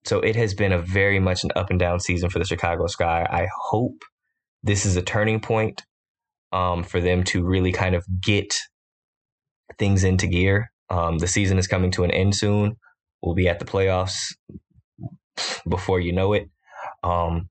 so 0.06 0.20
it 0.20 0.36
has 0.36 0.54
been 0.54 0.74
a 0.74 0.82
very 0.82 1.20
much 1.20 1.44
an 1.44 1.52
up 1.56 1.70
and 1.70 1.80
down 1.80 2.00
season 2.00 2.30
for 2.30 2.40
the 2.40 2.46
Chicago 2.46 2.88
Sky. 2.88 3.26
I 3.30 3.48
hope 3.70 4.04
this 4.64 4.86
is 4.86 4.98
a 4.98 5.02
turning 5.02 5.40
point 5.40 5.84
um, 6.52 6.84
for 6.84 7.00
them 7.00 7.24
to 7.26 7.44
really 7.44 7.72
kind 7.72 7.96
of 7.96 8.06
get 8.22 8.54
things 9.78 10.04
into 10.04 10.28
gear 10.28 10.72
um, 10.90 11.18
the 11.18 11.28
season 11.28 11.58
is 11.58 11.68
coming 11.68 11.92
to 11.92 12.04
an 12.04 12.12
end 12.12 12.36
soon. 12.36 12.76
We'll 13.22 13.36
be 13.36 13.50
at 13.50 13.60
the 13.60 13.66
playoffs 13.66 14.16
before 15.68 16.00
you 16.00 16.14
know 16.14 16.34
it. 16.34 16.50
Um, 17.04 17.50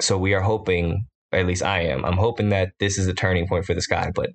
so 0.00 0.16
we 0.18 0.34
are 0.34 0.40
hoping, 0.40 1.06
at 1.32 1.46
least 1.46 1.62
I 1.62 1.82
am, 1.82 2.04
I'm 2.04 2.16
hoping 2.16 2.50
that 2.50 2.72
this 2.78 2.98
is 2.98 3.06
a 3.06 3.14
turning 3.14 3.48
point 3.48 3.64
for 3.64 3.74
the 3.74 3.82
sky. 3.82 4.10
But 4.14 4.30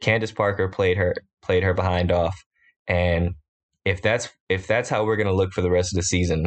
Candace 0.00 0.32
Parker 0.32 0.68
played 0.68 0.96
her 0.96 1.14
played 1.42 1.62
her 1.62 1.74
behind 1.74 2.10
off, 2.10 2.36
and 2.86 3.34
if 3.84 4.02
that's 4.02 4.28
if 4.48 4.66
that's 4.66 4.88
how 4.88 5.04
we're 5.04 5.16
going 5.16 5.28
to 5.28 5.34
look 5.34 5.52
for 5.52 5.62
the 5.62 5.70
rest 5.70 5.92
of 5.92 5.96
the 5.96 6.02
season, 6.02 6.46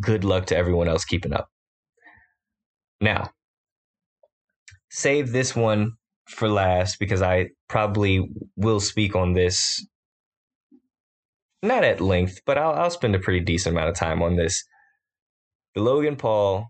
good 0.00 0.24
luck 0.24 0.46
to 0.46 0.56
everyone 0.56 0.88
else 0.88 1.04
keeping 1.04 1.32
up. 1.32 1.48
Now, 3.00 3.30
save 4.90 5.32
this 5.32 5.56
one 5.56 5.92
for 6.30 6.48
last 6.48 6.98
because 6.98 7.22
I 7.22 7.50
probably 7.68 8.30
will 8.56 8.80
speak 8.80 9.14
on 9.14 9.32
this 9.32 9.84
not 11.62 11.84
at 11.84 12.00
length, 12.00 12.40
but 12.46 12.56
I'll, 12.56 12.72
I'll 12.72 12.90
spend 12.90 13.14
a 13.14 13.18
pretty 13.18 13.40
decent 13.40 13.74
amount 13.74 13.90
of 13.90 13.94
time 13.94 14.22
on 14.22 14.36
this. 14.36 14.64
The 15.74 15.82
Logan 15.82 16.16
Paul 16.16 16.68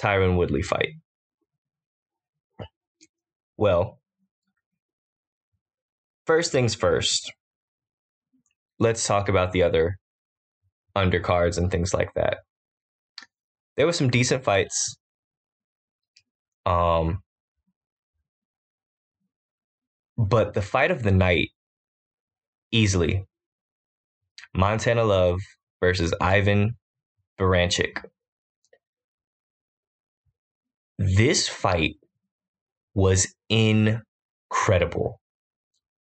Tyron 0.00 0.36
Woodley 0.36 0.62
fight. 0.62 0.94
Well, 3.56 4.00
first 6.26 6.52
things 6.52 6.74
first, 6.74 7.30
let's 8.78 9.06
talk 9.06 9.28
about 9.28 9.52
the 9.52 9.62
other 9.62 9.98
undercards 10.96 11.58
and 11.58 11.70
things 11.70 11.92
like 11.92 12.14
that. 12.14 12.38
There 13.76 13.86
were 13.86 13.92
some 13.92 14.10
decent 14.10 14.42
fights. 14.42 14.96
Um, 16.64 17.20
But 20.20 20.52
the 20.52 20.60
fight 20.60 20.90
of 20.90 21.02
the 21.02 21.10
night, 21.10 21.48
easily, 22.70 23.24
Montana 24.54 25.02
Love 25.02 25.40
versus 25.80 26.12
Ivan 26.20 26.76
Baranchyk. 27.38 28.04
This 30.98 31.48
fight 31.48 31.94
was 32.92 33.34
incredible. 33.48 35.22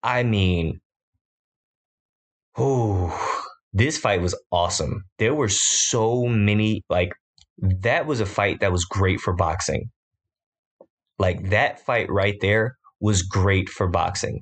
I 0.04 0.22
mean, 0.22 0.80
oh, 2.56 3.50
this 3.74 3.98
fight 3.98 4.22
was 4.22 4.40
awesome. 4.52 5.06
There 5.18 5.34
were 5.34 5.50
so 5.50 6.28
many, 6.28 6.84
like, 6.88 7.14
that 7.58 8.06
was 8.06 8.20
a 8.20 8.28
fight 8.28 8.60
that 8.60 8.72
was 8.72 8.86
great 8.86 9.22
for 9.22 9.34
boxing. 9.34 9.90
Like, 11.18 11.50
that 11.50 11.84
fight 11.84 12.12
right 12.12 12.36
there 12.40 12.78
was 13.04 13.22
great 13.22 13.68
for 13.68 13.86
boxing. 13.86 14.40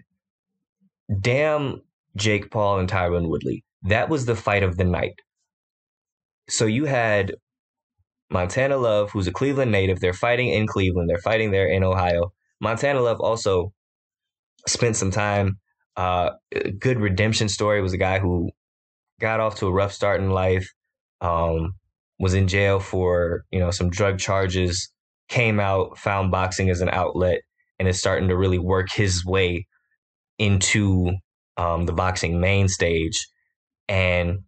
Damn 1.20 1.82
Jake 2.16 2.52
Paul 2.52 2.78
and 2.78 2.88
Tyron 2.88 3.28
Woodley. 3.28 3.66
That 3.82 4.08
was 4.08 4.26
the 4.26 4.36
fight 4.36 4.62
of 4.62 4.78
the 4.78 4.84
night. 4.84 5.20
So 6.48 6.68
you 6.68 6.86
had 6.86 7.34
Montana 8.30 8.78
Love, 8.78 9.10
who's 9.10 9.26
a 9.26 9.32
Cleveland 9.32 9.72
native. 9.72 10.00
They're 10.00 10.14
fighting 10.14 10.50
in 10.50 10.68
Cleveland. 10.68 11.10
They're 11.10 11.18
fighting 11.18 11.50
there 11.50 11.68
in 11.68 11.84
Ohio. 11.84 12.34
Montana 12.60 13.02
Love 13.02 13.20
also 13.20 13.74
spent 14.68 14.96
some 14.96 15.10
time. 15.10 15.58
Uh, 15.98 16.30
good 16.78 17.00
redemption 17.00 17.50
story 17.50 17.82
was 17.82 17.94
a 17.94 17.98
guy 17.98 18.20
who 18.20 18.52
got 19.20 19.40
off 19.40 19.56
to 19.56 19.66
a 19.66 19.72
rough 19.72 19.92
start 19.92 20.22
in 20.22 20.30
life. 20.30 20.72
Um, 21.20 21.74
was 22.20 22.36
in 22.36 22.48
jail 22.48 22.80
for 22.80 23.44
you 23.50 23.60
know 23.60 23.72
some 23.72 23.90
drug 23.90 24.20
charges. 24.20 24.92
Came 25.30 25.60
out, 25.60 25.98
found 25.98 26.30
boxing 26.30 26.70
as 26.70 26.82
an 26.82 26.90
outlet, 26.90 27.42
and 27.82 27.88
is 27.88 27.98
starting 27.98 28.28
to 28.28 28.38
really 28.38 28.60
work 28.60 28.90
his 28.94 29.26
way 29.26 29.66
into 30.38 31.12
um, 31.58 31.88
the 31.88 31.94
boxing 31.94 32.40
main 32.40 32.68
stage. 32.68 33.28
And 33.90 34.42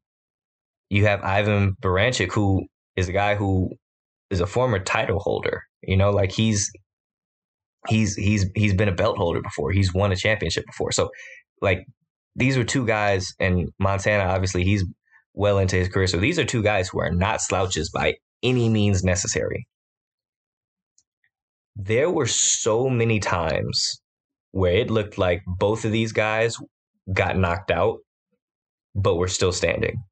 you 0.92 1.08
have 1.08 1.24
Ivan 1.24 1.74
Baranchyk, 1.82 2.32
who 2.32 2.68
is 2.96 3.10
a 3.10 3.12
guy 3.12 3.34
who 3.34 3.72
is 4.30 4.40
a 4.40 4.46
former 4.46 4.78
title 4.78 5.18
holder. 5.18 5.64
You 5.82 5.98
know, 5.98 6.12
like 6.12 6.32
he's 6.32 6.72
he's 7.88 8.14
he's 8.14 8.46
he's 8.54 8.76
been 8.76 8.88
a 8.88 8.94
belt 8.94 9.18
holder 9.18 9.42
before. 9.42 9.72
He's 9.72 9.96
won 9.96 10.12
a 10.12 10.16
championship 10.16 10.66
before. 10.68 10.92
So 10.92 11.10
like 11.60 11.80
these 12.36 12.56
are 12.56 12.64
two 12.64 12.86
guys 12.86 13.34
and 13.40 13.68
Montana 13.80 14.26
obviously 14.26 14.64
he's 14.64 14.86
well 15.34 15.58
into 15.58 15.76
his 15.76 15.90
career. 15.90 16.06
So 16.06 16.18
these 16.18 16.38
are 16.38 16.46
two 16.46 16.62
guys 16.62 16.88
who 16.88 17.00
are 17.00 17.10
not 17.10 17.42
slouches 17.42 17.90
by 17.90 18.14
any 18.44 18.70
means 18.70 19.04
necessary. 19.04 19.66
There 21.76 22.10
were 22.10 22.28
so 22.28 22.90
many 22.90 23.20
times 23.20 24.02
where 24.52 24.74
it 24.74 24.92
looked 24.92 25.18
like 25.18 25.42
both 25.48 25.86
of 25.86 25.92
these 25.92 26.12
guys 26.12 26.58
got 27.12 27.38
knocked 27.38 27.72
out 27.72 28.00
but 28.96 29.16
were 29.16 29.28
still 29.28 29.52
standing. 29.52 30.04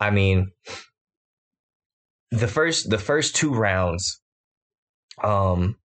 I 0.00 0.10
mean, 0.10 0.50
the 2.30 2.48
first 2.48 2.90
the 2.90 2.98
first 2.98 3.34
two 3.34 3.52
rounds, 3.52 4.20
um, 5.22 5.76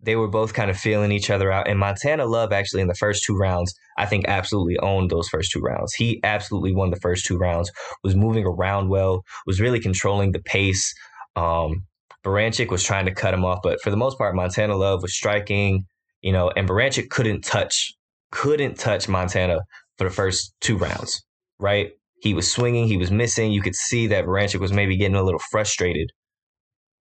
they 0.00 0.14
were 0.14 0.28
both 0.28 0.54
kind 0.54 0.70
of 0.70 0.76
feeling 0.76 1.10
each 1.10 1.30
other 1.30 1.50
out. 1.50 1.68
And 1.68 1.80
Montana 1.80 2.26
Love 2.26 2.52
actually 2.52 2.82
in 2.82 2.88
the 2.88 2.94
first 2.94 3.24
two 3.24 3.36
rounds, 3.36 3.74
I 3.98 4.06
think 4.06 4.26
absolutely 4.28 4.78
owned 4.78 5.10
those 5.10 5.28
first 5.28 5.50
two 5.50 5.60
rounds. 5.60 5.94
He 5.94 6.20
absolutely 6.22 6.74
won 6.74 6.90
the 6.90 7.00
first 7.00 7.26
two 7.26 7.38
rounds, 7.38 7.72
was 8.04 8.14
moving 8.14 8.44
around 8.44 8.88
well, 8.88 9.22
was 9.46 9.60
really 9.60 9.80
controlling 9.80 10.32
the 10.32 10.42
pace. 10.42 10.94
Um, 11.34 11.86
Baranchyk 12.26 12.70
was 12.70 12.82
trying 12.82 13.06
to 13.06 13.14
cut 13.14 13.32
him 13.32 13.44
off, 13.44 13.60
but 13.62 13.80
for 13.80 13.90
the 13.90 13.96
most 13.96 14.18
part, 14.18 14.34
Montana 14.34 14.74
Love 14.76 15.00
was 15.00 15.14
striking, 15.14 15.86
you 16.22 16.32
know, 16.32 16.50
and 16.56 16.68
Baranchyk 16.68 17.08
couldn't 17.08 17.42
touch, 17.42 17.94
couldn't 18.32 18.78
touch 18.78 19.08
Montana 19.08 19.60
for 19.96 20.04
the 20.04 20.14
first 20.14 20.52
two 20.60 20.76
rounds, 20.76 21.24
right? 21.60 21.92
He 22.20 22.34
was 22.34 22.50
swinging, 22.50 22.88
he 22.88 22.96
was 22.96 23.12
missing. 23.12 23.52
You 23.52 23.62
could 23.62 23.76
see 23.76 24.08
that 24.08 24.24
Baranchyk 24.24 24.58
was 24.58 24.72
maybe 24.72 24.96
getting 24.96 25.16
a 25.16 25.22
little 25.22 25.40
frustrated. 25.50 26.10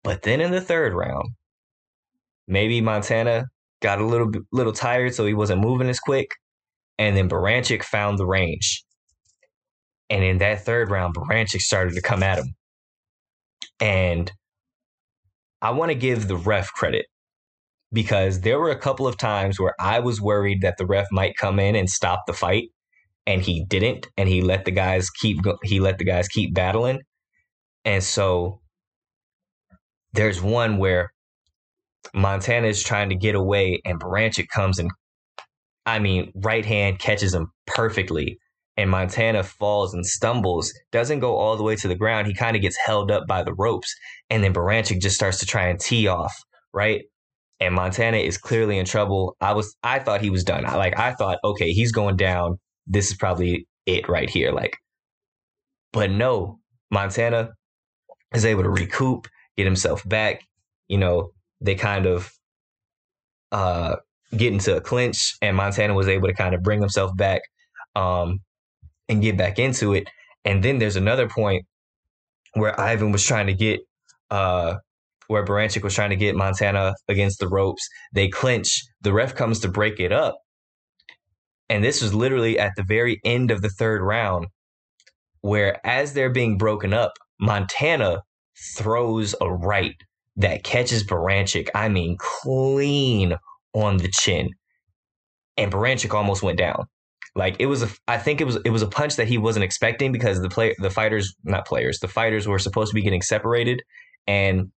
But 0.02 0.22
then 0.22 0.40
in 0.40 0.50
the 0.50 0.60
third 0.60 0.92
round, 0.92 1.28
maybe 2.48 2.80
Montana 2.80 3.44
got 3.80 4.00
a 4.00 4.04
little 4.04 4.30
little 4.50 4.72
tired, 4.72 5.14
so 5.14 5.24
he 5.24 5.34
wasn't 5.34 5.60
moving 5.60 5.88
as 5.88 6.00
quick. 6.00 6.32
And 6.98 7.16
then 7.16 7.28
Baranchyk 7.28 7.84
found 7.84 8.18
the 8.18 8.26
range. 8.26 8.84
And 10.10 10.24
in 10.24 10.38
that 10.38 10.64
third 10.64 10.90
round, 10.90 11.14
Baranchyk 11.14 11.60
started 11.60 11.94
to 11.94 12.02
come 12.02 12.22
at 12.24 12.38
him. 12.38 12.54
And 13.78 14.32
I 15.62 15.70
want 15.70 15.90
to 15.90 15.94
give 15.94 16.26
the 16.26 16.36
ref 16.36 16.72
credit 16.72 17.06
because 17.92 18.40
there 18.40 18.58
were 18.58 18.70
a 18.70 18.78
couple 18.78 19.06
of 19.06 19.16
times 19.16 19.60
where 19.60 19.74
I 19.78 20.00
was 20.00 20.20
worried 20.20 20.62
that 20.62 20.76
the 20.76 20.86
ref 20.86 21.06
might 21.12 21.36
come 21.36 21.60
in 21.60 21.76
and 21.76 21.88
stop 21.88 22.22
the 22.26 22.32
fight 22.32 22.70
and 23.26 23.40
he 23.40 23.64
didn't 23.64 24.08
and 24.16 24.28
he 24.28 24.42
let 24.42 24.64
the 24.64 24.72
guys 24.72 25.08
keep 25.08 25.38
he 25.62 25.78
let 25.78 25.98
the 25.98 26.04
guys 26.04 26.26
keep 26.26 26.52
battling. 26.52 27.00
And 27.84 28.02
so 28.02 28.60
there's 30.12 30.42
one 30.42 30.78
where 30.78 31.12
Montana 32.12 32.66
is 32.66 32.82
trying 32.82 33.10
to 33.10 33.14
get 33.14 33.36
away 33.36 33.80
and 33.84 34.00
Baranchyk 34.00 34.48
comes 34.48 34.80
and 34.80 34.90
I 35.86 36.00
mean 36.00 36.32
right 36.34 36.64
hand 36.64 36.98
catches 36.98 37.32
him 37.32 37.52
perfectly 37.66 38.38
and 38.76 38.90
Montana 38.90 39.42
falls 39.42 39.94
and 39.94 40.04
stumbles 40.06 40.72
doesn't 40.92 41.20
go 41.20 41.36
all 41.36 41.56
the 41.56 41.62
way 41.62 41.76
to 41.76 41.88
the 41.88 41.94
ground 41.94 42.26
he 42.26 42.34
kind 42.34 42.56
of 42.56 42.62
gets 42.62 42.76
held 42.76 43.10
up 43.10 43.26
by 43.26 43.42
the 43.42 43.54
ropes 43.54 43.94
and 44.30 44.42
then 44.42 44.54
Baranchyk 44.54 45.00
just 45.00 45.16
starts 45.16 45.38
to 45.40 45.46
try 45.46 45.66
and 45.66 45.78
tee 45.78 46.06
off 46.06 46.34
right 46.72 47.02
and 47.60 47.74
Montana 47.74 48.16
is 48.16 48.38
clearly 48.38 48.78
in 48.78 48.86
trouble 48.86 49.36
I 49.40 49.52
was 49.52 49.76
I 49.82 49.98
thought 49.98 50.20
he 50.20 50.30
was 50.30 50.44
done 50.44 50.64
I, 50.66 50.76
like 50.76 50.98
I 50.98 51.12
thought 51.12 51.38
okay 51.44 51.72
he's 51.72 51.92
going 51.92 52.16
down 52.16 52.58
this 52.86 53.10
is 53.10 53.16
probably 53.16 53.66
it 53.86 54.08
right 54.08 54.28
here. 54.28 54.52
Like, 54.52 54.76
but 55.92 56.10
no, 56.10 56.58
Montana 56.90 57.50
is 58.34 58.44
able 58.44 58.62
to 58.62 58.70
recoup, 58.70 59.28
get 59.56 59.66
himself 59.66 60.06
back. 60.08 60.42
You 60.88 60.98
know, 60.98 61.30
they 61.60 61.74
kind 61.74 62.06
of 62.06 62.30
uh, 63.50 63.96
get 64.36 64.52
into 64.52 64.76
a 64.76 64.80
clinch, 64.80 65.36
and 65.42 65.56
Montana 65.56 65.94
was 65.94 66.08
able 66.08 66.28
to 66.28 66.34
kind 66.34 66.54
of 66.54 66.62
bring 66.62 66.80
himself 66.80 67.14
back 67.16 67.42
um, 67.94 68.40
and 69.12 69.22
get 69.22 69.36
back 69.36 69.58
into 69.58 69.94
it. 69.94 70.08
And 70.44 70.62
then 70.64 70.78
there's 70.78 70.96
another 70.96 71.28
point 71.28 71.64
where 72.54 72.78
Ivan 72.78 73.12
was 73.12 73.24
trying 73.24 73.46
to 73.46 73.54
get, 73.54 73.80
uh, 74.30 74.76
where 75.28 75.44
Baranchyk 75.44 75.84
was 75.84 75.94
trying 75.94 76.10
to 76.10 76.16
get 76.16 76.34
Montana 76.34 76.94
against 77.08 77.38
the 77.38 77.48
ropes. 77.48 77.88
They 78.12 78.28
clinch. 78.28 78.82
The 79.02 79.12
ref 79.12 79.34
comes 79.34 79.60
to 79.60 79.68
break 79.68 80.00
it 80.00 80.12
up, 80.12 80.36
and 81.68 81.82
this 81.84 82.02
was 82.02 82.12
literally 82.12 82.58
at 82.58 82.72
the 82.76 82.82
very 82.82 83.20
end 83.24 83.50
of 83.50 83.62
the 83.62 83.70
third 83.70 84.02
round, 84.02 84.46
where 85.40 85.80
as 85.86 86.12
they're 86.12 86.30
being 86.30 86.58
broken 86.58 86.92
up, 86.92 87.12
Montana 87.40 88.22
throws 88.76 89.34
a 89.40 89.50
right 89.50 89.94
that 90.36 90.64
catches 90.64 91.04
Baranchyk, 91.04 91.68
I 91.74 91.88
mean, 91.88 92.16
clean 92.18 93.36
on 93.74 93.98
the 93.98 94.08
chin. 94.08 94.50
And 95.56 95.70
Baranchyk 95.70 96.14
almost 96.14 96.42
went 96.42 96.58
down. 96.58 96.86
Like 97.34 97.56
it 97.58 97.66
was 97.66 97.82
a, 97.82 97.88
I 98.06 98.18
think 98.18 98.40
it 98.40 98.44
was 98.44 98.58
it 98.64 98.70
was 98.70 98.82
a 98.82 98.86
punch 98.86 99.16
that 99.16 99.28
he 99.28 99.38
wasn't 99.38 99.64
expecting 99.64 100.12
because 100.12 100.40
the 100.40 100.50
play 100.50 100.74
the 100.78 100.90
fighters 100.90 101.34
not 101.44 101.66
players 101.66 101.98
the 102.00 102.08
fighters 102.08 102.46
were 102.46 102.58
supposed 102.58 102.90
to 102.90 102.94
be 102.94 103.02
getting 103.02 103.22
separated, 103.22 103.82
and 104.26 104.70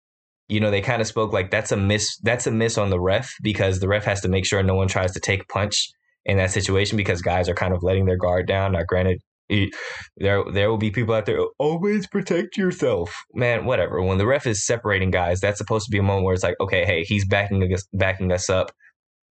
you 0.48 0.62
know 0.62 0.72
they 0.72 0.82
kind 0.82 1.02
of 1.02 1.08
spoke 1.08 1.34
like 1.34 1.52
that's 1.52 1.74
a 1.74 1.78
miss 1.78 2.18
that's 2.20 2.48
a 2.48 2.52
miss 2.52 2.78
on 2.78 2.90
the 2.90 3.00
ref 3.00 3.34
because 3.42 3.80
the 3.80 3.90
ref 3.90 4.06
has 4.06 4.22
to 4.22 4.30
make 4.30 4.46
sure 4.46 4.64
no 4.64 4.76
one 4.76 4.88
tries 4.88 5.12
to 5.14 5.20
take 5.20 5.48
punch 5.50 5.90
in 6.26 6.38
that 6.38 6.52
situation 6.52 6.98
because 6.98 7.22
guys 7.22 7.48
are 7.50 7.56
kind 7.56 7.74
of 7.74 7.84
letting 7.84 8.06
their 8.06 8.18
guard 8.18 8.48
down. 8.48 8.72
Now, 8.72 8.84
granted, 8.84 9.22
there 9.50 10.44
there 10.52 10.70
will 10.70 10.78
be 10.78 10.92
people 10.92 11.14
out 11.14 11.26
there 11.26 11.40
always 11.60 12.08
protect 12.08 12.58
yourself, 12.58 13.16
man. 13.34 13.66
Whatever. 13.66 14.02
When 14.02 14.18
the 14.18 14.26
ref 14.26 14.48
is 14.48 14.66
separating 14.66 15.12
guys, 15.12 15.40
that's 15.40 15.58
supposed 15.58 15.86
to 15.86 15.92
be 15.92 16.00
a 16.00 16.04
moment 16.04 16.26
where 16.26 16.34
it's 16.34 16.44
like, 16.44 16.60
okay, 16.60 16.86
hey, 16.86 17.04
he's 17.04 17.28
backing 17.28 17.62
us 17.74 17.88
backing 17.94 18.32
us 18.32 18.50
up. 18.50 18.72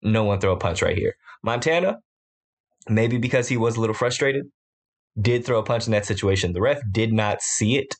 No 0.02 0.24
one 0.24 0.40
throw 0.40 0.52
a 0.52 0.58
punch 0.58 0.82
right 0.82 0.96
here. 0.96 1.14
Montana, 1.42 1.98
maybe 2.88 3.18
because 3.18 3.48
he 3.48 3.56
was 3.56 3.76
a 3.76 3.80
little 3.80 3.94
frustrated, 3.94 4.44
did 5.20 5.44
throw 5.44 5.58
a 5.58 5.62
punch 5.62 5.86
in 5.86 5.92
that 5.92 6.06
situation. 6.06 6.52
The 6.52 6.60
ref 6.60 6.80
did 6.90 7.12
not 7.12 7.40
see 7.40 7.76
it, 7.76 7.94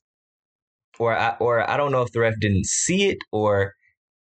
or 0.98 1.16
I, 1.16 1.36
or 1.40 1.68
I 1.68 1.76
don't 1.76 1.92
know 1.92 2.02
if 2.02 2.12
the 2.12 2.20
ref 2.20 2.34
didn't 2.40 2.66
see 2.66 3.08
it 3.08 3.18
or 3.32 3.72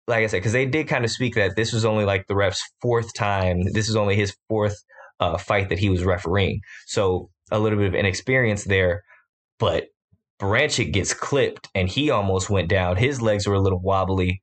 like 0.09 0.25
I 0.25 0.27
said, 0.27 0.39
because 0.39 0.53
they 0.53 0.67
did 0.67 0.89
kind 0.89 1.05
of 1.05 1.11
speak 1.11 1.35
that 1.35 1.55
this 1.55 1.73
was 1.73 1.85
only 1.85 2.05
like 2.05 2.27
the 2.27 2.35
ref's 2.35 2.63
fourth 2.81 3.13
time. 3.15 3.63
This 3.73 3.89
is 3.89 3.95
only 3.95 4.17
his 4.17 4.35
fourth 4.49 4.75
uh, 5.21 5.37
fight 5.37 5.69
that 5.69 5.79
he 5.79 5.91
was 5.91 6.03
refereeing. 6.03 6.61
So 6.87 7.29
a 7.51 7.59
little 7.59 7.79
bit 7.79 7.89
of 7.89 7.95
inexperience 7.95 8.65
there. 8.65 9.03
But 9.59 9.89
Baranchyk 10.41 10.93
gets 10.93 11.13
clipped 11.13 11.69
and 11.75 11.89
he 11.89 12.11
almost 12.11 12.49
went 12.49 12.69
down. 12.69 12.97
His 12.97 13.21
legs 13.21 13.47
were 13.47 13.55
a 13.55 13.61
little 13.61 13.81
wobbly. 13.81 14.41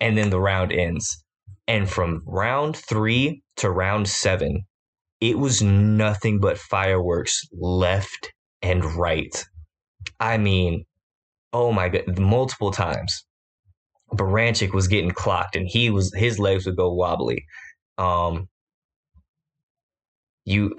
And 0.00 0.18
then 0.18 0.28
the 0.28 0.40
round 0.40 0.72
ends. 0.72 1.24
And 1.66 1.88
from 1.88 2.22
round 2.26 2.76
three 2.76 3.42
to 3.56 3.70
round 3.70 4.08
seven, 4.08 4.64
it 5.20 5.38
was 5.38 5.62
nothing 5.62 6.40
but 6.40 6.58
fireworks 6.58 7.42
left 7.52 8.32
and 8.62 8.84
right. 8.96 9.44
I 10.20 10.38
mean, 10.38 10.84
oh 11.52 11.72
my 11.72 11.88
god, 11.88 12.18
multiple 12.18 12.70
times. 12.70 13.24
Baranchyk 14.12 14.72
was 14.72 14.88
getting 14.88 15.10
clocked 15.10 15.56
and 15.56 15.66
he 15.68 15.90
was 15.90 16.12
his 16.14 16.38
legs 16.38 16.66
would 16.66 16.76
go 16.76 16.92
wobbly. 16.92 17.44
Um, 17.98 18.48
you 20.44 20.74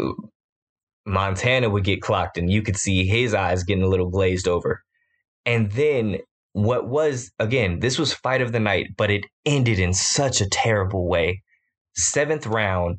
Montana 1.05 1.69
would 1.69 1.83
get 1.83 2.01
clocked 2.01 2.37
and 2.37 2.49
you 2.49 2.61
could 2.61 2.77
see 2.77 3.05
his 3.05 3.33
eyes 3.33 3.63
getting 3.63 3.83
a 3.83 3.87
little 3.87 4.09
glazed 4.09 4.47
over. 4.47 4.81
And 5.45 5.71
then 5.71 6.19
what 6.53 6.87
was 6.87 7.31
again, 7.39 7.79
this 7.79 7.99
was 7.99 8.13
fight 8.13 8.41
of 8.41 8.51
the 8.51 8.59
night, 8.59 8.87
but 8.97 9.11
it 9.11 9.25
ended 9.45 9.79
in 9.79 9.93
such 9.93 10.41
a 10.41 10.49
terrible 10.49 11.07
way. 11.07 11.41
Seventh 11.95 12.45
round, 12.45 12.97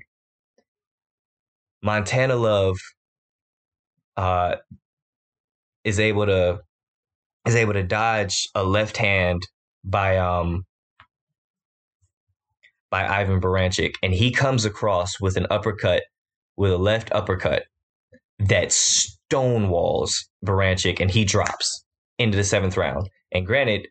Montana 1.83 2.37
Love 2.37 2.77
uh, 4.17 4.57
is 5.85 6.01
able 6.01 6.27
to 6.27 6.61
is 7.47 7.55
able 7.55 7.73
to 7.73 7.83
dodge 7.83 8.49
a 8.55 8.65
left 8.65 8.97
hand 8.97 9.43
by 9.85 10.19
um 10.19 10.65
by 12.91 13.07
Ivan 13.07 13.41
Baranchyk, 13.41 13.95
and 14.03 14.13
he 14.13 14.31
comes 14.31 14.65
across 14.65 15.21
with 15.21 15.37
an 15.37 15.47
uppercut 15.51 16.03
with 16.57 16.73
a 16.73 16.79
left 16.79 17.13
uppercut 17.13 17.65
that 18.39 18.69
stonewalls 18.69 20.13
Baranchyk, 20.45 21.01
and 21.01 21.11
he 21.11 21.25
drops 21.25 21.85
into 22.19 22.37
the 22.37 22.45
seventh 22.45 22.77
round. 22.77 23.09
And 23.33 23.47
granted, 23.47 23.89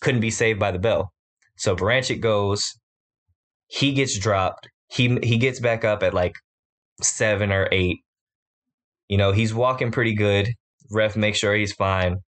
couldn't 0.00 0.20
be 0.20 0.30
saved 0.30 0.60
by 0.60 0.70
the 0.70 0.78
bell. 0.78 1.12
So 1.56 1.74
Baranchyk 1.74 2.20
goes, 2.20 2.78
he 3.66 3.92
gets 3.92 4.18
dropped. 4.18 4.68
He 4.90 5.18
he 5.22 5.38
gets 5.38 5.60
back 5.60 5.84
up 5.84 6.02
at 6.02 6.14
like 6.14 6.34
seven 7.00 7.52
or 7.52 7.68
eight. 7.72 7.98
You 9.08 9.16
know, 9.16 9.32
he's 9.32 9.54
walking 9.54 9.90
pretty 9.90 10.14
good. 10.14 10.50
Ref 10.90 11.16
makes 11.16 11.38
sure 11.38 11.54
he's 11.54 11.72
fine. 11.72 12.18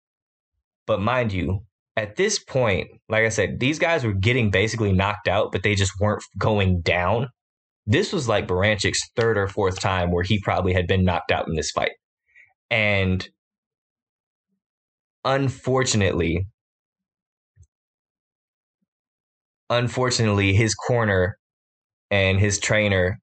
But 0.86 1.00
mind 1.00 1.32
you, 1.32 1.60
at 1.96 2.16
this 2.16 2.38
point, 2.38 2.88
like 3.08 3.24
I 3.24 3.28
said, 3.28 3.60
these 3.60 3.78
guys 3.78 4.04
were 4.04 4.12
getting 4.12 4.50
basically 4.50 4.92
knocked 4.92 5.28
out, 5.28 5.52
but 5.52 5.62
they 5.62 5.74
just 5.74 5.92
weren't 6.00 6.22
going 6.38 6.80
down. 6.80 7.28
This 7.86 8.12
was 8.12 8.28
like 8.28 8.46
Baranchyk's 8.46 9.10
third 9.16 9.36
or 9.36 9.48
fourth 9.48 9.80
time 9.80 10.10
where 10.10 10.22
he 10.22 10.40
probably 10.40 10.72
had 10.72 10.86
been 10.86 11.04
knocked 11.04 11.32
out 11.32 11.48
in 11.48 11.54
this 11.54 11.70
fight. 11.70 11.92
And 12.70 13.28
unfortunately, 15.24 16.46
unfortunately, 19.68 20.54
his 20.54 20.74
corner 20.74 21.36
and 22.10 22.38
his 22.38 22.58
trainer 22.58 23.18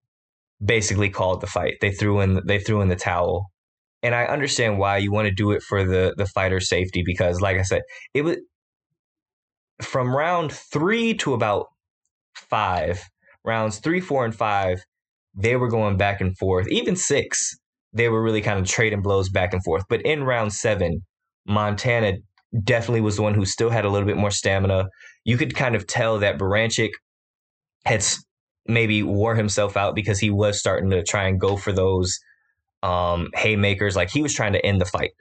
basically 0.64 1.10
called 1.10 1.42
the 1.42 1.48
fight. 1.48 1.76
They 1.82 1.92
threw 1.92 2.20
in 2.22 2.42
they 2.46 2.60
threw 2.60 2.82
in 2.82 2.90
the 2.90 2.96
towel. 2.96 3.48
And 4.04 4.14
I 4.14 4.26
understand 4.26 4.78
why 4.78 4.98
you 4.98 5.12
want 5.12 5.28
to 5.28 5.34
do 5.34 5.52
it 5.52 5.64
for 5.64 5.84
the 5.84 6.14
the 6.18 6.26
fighter's 6.28 6.70
safety 6.70 7.04
because 7.06 7.42
like 7.42 7.58
I 7.58 7.64
said, 7.64 7.82
it 8.14 8.24
was 8.24 8.38
from 9.82 10.16
round 10.16 10.52
3 10.52 11.14
to 11.16 11.34
about 11.34 11.68
5, 12.36 13.04
rounds 13.46 13.80
3, 13.80 14.00
4 14.00 14.26
and 14.26 14.36
5, 14.36 14.82
they 15.36 15.56
were 15.56 15.70
going 15.70 15.98
back 15.98 16.22
and 16.22 16.38
forth. 16.38 16.68
Even 16.70 16.96
6, 16.96 17.58
they 17.94 18.10
were 18.10 18.24
really 18.24 18.42
kind 18.42 18.60
of 18.60 18.66
trading 18.66 19.02
blows 19.02 19.30
back 19.30 19.54
and 19.54 19.64
forth. 19.64 19.84
But 19.90 20.02
in 20.02 20.24
round 20.24 20.54
7, 20.54 21.02
Montana 21.46 22.14
definitely 22.64 23.02
was 23.02 23.18
the 23.18 23.22
one 23.22 23.34
who 23.34 23.46
still 23.46 23.70
had 23.70 23.86
a 23.86 23.90
little 23.90 24.08
bit 24.08 24.18
more 24.18 24.32
stamina. 24.32 24.88
You 25.26 25.38
could 25.38 25.56
kind 25.56 25.76
of 25.76 25.86
tell 25.86 26.20
that 26.20 26.38
Baranchyk 26.38 26.92
had 27.86 28.04
maybe 28.68 29.04
wore 29.04 29.36
himself 29.36 29.78
out 29.78 29.96
because 29.96 30.20
he 30.20 30.30
was 30.30 30.60
starting 30.60 30.90
to 30.92 31.04
try 31.04 31.28
and 31.28 31.40
go 31.40 31.58
for 31.58 31.72
those 31.72 32.20
um, 32.84 33.30
haymakers. 33.36 33.96
Like 33.96 34.10
he 34.10 34.22
was 34.22 34.34
trying 34.34 34.54
to 34.54 34.66
end 34.66 34.82
the 34.82 34.86
fight. 34.86 35.12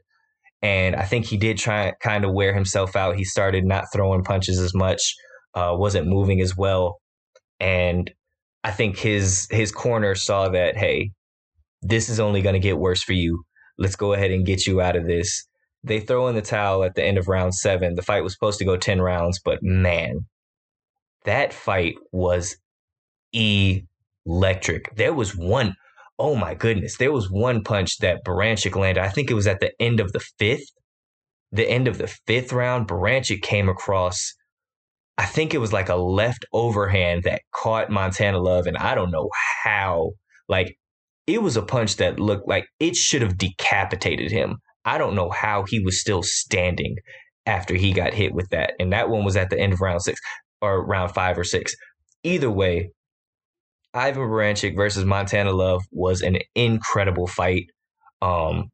And 0.62 0.96
I 0.96 1.04
think 1.04 1.26
he 1.26 1.36
did 1.36 1.58
try 1.58 1.92
kind 2.00 2.24
of 2.24 2.32
wear 2.32 2.54
himself 2.54 2.96
out. 2.96 3.16
He 3.16 3.24
started 3.24 3.64
not 3.64 3.84
throwing 3.92 4.24
punches 4.24 4.58
as 4.58 4.74
much, 4.74 5.14
uh, 5.54 5.74
wasn't 5.76 6.08
moving 6.08 6.40
as 6.40 6.56
well. 6.56 7.00
And 7.60 8.10
I 8.64 8.70
think 8.70 8.98
his 8.98 9.46
his 9.50 9.70
corner 9.70 10.14
saw 10.14 10.48
that, 10.48 10.76
hey, 10.76 11.12
this 11.82 12.08
is 12.08 12.18
only 12.18 12.42
going 12.42 12.54
to 12.54 12.60
get 12.60 12.78
worse 12.78 13.02
for 13.02 13.12
you. 13.12 13.44
Let's 13.78 13.96
go 13.96 14.12
ahead 14.12 14.30
and 14.30 14.46
get 14.46 14.66
you 14.66 14.80
out 14.80 14.96
of 14.96 15.06
this. 15.06 15.46
They 15.84 16.00
throw 16.00 16.26
in 16.28 16.34
the 16.34 16.42
towel 16.42 16.82
at 16.82 16.94
the 16.94 17.04
end 17.04 17.18
of 17.18 17.28
round 17.28 17.54
seven. 17.54 17.94
The 17.94 18.02
fight 18.02 18.24
was 18.24 18.32
supposed 18.32 18.58
to 18.58 18.64
go 18.64 18.76
10 18.76 19.00
rounds, 19.00 19.38
but 19.44 19.62
man, 19.62 20.26
that 21.24 21.52
fight 21.52 21.94
was 22.10 22.56
electric. 24.26 24.94
There 24.96 25.14
was 25.14 25.36
one, 25.36 25.74
oh 26.18 26.34
my 26.34 26.54
goodness, 26.54 26.96
there 26.96 27.12
was 27.12 27.30
one 27.30 27.62
punch 27.62 27.98
that 27.98 28.24
Baranchyk 28.24 28.74
landed. 28.76 29.02
I 29.02 29.08
think 29.08 29.30
it 29.30 29.34
was 29.34 29.46
at 29.46 29.60
the 29.60 29.72
end 29.80 30.00
of 30.00 30.12
the 30.12 30.20
fifth. 30.38 30.70
The 31.52 31.68
end 31.68 31.88
of 31.88 31.98
the 31.98 32.08
fifth 32.26 32.52
round, 32.52 32.88
Baranchyk 32.88 33.42
came 33.42 33.68
across. 33.68 34.32
I 35.18 35.24
think 35.24 35.54
it 35.54 35.58
was 35.58 35.72
like 35.72 35.88
a 35.88 35.96
left 35.96 36.44
overhand 36.52 37.22
that 37.22 37.42
caught 37.52 37.90
Montana 37.90 38.38
Love, 38.38 38.66
and 38.66 38.76
I 38.76 38.94
don't 38.94 39.10
know 39.10 39.30
how. 39.62 40.10
Like, 40.48 40.76
it 41.26 41.42
was 41.42 41.56
a 41.56 41.62
punch 41.62 41.96
that 41.96 42.20
looked 42.20 42.48
like 42.48 42.66
it 42.78 42.96
should 42.96 43.22
have 43.22 43.38
decapitated 43.38 44.30
him. 44.30 44.58
I 44.84 44.98
don't 44.98 45.14
know 45.14 45.30
how 45.30 45.64
he 45.66 45.80
was 45.80 46.00
still 46.00 46.22
standing 46.22 46.96
after 47.46 47.74
he 47.74 47.92
got 47.92 48.14
hit 48.14 48.32
with 48.34 48.48
that. 48.50 48.74
And 48.78 48.92
that 48.92 49.08
one 49.08 49.24
was 49.24 49.36
at 49.36 49.50
the 49.50 49.58
end 49.58 49.72
of 49.72 49.80
round 49.80 50.02
six 50.02 50.20
or 50.60 50.84
round 50.86 51.12
five 51.12 51.38
or 51.38 51.44
six. 51.44 51.74
Either 52.22 52.50
way, 52.50 52.90
Ivan 53.96 54.22
Baranchyk 54.22 54.76
versus 54.76 55.04
Montana 55.04 55.52
Love 55.52 55.82
was 55.90 56.20
an 56.20 56.38
incredible 56.54 57.26
fight. 57.26 57.70
Um, 58.20 58.70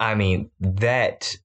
I 0.00 0.14
mean 0.14 0.50
that 0.60 1.36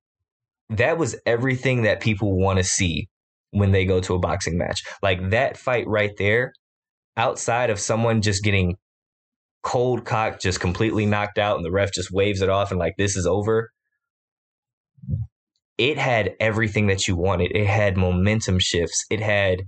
that 0.70 0.98
was 0.98 1.16
everything 1.26 1.84
that 1.84 2.02
people 2.02 2.38
want 2.38 2.58
to 2.58 2.64
see 2.64 3.08
when 3.52 3.72
they 3.72 3.86
go 3.86 4.00
to 4.02 4.16
a 4.16 4.20
boxing 4.20 4.58
match. 4.58 4.82
Like 5.02 5.30
that 5.30 5.58
fight 5.58 5.88
right 5.88 6.12
there, 6.18 6.54
outside 7.18 7.70
of 7.70 7.80
someone 7.80 8.22
just 8.22 8.44
getting 8.44 8.76
cold 9.64 10.06
cock, 10.06 10.40
just 10.40 10.60
completely 10.60 11.06
knocked 11.06 11.38
out, 11.38 11.58
and 11.58 11.66
the 11.66 11.72
ref 11.72 11.94
just 11.94 12.12
waves 12.12 12.42
it 12.42 12.50
off 12.50 12.72
and 12.72 12.80
like 12.80 12.96
this 12.98 13.16
is 13.16 13.26
over. 13.26 13.70
It 15.78 15.98
had 15.98 16.36
everything 16.40 16.88
that 16.88 17.08
you 17.08 17.16
wanted. 17.16 17.52
It 17.56 17.68
had 17.68 17.98
momentum 17.98 18.60
shifts. 18.60 19.06
It 19.10 19.22
had 19.22 19.64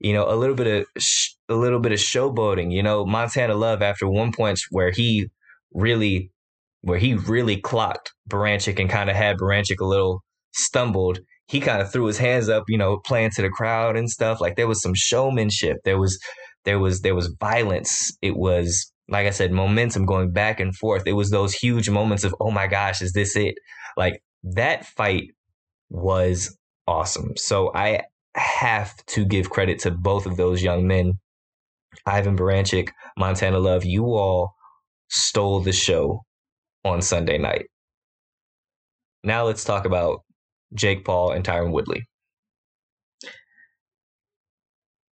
you 0.00 0.12
know, 0.12 0.28
a 0.28 0.36
little 0.36 0.54
bit 0.54 0.66
of 0.66 1.02
sh- 1.02 1.30
a 1.48 1.54
little 1.54 1.80
bit 1.80 1.92
of 1.92 1.98
showboating. 1.98 2.72
You 2.72 2.82
know, 2.82 3.04
Montana 3.04 3.54
Love 3.54 3.82
after 3.82 4.08
one 4.08 4.32
point 4.32 4.60
where 4.70 4.90
he 4.90 5.28
really 5.72 6.30
where 6.82 6.98
he 6.98 7.14
really 7.14 7.60
clocked 7.60 8.12
Baranchyk 8.28 8.78
and 8.78 8.88
kind 8.88 9.10
of 9.10 9.16
had 9.16 9.36
Baranchyk 9.36 9.80
a 9.80 9.84
little 9.84 10.22
stumbled. 10.52 11.18
He 11.46 11.60
kind 11.60 11.80
of 11.80 11.90
threw 11.90 12.06
his 12.06 12.18
hands 12.18 12.48
up, 12.48 12.64
you 12.68 12.78
know, 12.78 12.98
playing 13.04 13.30
to 13.30 13.42
the 13.42 13.48
crowd 13.48 13.96
and 13.96 14.08
stuff. 14.08 14.40
Like 14.40 14.56
there 14.56 14.68
was 14.68 14.82
some 14.82 14.94
showmanship. 14.94 15.78
There 15.84 15.98
was 15.98 16.18
there 16.64 16.78
was 16.78 17.00
there 17.00 17.14
was 17.14 17.34
violence. 17.40 18.16
It 18.22 18.36
was 18.36 18.92
like 19.08 19.26
I 19.26 19.30
said, 19.30 19.52
momentum 19.52 20.04
going 20.04 20.32
back 20.32 20.60
and 20.60 20.76
forth. 20.76 21.04
It 21.06 21.14
was 21.14 21.30
those 21.30 21.54
huge 21.54 21.88
moments 21.88 22.24
of, 22.24 22.34
oh 22.40 22.50
my 22.50 22.66
gosh, 22.66 23.00
is 23.00 23.12
this 23.12 23.36
it? 23.36 23.54
Like 23.96 24.22
that 24.44 24.84
fight 24.84 25.30
was 25.88 26.56
awesome. 26.86 27.32
So 27.36 27.72
I 27.74 28.02
have 28.34 28.94
to 29.06 29.24
give 29.24 29.50
credit 29.50 29.78
to 29.80 29.90
both 29.90 30.26
of 30.26 30.36
those 30.36 30.62
young 30.62 30.86
men. 30.86 31.14
Ivan 32.06 32.36
Baranchyk, 32.36 32.90
Montana 33.16 33.58
Love, 33.58 33.84
you 33.84 34.04
all 34.14 34.52
stole 35.08 35.60
the 35.60 35.72
show 35.72 36.22
on 36.84 37.02
Sunday 37.02 37.38
night. 37.38 37.66
Now 39.24 39.44
let's 39.44 39.64
talk 39.64 39.84
about 39.84 40.20
Jake 40.74 41.04
Paul 41.04 41.32
and 41.32 41.44
Tyron 41.44 41.72
Woodley. 41.72 42.04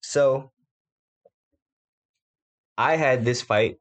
So 0.01 0.51
I 2.77 2.95
had 2.95 3.23
this 3.23 3.41
fight 3.41 3.75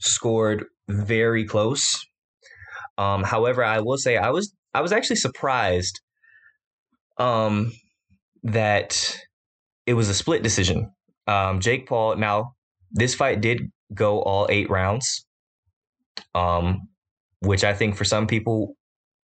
scored 0.00 0.64
very 0.88 1.44
close. 1.44 1.98
Um, 2.98 3.22
however, 3.22 3.64
I 3.64 3.80
will 3.80 3.98
say 3.98 4.16
I 4.16 4.30
was 4.30 4.54
I 4.74 4.80
was 4.82 4.92
actually 4.92 5.16
surprised 5.16 6.00
um, 7.18 7.72
that 8.42 9.16
it 9.86 9.94
was 9.94 10.08
a 10.08 10.14
split 10.14 10.42
decision. 10.42 10.90
Um, 11.26 11.60
Jake 11.60 11.86
Paul. 11.86 12.16
Now, 12.16 12.54
this 12.90 13.14
fight 13.14 13.40
did 13.40 13.70
go 13.94 14.20
all 14.22 14.46
eight 14.50 14.70
rounds, 14.70 15.24
um, 16.34 16.88
which 17.40 17.64
I 17.64 17.74
think 17.74 17.96
for 17.96 18.04
some 18.04 18.26
people, 18.26 18.74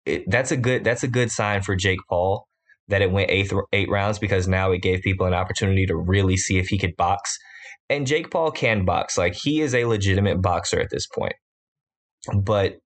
it, 0.05 0.23
that's 0.27 0.51
a 0.51 0.57
good 0.57 0.83
that's 0.83 1.03
a 1.03 1.07
good 1.07 1.31
sign 1.31 1.61
for 1.61 1.75
Jake 1.75 1.99
Paul 2.09 2.47
that 2.89 3.01
it 3.01 3.11
went 3.11 3.31
eight 3.31 3.51
eight 3.71 3.89
rounds 3.89 4.19
because 4.19 4.47
now 4.47 4.71
it 4.71 4.81
gave 4.81 5.01
people 5.01 5.25
an 5.25 5.33
opportunity 5.33 5.85
to 5.85 5.95
really 5.95 6.37
see 6.37 6.57
if 6.57 6.67
he 6.67 6.77
could 6.77 6.95
box. 6.97 7.37
And 7.89 8.07
Jake 8.07 8.31
Paul 8.31 8.51
can 8.51 8.85
box; 8.85 9.17
like 9.17 9.35
he 9.35 9.61
is 9.61 9.73
a 9.75 9.85
legitimate 9.85 10.41
boxer 10.41 10.79
at 10.79 10.89
this 10.89 11.07
point. 11.07 11.35
But 12.33 12.77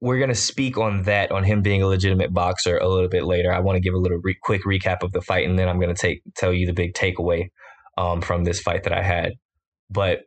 we're 0.00 0.18
going 0.18 0.30
to 0.30 0.34
speak 0.34 0.78
on 0.78 1.02
that, 1.02 1.30
on 1.30 1.44
him 1.44 1.60
being 1.60 1.82
a 1.82 1.86
legitimate 1.86 2.32
boxer 2.32 2.78
a 2.78 2.88
little 2.88 3.08
bit 3.08 3.24
later. 3.24 3.52
I 3.52 3.60
want 3.60 3.76
to 3.76 3.80
give 3.80 3.94
a 3.94 3.98
little 3.98 4.18
re- 4.22 4.36
quick 4.42 4.62
recap 4.64 5.02
of 5.02 5.12
the 5.12 5.20
fight, 5.20 5.46
and 5.46 5.58
then 5.58 5.68
I'm 5.68 5.78
going 5.78 5.94
to 5.94 6.00
take 6.00 6.22
tell 6.36 6.52
you 6.52 6.66
the 6.66 6.72
big 6.72 6.94
takeaway 6.94 7.48
um, 7.98 8.22
from 8.22 8.44
this 8.44 8.60
fight 8.60 8.84
that 8.84 8.92
I 8.92 9.02
had. 9.02 9.32
But 9.90 10.20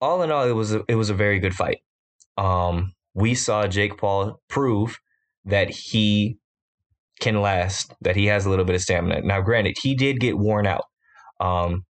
all 0.00 0.22
in 0.22 0.30
all, 0.30 0.48
it 0.48 0.52
was 0.52 0.74
a, 0.74 0.82
it 0.88 0.96
was 0.96 1.10
a 1.10 1.14
very 1.14 1.38
good 1.38 1.54
fight. 1.54 1.78
Um, 2.36 2.92
we 3.14 3.34
saw 3.34 3.66
Jake 3.66 3.96
Paul 3.96 4.40
prove 4.48 4.98
that 5.44 5.70
he 5.70 6.38
can 7.20 7.40
last, 7.40 7.92
that 8.00 8.16
he 8.16 8.26
has 8.26 8.46
a 8.46 8.50
little 8.50 8.64
bit 8.64 8.74
of 8.74 8.80
stamina. 8.80 9.22
Now, 9.22 9.40
granted, 9.40 9.76
he 9.82 9.94
did 9.94 10.20
get 10.20 10.38
worn 10.38 10.66
out. 10.66 10.84
Um, 11.40 11.84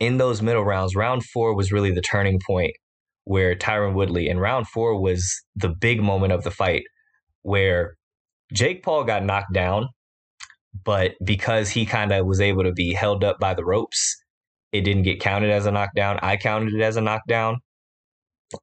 in 0.00 0.18
those 0.18 0.42
middle 0.42 0.64
rounds, 0.64 0.94
round 0.94 1.24
four 1.24 1.54
was 1.54 1.72
really 1.72 1.92
the 1.92 2.02
turning 2.02 2.40
point 2.46 2.74
where 3.24 3.54
Tyron 3.54 3.94
Woodley, 3.94 4.28
and 4.28 4.40
round 4.40 4.68
four 4.68 5.00
was 5.00 5.42
the 5.56 5.68
big 5.68 6.02
moment 6.02 6.32
of 6.32 6.44
the 6.44 6.50
fight 6.50 6.82
where 7.42 7.94
Jake 8.52 8.82
Paul 8.82 9.04
got 9.04 9.24
knocked 9.24 9.52
down, 9.52 9.88
but 10.84 11.12
because 11.24 11.70
he 11.70 11.86
kind 11.86 12.12
of 12.12 12.26
was 12.26 12.40
able 12.40 12.64
to 12.64 12.72
be 12.72 12.92
held 12.92 13.24
up 13.24 13.38
by 13.38 13.54
the 13.54 13.64
ropes, 13.64 14.16
it 14.72 14.82
didn't 14.82 15.04
get 15.04 15.20
counted 15.20 15.50
as 15.50 15.66
a 15.66 15.70
knockdown. 15.70 16.18
I 16.22 16.36
counted 16.36 16.74
it 16.74 16.82
as 16.82 16.96
a 16.96 17.00
knockdown. 17.00 17.58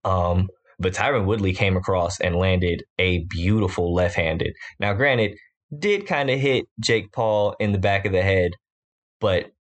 Um, 0.04 0.50
but 0.78 0.94
Tyron 0.94 1.26
Woodley 1.26 1.54
came 1.54 1.78
across 1.78 2.20
and 2.20 2.36
landed 2.36 2.84
a 3.00 3.20
beautiful 3.30 3.94
left 3.94 4.16
handed. 4.16 4.54
Now, 4.80 4.94
granted, 4.94 5.38
did 5.78 6.08
kind 6.08 6.30
of 6.30 6.40
hit 6.40 6.66
Jake 6.80 7.12
Paul 7.12 7.56
in 7.60 7.72
the 7.72 7.78
back 7.78 8.06
of 8.06 8.12
the 8.12 8.22
head, 8.22 8.52
but 9.20 9.52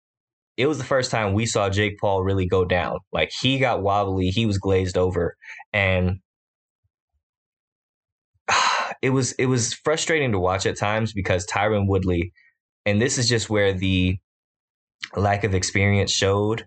it 0.57 0.67
was 0.67 0.77
the 0.77 0.83
first 0.83 1.11
time 1.11 1.33
we 1.33 1.45
saw 1.45 1.69
Jake 1.69 1.97
Paul 1.99 2.23
really 2.23 2.45
go 2.45 2.65
down. 2.65 2.99
Like 3.11 3.31
he 3.41 3.59
got 3.59 3.81
wobbly, 3.81 4.29
he 4.29 4.45
was 4.45 4.57
glazed 4.57 4.97
over, 4.97 5.35
and 5.73 6.19
it 9.01 9.11
was 9.11 9.31
it 9.33 9.45
was 9.45 9.73
frustrating 9.73 10.31
to 10.31 10.39
watch 10.39 10.65
at 10.65 10.77
times 10.77 11.13
because 11.13 11.45
Tyron 11.47 11.87
Woodley, 11.87 12.31
and 12.85 13.01
this 13.01 13.17
is 13.17 13.27
just 13.29 13.49
where 13.49 13.73
the 13.73 14.17
lack 15.15 15.43
of 15.43 15.55
experience 15.55 16.11
showed. 16.11 16.65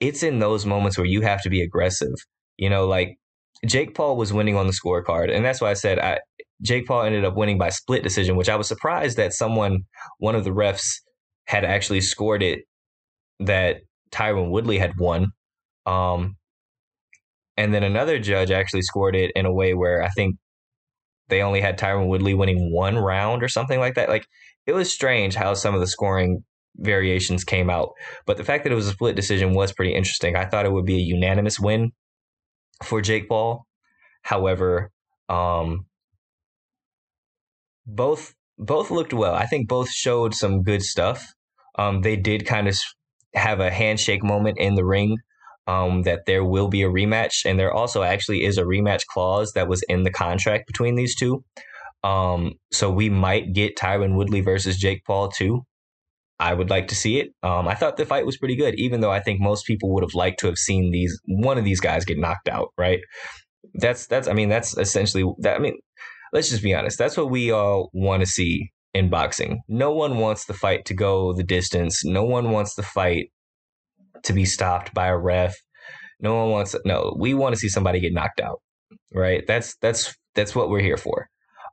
It's 0.00 0.22
in 0.22 0.40
those 0.40 0.66
moments 0.66 0.98
where 0.98 1.06
you 1.06 1.22
have 1.22 1.42
to 1.42 1.50
be 1.50 1.62
aggressive. 1.62 2.12
You 2.58 2.68
know, 2.68 2.86
like 2.86 3.16
Jake 3.64 3.94
Paul 3.94 4.16
was 4.16 4.32
winning 4.32 4.56
on 4.56 4.66
the 4.66 4.72
scorecard, 4.72 5.34
and 5.34 5.44
that's 5.44 5.60
why 5.60 5.70
I 5.70 5.74
said 5.74 5.98
I, 5.98 6.18
Jake 6.62 6.86
Paul 6.86 7.02
ended 7.02 7.24
up 7.24 7.36
winning 7.36 7.58
by 7.58 7.70
split 7.70 8.02
decision, 8.02 8.36
which 8.36 8.48
I 8.48 8.56
was 8.56 8.68
surprised 8.68 9.16
that 9.18 9.32
someone, 9.32 9.80
one 10.18 10.34
of 10.34 10.44
the 10.44 10.50
refs, 10.50 11.00
had 11.46 11.64
actually 11.64 12.00
scored 12.00 12.42
it 12.42 12.60
that 13.40 13.78
Tyron 14.10 14.50
Woodley 14.50 14.78
had 14.78 14.98
won. 14.98 15.28
Um, 15.84 16.36
and 17.56 17.72
then 17.72 17.82
another 17.82 18.18
judge 18.18 18.50
actually 18.50 18.82
scored 18.82 19.16
it 19.16 19.32
in 19.34 19.46
a 19.46 19.52
way 19.52 19.74
where 19.74 20.02
I 20.02 20.08
think 20.08 20.36
they 21.28 21.42
only 21.42 21.60
had 21.60 21.78
Tyron 21.78 22.08
Woodley 22.08 22.34
winning 22.34 22.72
one 22.72 22.96
round 22.96 23.42
or 23.42 23.48
something 23.48 23.78
like 23.78 23.94
that. 23.94 24.08
Like 24.08 24.26
it 24.66 24.72
was 24.72 24.92
strange 24.92 25.34
how 25.34 25.54
some 25.54 25.74
of 25.74 25.80
the 25.80 25.86
scoring 25.86 26.44
variations 26.76 27.44
came 27.44 27.70
out. 27.70 27.90
But 28.26 28.36
the 28.36 28.44
fact 28.44 28.64
that 28.64 28.72
it 28.72 28.76
was 28.76 28.88
a 28.88 28.92
split 28.92 29.16
decision 29.16 29.54
was 29.54 29.72
pretty 29.72 29.94
interesting. 29.94 30.36
I 30.36 30.44
thought 30.44 30.66
it 30.66 30.72
would 30.72 30.84
be 30.84 30.96
a 30.96 31.04
unanimous 31.04 31.58
win 31.58 31.92
for 32.84 33.00
Jake 33.00 33.28
Paul. 33.28 33.66
However, 34.22 34.90
um, 35.28 35.86
both 37.86 38.34
both 38.58 38.90
looked 38.90 39.12
well. 39.12 39.34
I 39.34 39.46
think 39.46 39.68
both 39.68 39.90
showed 39.90 40.34
some 40.34 40.62
good 40.62 40.82
stuff. 40.82 41.32
Um, 41.78 42.02
they 42.02 42.16
did 42.16 42.46
kind 42.46 42.68
of 42.68 42.76
have 43.34 43.60
a 43.60 43.70
handshake 43.70 44.24
moment 44.24 44.58
in 44.58 44.74
the 44.74 44.84
ring. 44.84 45.16
Um, 45.68 46.02
that 46.02 46.26
there 46.26 46.44
will 46.44 46.68
be 46.68 46.82
a 46.82 46.88
rematch, 46.88 47.44
and 47.44 47.58
there 47.58 47.72
also 47.72 48.04
actually 48.04 48.44
is 48.44 48.56
a 48.56 48.62
rematch 48.62 49.04
clause 49.12 49.50
that 49.56 49.66
was 49.66 49.82
in 49.88 50.04
the 50.04 50.12
contract 50.12 50.68
between 50.68 50.94
these 50.94 51.16
two. 51.16 51.42
Um, 52.04 52.52
so 52.70 52.88
we 52.88 53.10
might 53.10 53.52
get 53.52 53.76
Tyron 53.76 54.14
Woodley 54.14 54.42
versus 54.42 54.76
Jake 54.76 55.04
Paul 55.04 55.28
too. 55.28 55.62
I 56.38 56.54
would 56.54 56.70
like 56.70 56.88
to 56.88 56.94
see 56.94 57.18
it. 57.18 57.30
Um, 57.42 57.66
I 57.66 57.74
thought 57.74 57.96
the 57.96 58.06
fight 58.06 58.26
was 58.26 58.36
pretty 58.36 58.56
good, 58.56 58.74
even 58.76 59.00
though 59.00 59.10
I 59.10 59.20
think 59.20 59.40
most 59.40 59.66
people 59.66 59.92
would 59.94 60.04
have 60.04 60.14
liked 60.14 60.38
to 60.40 60.46
have 60.46 60.58
seen 60.58 60.92
these 60.92 61.18
one 61.26 61.58
of 61.58 61.64
these 61.64 61.80
guys 61.80 62.04
get 62.04 62.18
knocked 62.18 62.48
out. 62.48 62.68
Right? 62.78 63.00
That's 63.74 64.06
that's. 64.06 64.28
I 64.28 64.34
mean, 64.34 64.48
that's 64.48 64.76
essentially 64.76 65.24
that. 65.38 65.56
I 65.56 65.58
mean, 65.58 65.78
let's 66.32 66.50
just 66.50 66.62
be 66.62 66.74
honest. 66.74 66.98
That's 66.98 67.16
what 67.16 67.30
we 67.30 67.50
all 67.50 67.90
want 67.92 68.20
to 68.20 68.26
see 68.26 68.70
in 68.96 69.10
boxing. 69.10 69.60
No 69.68 69.92
one 69.92 70.16
wants 70.16 70.46
the 70.46 70.54
fight 70.54 70.86
to 70.86 70.94
go 70.94 71.34
the 71.34 71.42
distance. 71.42 72.02
No 72.02 72.24
one 72.24 72.50
wants 72.50 72.74
the 72.74 72.82
fight 72.82 73.26
to 74.24 74.32
be 74.32 74.46
stopped 74.46 74.94
by 74.94 75.08
a 75.08 75.16
ref. 75.16 75.54
No 76.18 76.34
one 76.36 76.50
wants. 76.50 76.74
No, 76.86 77.14
we 77.18 77.34
want 77.34 77.54
to 77.54 77.60
see 77.60 77.68
somebody 77.68 78.00
get 78.00 78.14
knocked 78.14 78.40
out. 78.40 78.62
Right? 79.14 79.44
That's 79.46 79.76
that's 79.82 80.16
that's 80.34 80.54
what 80.54 80.70
we're 80.70 80.80
here 80.80 80.96
for. 80.96 81.28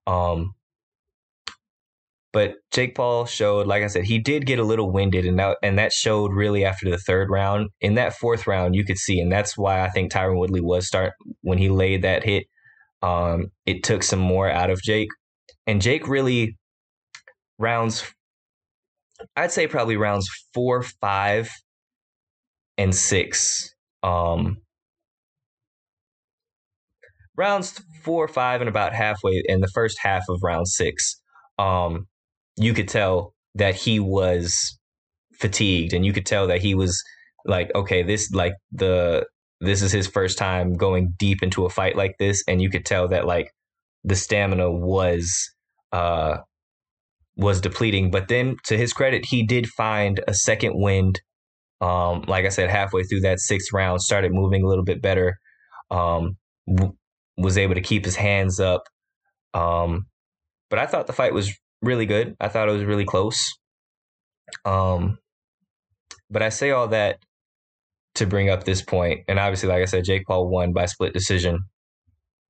Um, 0.05 0.51
but 2.33 2.55
Jake 2.71 2.93
Paul 2.93 3.25
showed, 3.25 3.67
like 3.67 3.83
I 3.83 3.87
said, 3.87 4.03
he 4.03 4.19
did 4.19 4.45
get 4.45 4.59
a 4.59 4.63
little 4.63 4.91
winded, 4.91 5.25
and 5.25 5.39
that 5.39 5.57
and 5.63 5.77
that 5.79 5.93
showed 5.93 6.33
really 6.33 6.65
after 6.65 6.89
the 6.89 6.97
third 6.97 7.29
round. 7.29 7.69
In 7.79 7.95
that 7.95 8.15
fourth 8.15 8.47
round, 8.47 8.75
you 8.75 8.83
could 8.83 8.97
see, 8.97 9.21
and 9.21 9.31
that's 9.31 9.57
why 9.57 9.79
I 9.79 9.89
think 9.89 10.11
Tyron 10.11 10.37
Woodley 10.37 10.61
was 10.61 10.87
start 10.87 11.13
when 11.41 11.57
he 11.57 11.69
laid 11.69 12.01
that 12.01 12.25
hit. 12.25 12.47
Um, 13.01 13.45
it 13.65 13.83
took 13.83 14.03
some 14.03 14.19
more 14.19 14.49
out 14.49 14.69
of 14.69 14.81
Jake, 14.81 15.09
and 15.65 15.81
Jake 15.81 16.05
really 16.05 16.57
rounds. 17.59 18.03
I'd 19.35 19.51
say 19.51 19.67
probably 19.67 19.97
rounds 19.97 20.27
four, 20.53 20.83
five, 20.83 21.49
and 22.77 22.93
six. 22.93 23.73
Um, 24.01 24.57
rounds 27.37 27.81
four, 28.03 28.27
five, 28.27 28.61
and 28.61 28.69
about 28.69 28.93
halfway 28.93 29.41
in 29.45 29.61
the 29.61 29.69
first 29.73 29.97
half 30.01 30.23
of 30.29 30.39
round 30.43 30.67
six. 30.67 31.21
Um, 31.57 32.07
you 32.57 32.73
could 32.73 32.87
tell 32.87 33.33
that 33.55 33.75
he 33.75 33.99
was 33.99 34.77
fatigued 35.33 35.93
and 35.93 36.05
you 36.05 36.13
could 36.13 36.25
tell 36.25 36.47
that 36.47 36.61
he 36.61 36.75
was 36.75 37.01
like 37.45 37.73
okay 37.75 38.03
this 38.03 38.31
like 38.31 38.53
the 38.71 39.25
this 39.59 39.81
is 39.81 39.91
his 39.91 40.07
first 40.07 40.37
time 40.37 40.73
going 40.73 41.13
deep 41.17 41.43
into 41.43 41.65
a 41.65 41.69
fight 41.69 41.95
like 41.95 42.15
this 42.19 42.43
and 42.47 42.61
you 42.61 42.69
could 42.69 42.85
tell 42.85 43.07
that 43.07 43.25
like 43.25 43.51
the 44.03 44.15
stamina 44.15 44.71
was 44.71 45.49
uh 45.91 46.37
was 47.35 47.61
depleting 47.61 48.11
but 48.11 48.27
then 48.27 48.55
to 48.63 48.77
his 48.77 48.93
credit 48.93 49.25
he 49.25 49.45
did 49.45 49.67
find 49.67 50.21
a 50.27 50.33
second 50.33 50.73
wind 50.75 51.19
um 51.81 52.23
like 52.27 52.45
i 52.45 52.49
said 52.49 52.69
halfway 52.69 53.03
through 53.03 53.21
that 53.21 53.39
sixth 53.39 53.73
round 53.73 54.01
started 54.01 54.31
moving 54.31 54.63
a 54.63 54.67
little 54.67 54.83
bit 54.83 55.01
better 55.01 55.37
um 55.89 56.37
w- 56.67 56.93
was 57.37 57.57
able 57.57 57.73
to 57.73 57.81
keep 57.81 58.05
his 58.05 58.15
hands 58.15 58.59
up 58.59 58.83
um 59.53 60.05
but 60.69 60.77
i 60.77 60.85
thought 60.85 61.07
the 61.07 61.13
fight 61.13 61.33
was 61.33 61.53
really 61.83 62.05
good. 62.05 62.35
I 62.39 62.47
thought 62.47 62.69
it 62.69 62.71
was 62.71 62.85
really 62.85 63.05
close. 63.05 63.53
Um, 64.65 65.19
but 66.29 66.41
I 66.41 66.49
say 66.49 66.71
all 66.71 66.87
that 66.87 67.19
to 68.15 68.25
bring 68.25 68.49
up 68.49 68.63
this 68.63 68.81
point, 68.81 69.21
and 69.27 69.37
obviously, 69.37 69.69
like 69.69 69.81
I 69.81 69.85
said, 69.85 70.05
Jake 70.05 70.25
Paul 70.25 70.47
won 70.47 70.73
by 70.73 70.85
split 70.85 71.13
decision. 71.13 71.59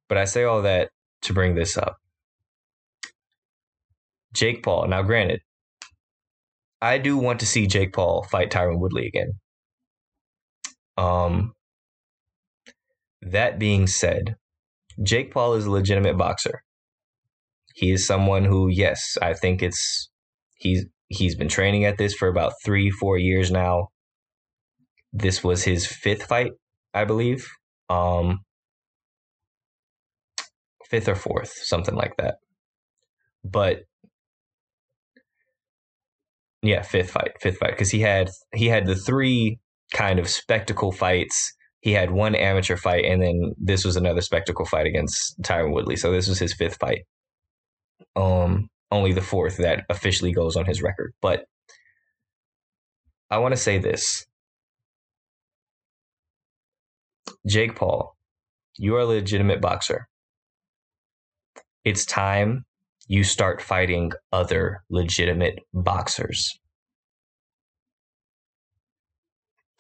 But 0.08 0.18
I 0.18 0.26
say 0.26 0.44
all 0.44 0.62
that 0.62 0.90
to 1.24 1.34
bring 1.34 1.56
this 1.56 1.78
up. 1.78 1.96
Jake 4.34 4.64
Paul. 4.64 4.88
Now, 4.88 5.04
granted, 5.04 5.42
I 6.82 6.98
do 6.98 7.18
want 7.18 7.40
to 7.40 7.46
see 7.46 7.68
Jake 7.68 7.94
Paul 7.94 8.24
fight 8.30 8.52
Tyron 8.52 8.80
Woodley 8.80 9.08
again. 9.08 9.34
Um, 10.98 11.54
that 13.22 13.58
being 13.58 13.88
said, 13.88 14.36
Jake 15.02 15.32
Paul 15.32 15.54
is 15.56 15.66
a 15.66 15.72
legitimate 15.72 16.18
boxer 16.18 16.62
he 17.74 17.92
is 17.92 18.06
someone 18.06 18.46
who, 18.46 18.70
yes, 18.70 19.18
I 19.22 19.34
think 19.34 19.64
it's 19.64 20.10
he's 20.56 20.86
he's 21.10 21.36
been 21.36 21.50
training 21.50 21.86
at 21.86 21.98
this 21.98 22.14
for 22.14 22.28
about 22.28 22.54
three, 22.64 22.90
four 22.92 23.18
years 23.18 23.52
now. 23.52 23.90
This 25.12 25.44
was 25.44 25.64
his 25.64 25.86
fifth 25.86 26.24
fight, 26.24 26.52
I 26.94 27.06
believe. 27.06 27.48
Um, 27.90 28.40
fifth 30.90 31.08
or 31.08 31.16
fourth, 31.16 31.52
something 31.64 31.96
like 31.96 32.16
that. 32.18 32.36
But 33.44 33.84
yeah, 36.64 36.82
fifth 36.82 37.12
fight, 37.12 37.34
fifth 37.42 37.58
fight, 37.60 37.72
because 37.72 37.92
he 37.92 38.02
had 38.02 38.30
he 38.54 38.68
had 38.68 38.88
the 38.88 38.96
three 38.96 39.60
kind 39.94 40.20
of 40.20 40.30
spectacle 40.30 40.92
fights. 40.92 41.54
He 41.82 41.92
had 41.92 42.12
one 42.12 42.36
amateur 42.36 42.78
fight, 42.78 43.06
and 43.06 43.22
then 43.22 43.54
this 43.58 43.86
was 43.86 43.98
another 43.98 44.22
spectacle 44.22 44.66
fight 44.66 44.88
against 44.88 45.42
Tyron 45.42 45.74
Woodley. 45.74 45.98
So 45.98 46.12
this 46.12 46.30
was 46.30 46.40
his 46.40 46.54
fifth 46.54 46.78
fight 46.80 47.02
um, 48.16 48.70
only 48.92 49.14
the 49.14 49.22
fourth 49.22 49.58
that 49.58 49.84
officially 49.90 50.32
goes 50.32 50.56
on 50.56 50.66
his 50.66 50.82
record. 50.82 51.14
But 51.22 51.46
I 53.30 53.40
want 53.40 53.54
to 53.54 53.62
say 53.62 53.78
this 53.78 54.26
Jake 57.48 57.76
Paul, 57.76 58.16
you 58.78 58.96
are 58.96 59.02
a 59.02 59.06
legitimate 59.06 59.62
boxer. 59.62 60.08
It's 61.84 62.06
time 62.06 62.66
you 63.08 63.24
start 63.24 63.62
fighting 63.62 64.12
other 64.32 64.84
legitimate 64.90 65.60
boxers. 65.74 66.58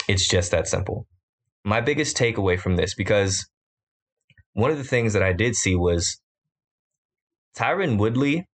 It's 0.07 0.27
just 0.27 0.51
that 0.51 0.67
simple. 0.67 1.07
My 1.63 1.79
biggest 1.79 2.17
takeaway 2.17 2.59
from 2.59 2.75
this, 2.75 2.93
because 2.93 3.47
one 4.53 4.69
of 4.69 4.77
the 4.77 4.83
things 4.83 5.13
that 5.13 5.23
I 5.23 5.33
did 5.33 5.55
see 5.55 5.75
was 5.75 6.19
Tyron 7.57 7.97
Woodley 7.97 8.47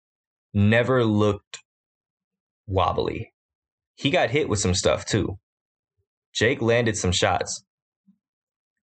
never 0.54 1.04
looked 1.04 1.60
wobbly. 2.68 3.34
He 3.96 4.12
got 4.12 4.30
hit 4.30 4.48
with 4.48 4.60
some 4.60 4.76
stuff 4.76 5.06
too. 5.06 5.38
Jake 6.34 6.62
landed 6.62 6.96
some 6.96 7.12
shots. 7.12 7.64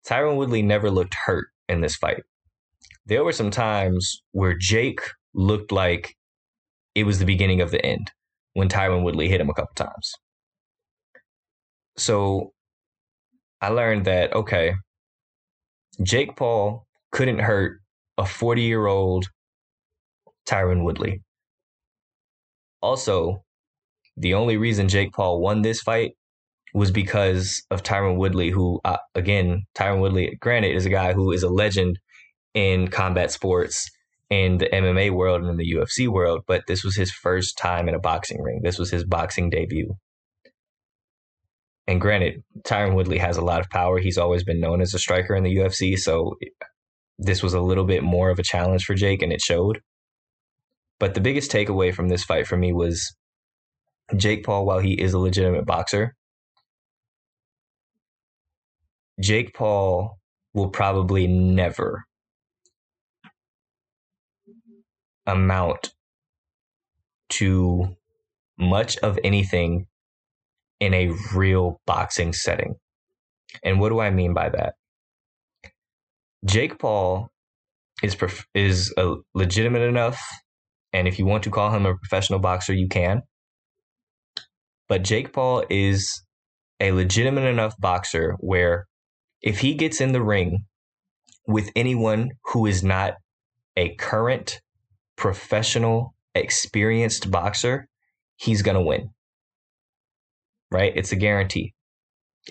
Tyron 0.08 0.36
Woodley 0.36 0.62
never 0.62 0.90
looked 0.90 1.16
hurt 1.26 1.48
in 1.70 1.82
this 1.82 1.96
fight. 1.96 2.24
There 3.06 3.24
were 3.24 3.32
some 3.32 3.52
times 3.52 4.22
where 4.32 4.56
Jake 4.58 5.02
looked 5.36 5.72
like 5.72 6.16
it 6.96 7.06
was 7.06 7.20
the 7.20 7.26
beginning 7.26 7.62
of 7.62 7.72
the 7.72 7.86
end 7.86 8.12
when 8.54 8.70
Tyron 8.70 9.04
Woodley 9.04 9.28
hit 9.28 9.42
him 9.42 9.50
a 9.50 9.54
couple 9.54 9.76
times. 9.76 10.14
so 11.98 12.54
I 13.62 13.70
learned 13.70 14.06
that 14.06 14.34
okay, 14.34 14.76
Jake 16.04 16.36
Paul 16.36 16.86
couldn't 17.12 17.40
hurt 17.40 17.80
a 18.18 18.26
40 18.26 18.62
year 18.62 18.86
old 18.88 19.28
Tyron 20.48 20.84
Woodley. 20.84 21.22
Also, 22.82 23.44
the 24.18 24.34
only 24.34 24.58
reason 24.58 24.88
Jake 24.88 25.14
Paul 25.14 25.42
won 25.42 25.62
this 25.62 25.82
fight 25.82 26.14
was 26.74 26.92
because 26.92 27.64
of 27.72 27.84
Tyron 27.84 28.18
Woodley, 28.18 28.50
who, 28.50 28.80
uh, 28.84 28.98
again, 29.16 29.64
Tyron 29.76 30.02
Woodley, 30.02 30.38
granted, 30.42 30.76
is 30.76 30.86
a 30.86 30.90
guy 30.90 31.14
who 31.14 31.32
is 31.32 31.42
a 31.42 31.50
legend 31.50 31.98
in 32.54 32.90
combat 32.90 33.32
sports 33.32 33.90
in 34.30 34.58
the 34.58 34.68
MMA 34.68 35.12
world 35.12 35.42
and 35.42 35.50
in 35.50 35.58
the 35.58 35.74
UFC 35.74 36.08
world, 36.08 36.42
but 36.48 36.64
this 36.68 36.84
was 36.84 36.96
his 36.96 37.12
first 37.12 37.58
time 37.58 37.88
in 37.88 37.96
a 37.96 38.00
boxing 38.00 38.42
ring. 38.42 38.62
This 38.64 38.80
was 38.80 38.90
his 38.90 39.04
boxing 39.04 39.50
debut. 39.50 39.96
And 41.88 42.02
granted, 42.02 42.44
Tyron 42.64 42.96
Woodley 42.96 43.20
has 43.20 43.38
a 43.38 43.44
lot 43.44 43.60
of 43.60 43.70
power. 43.70 44.00
He's 44.00 44.18
always 44.18 44.44
been 44.44 44.60
known 44.60 44.82
as 44.82 44.94
a 44.94 45.00
striker 45.00 45.36
in 45.36 45.44
the 45.44 45.56
UFC, 45.56 45.98
so 45.98 46.36
this 47.20 47.44
was 47.44 47.54
a 47.54 47.62
little 47.62 47.86
bit 47.86 48.02
more 48.02 48.32
of 48.32 48.40
a 48.40 48.44
challenge 48.44 48.86
for 48.86 48.96
Jake, 48.96 49.22
and 49.22 49.32
it 49.32 49.42
showed. 49.42 49.82
But 51.00 51.14
the 51.14 51.22
biggest 51.22 51.52
takeaway 51.52 51.94
from 51.94 52.10
this 52.10 52.24
fight 52.24 52.48
for 52.48 52.58
me 52.58 52.74
was 52.74 53.16
Jake 54.16 54.44
Paul, 54.44 54.66
while 54.66 54.80
he 54.80 54.94
is 54.94 55.14
a 55.14 55.20
legitimate 55.20 55.66
boxer, 55.66 56.16
Jake 59.20 59.54
Paul 59.54 60.18
will 60.54 60.70
probably 60.70 61.28
never 61.28 62.06
amount 65.26 65.94
to 67.30 67.96
much 68.58 68.98
of 68.98 69.20
anything 69.24 69.88
in 70.80 70.94
a 70.94 71.12
real 71.34 71.82
boxing 71.86 72.34
setting. 72.34 72.76
And 73.64 73.80
what 73.80 73.90
do 73.90 74.00
I 74.00 74.10
mean 74.12 74.34
by 74.34 74.50
that? 74.50 74.76
Jake 76.46 76.78
Paul 76.78 77.30
is 78.04 78.16
prof- 78.16 78.48
is 78.54 78.94
a 78.98 79.16
legitimate 79.34 79.82
enough, 79.82 80.22
and 80.94 81.08
if 81.08 81.18
you 81.18 81.26
want 81.26 81.44
to 81.44 81.50
call 81.50 81.72
him 81.72 81.86
a 81.86 81.96
professional 81.96 82.40
boxer, 82.40 82.74
you 82.74 82.88
can. 82.88 83.22
But 84.88 85.04
Jake 85.04 85.34
Paul 85.34 85.64
is 85.70 86.24
a 86.80 86.92
legitimate 86.92 87.46
enough 87.46 87.74
boxer 87.80 88.36
where 88.40 88.86
if 89.42 89.60
he 89.60 89.74
gets 89.74 90.02
in 90.02 90.12
the 90.12 90.22
ring 90.22 90.66
with 91.48 91.72
anyone 91.76 92.32
who 92.46 92.66
is 92.66 92.84
not 92.84 93.16
a 93.78 93.96
current 93.96 94.62
professional 95.16 96.14
experienced 96.34 97.32
boxer, 97.32 97.88
he's 98.36 98.62
going 98.62 98.76
to 98.76 98.82
win. 98.82 99.10
Right? 100.72 100.94
It's 100.96 101.12
a 101.12 101.16
guarantee. 101.16 101.74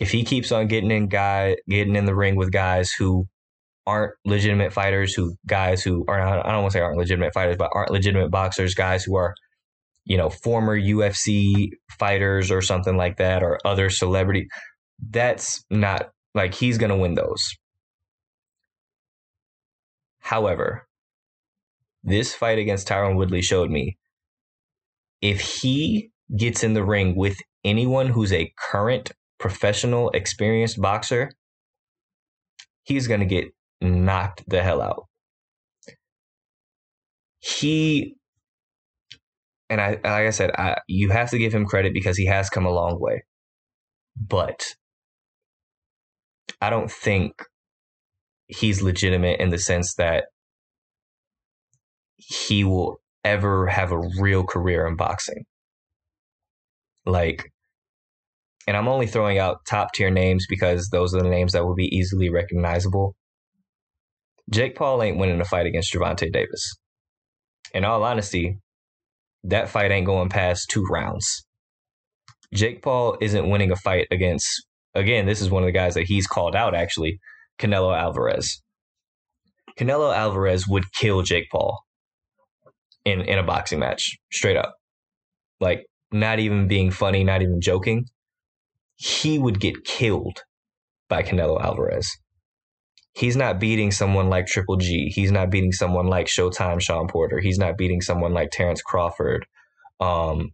If 0.01 0.11
he 0.11 0.25
keeps 0.25 0.51
on 0.51 0.67
getting 0.67 0.91
in 0.91 1.09
guy 1.09 1.57
getting 1.69 1.95
in 1.95 2.05
the 2.05 2.15
ring 2.15 2.37
with 2.37 2.51
guys 2.51 2.91
who 2.93 3.29
aren't 3.87 4.13
legitimate 4.25 4.73
fighters, 4.73 5.15
who 5.15 5.37
guys 5.47 5.83
who 5.83 6.05
are 6.09 6.21
I 6.21 6.51
don't 6.53 6.63
want 6.63 6.73
to 6.73 6.79
say 6.79 6.81
aren't 6.81 6.99
legitimate 6.99 7.35
fighters, 7.35 7.57
but 7.57 7.71
aren't 7.75 7.91
legitimate 7.91 8.31
boxers, 8.31 8.75
guys 8.75 9.05
who 9.05 9.17
are, 9.17 9.35
you 10.05 10.17
know, 10.17 10.31
former 10.31 10.79
UFC 10.79 11.69
fighters 11.99 12.51
or 12.51 12.61
something 12.61 12.97
like 12.97 13.19
that, 13.19 13.43
or 13.43 13.59
other 13.65 13.91
celebrity. 13.91 14.49
That's 15.11 15.65
not 15.71 16.11
like 16.35 16.55
he's 16.55 16.79
going 16.79 16.91
to 16.91 16.97
win 16.97 17.15
those. 17.15 17.55
However, 20.21 20.84
this 22.05 22.35
fight 22.35 22.59
against 22.59 22.87
Tyron 22.87 23.17
Woodley 23.17 23.43
showed 23.43 23.71
me 23.71 23.97
if 25.23 25.41
he 25.41 26.11
gets 26.37 26.63
in 26.63 26.75
the 26.75 26.85
ring 26.85 27.17
with 27.17 27.37
anyone 27.65 28.09
who's 28.09 28.33
a 28.33 28.53
current 28.71 29.11
professional 29.39 30.11
experienced 30.11 30.81
boxer, 30.81 31.33
he's 32.85 33.09
going 33.09 33.21
to 33.21 33.27
get 33.27 33.47
knocked 33.81 34.49
the 34.49 34.63
hell 34.63 34.83
out. 34.83 35.07
He 37.41 38.17
and 39.71 39.81
I 39.81 39.91
like 39.93 40.05
I 40.05 40.31
said, 40.31 40.51
I, 40.57 40.77
you 40.87 41.11
have 41.11 41.31
to 41.31 41.39
give 41.39 41.55
him 41.55 41.67
credit 41.67 41.93
because 41.95 42.17
he 42.17 42.27
has 42.27 42.51
come 42.51 42.67
a 42.67 42.71
long 42.73 43.01
way. 43.01 43.25
But 44.17 44.75
I 46.61 46.71
don't 46.71 46.91
think 46.91 47.43
he's 48.47 48.83
legitimate 48.83 49.41
in 49.41 49.51
the 49.51 49.59
sense 49.59 49.95
that 49.95 50.27
he 52.27 52.65
will 52.65 52.99
ever 53.25 53.67
have 53.67 53.93
a 53.93 54.01
real 54.21 54.45
career 54.45 54.87
in 54.87 54.97
boxing. 54.97 55.45
Like, 57.07 57.51
and 58.67 58.77
I'm 58.77 58.89
only 58.89 59.07
throwing 59.07 59.39
out 59.39 59.65
top 59.67 59.93
tier 59.93 60.11
names 60.11 60.47
because 60.49 60.89
those 60.91 61.15
are 61.15 61.23
the 61.23 61.29
names 61.29 61.53
that 61.53 61.65
will 61.65 61.75
be 61.75 61.95
easily 61.95 62.31
recognizable. 62.31 63.15
Jake 64.51 64.77
Paul 64.77 65.03
ain't 65.03 65.19
winning 65.19 65.41
a 65.41 65.45
fight 65.45 65.67
against 65.67 65.93
Gervonta 65.93 66.31
Davis. 66.33 66.77
In 67.73 67.85
all 67.85 68.03
honesty, 68.03 68.59
that 69.43 69.69
fight 69.69 69.91
ain't 69.91 70.07
going 70.07 70.29
past 70.29 70.71
two 70.71 70.85
rounds. 70.91 71.47
Jake 72.53 72.83
Paul 72.83 73.17
isn't 73.21 73.49
winning 73.49 73.71
a 73.71 73.77
fight 73.77 74.07
against, 74.11 74.67
again, 74.95 75.27
this 75.27 75.41
is 75.41 75.51
one 75.51 75.63
of 75.63 75.67
the 75.67 75.73
guys 75.73 75.95
that 75.95 76.05
he's 76.05 76.27
called 76.27 76.55
out 76.55 76.75
actually, 76.75 77.19
Canelo 77.59 77.97
Alvarez. 77.97 78.63
Canelo 79.79 80.15
Alvarez 80.15 80.69
would 80.69 80.93
kill 80.93 81.23
Jake 81.23 81.47
Paul 81.51 81.84
in, 83.05 83.21
in 83.23 83.39
a 83.39 83.43
boxing 83.43 83.79
match, 83.79 84.17
straight 84.33 84.57
up. 84.57 84.75
Like, 85.61 85.87
not 86.13 86.39
even 86.39 86.69
being 86.69 86.91
funny, 86.91 87.25
not 87.25 87.43
even 87.43 87.61
joking. 87.61 88.07
He 88.97 89.39
would 89.39 89.61
get 89.61 89.85
killed 89.85 90.39
by 91.09 91.23
Canelo 91.23 91.61
Alvarez 91.61 92.09
he's 93.15 93.37
not 93.37 93.59
beating 93.59 93.91
someone 93.91 94.29
like 94.29 94.47
Triple 94.47 94.77
G. 94.77 95.11
He's 95.15 95.31
not 95.31 95.51
beating 95.51 95.73
someone 95.73 96.07
like 96.07 96.27
Showtime 96.27 96.81
Shawn 96.81 97.09
Porter. 97.09 97.41
He's 97.41 97.59
not 97.59 97.79
beating 97.79 98.01
someone 98.01 98.35
like 98.35 98.51
Terrence 98.51 98.83
Crawford. 98.83 99.47
Um, 100.01 100.51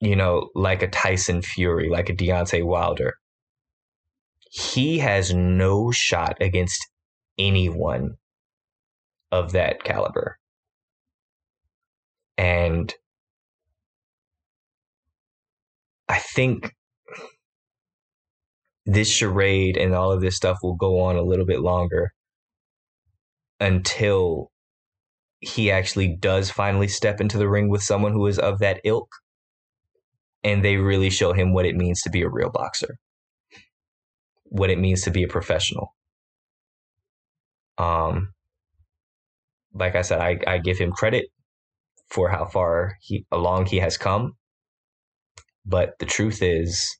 you 0.00 0.16
know, 0.16 0.50
like 0.54 0.82
a 0.82 0.88
Tyson 0.88 1.42
Fury, 1.42 1.88
like 1.88 2.08
a 2.08 2.14
Deontay 2.14 2.64
Wilder. 2.64 3.14
He 4.50 4.98
has 4.98 5.32
no 5.32 5.92
shot 5.92 6.36
against 6.40 6.86
anyone 7.38 8.16
of 9.32 9.52
that 9.52 9.82
caliber. 9.82 10.38
And 12.38 12.94
I 16.08 16.18
think 16.18 16.74
this 18.84 19.08
charade 19.10 19.76
and 19.76 19.94
all 19.94 20.12
of 20.12 20.20
this 20.20 20.36
stuff 20.36 20.58
will 20.62 20.74
go 20.76 21.00
on 21.00 21.16
a 21.16 21.22
little 21.22 21.46
bit 21.46 21.60
longer 21.60 22.12
until 23.60 24.50
he 25.40 25.70
actually 25.70 26.16
does 26.16 26.50
finally 26.50 26.88
step 26.88 27.20
into 27.20 27.38
the 27.38 27.48
ring 27.48 27.68
with 27.68 27.82
someone 27.82 28.12
who 28.12 28.26
is 28.26 28.38
of 28.38 28.58
that 28.58 28.80
ilk 28.84 29.08
and 30.44 30.64
they 30.64 30.76
really 30.76 31.10
show 31.10 31.32
him 31.32 31.52
what 31.52 31.64
it 31.64 31.76
means 31.76 32.02
to 32.02 32.10
be 32.10 32.22
a 32.22 32.28
real 32.28 32.50
boxer 32.50 32.96
what 34.44 34.70
it 34.70 34.78
means 34.78 35.02
to 35.02 35.10
be 35.10 35.22
a 35.22 35.28
professional 35.28 35.94
um 37.78 38.32
like 39.74 39.94
i 39.94 40.02
said 40.02 40.20
i, 40.20 40.38
I 40.46 40.58
give 40.58 40.78
him 40.78 40.92
credit 40.92 41.26
for 42.10 42.28
how 42.28 42.44
far 42.44 42.96
he 43.00 43.24
along 43.32 43.66
he 43.66 43.78
has 43.78 43.96
come 43.96 44.32
but 45.64 45.94
the 45.98 46.06
truth 46.06 46.42
is 46.42 46.96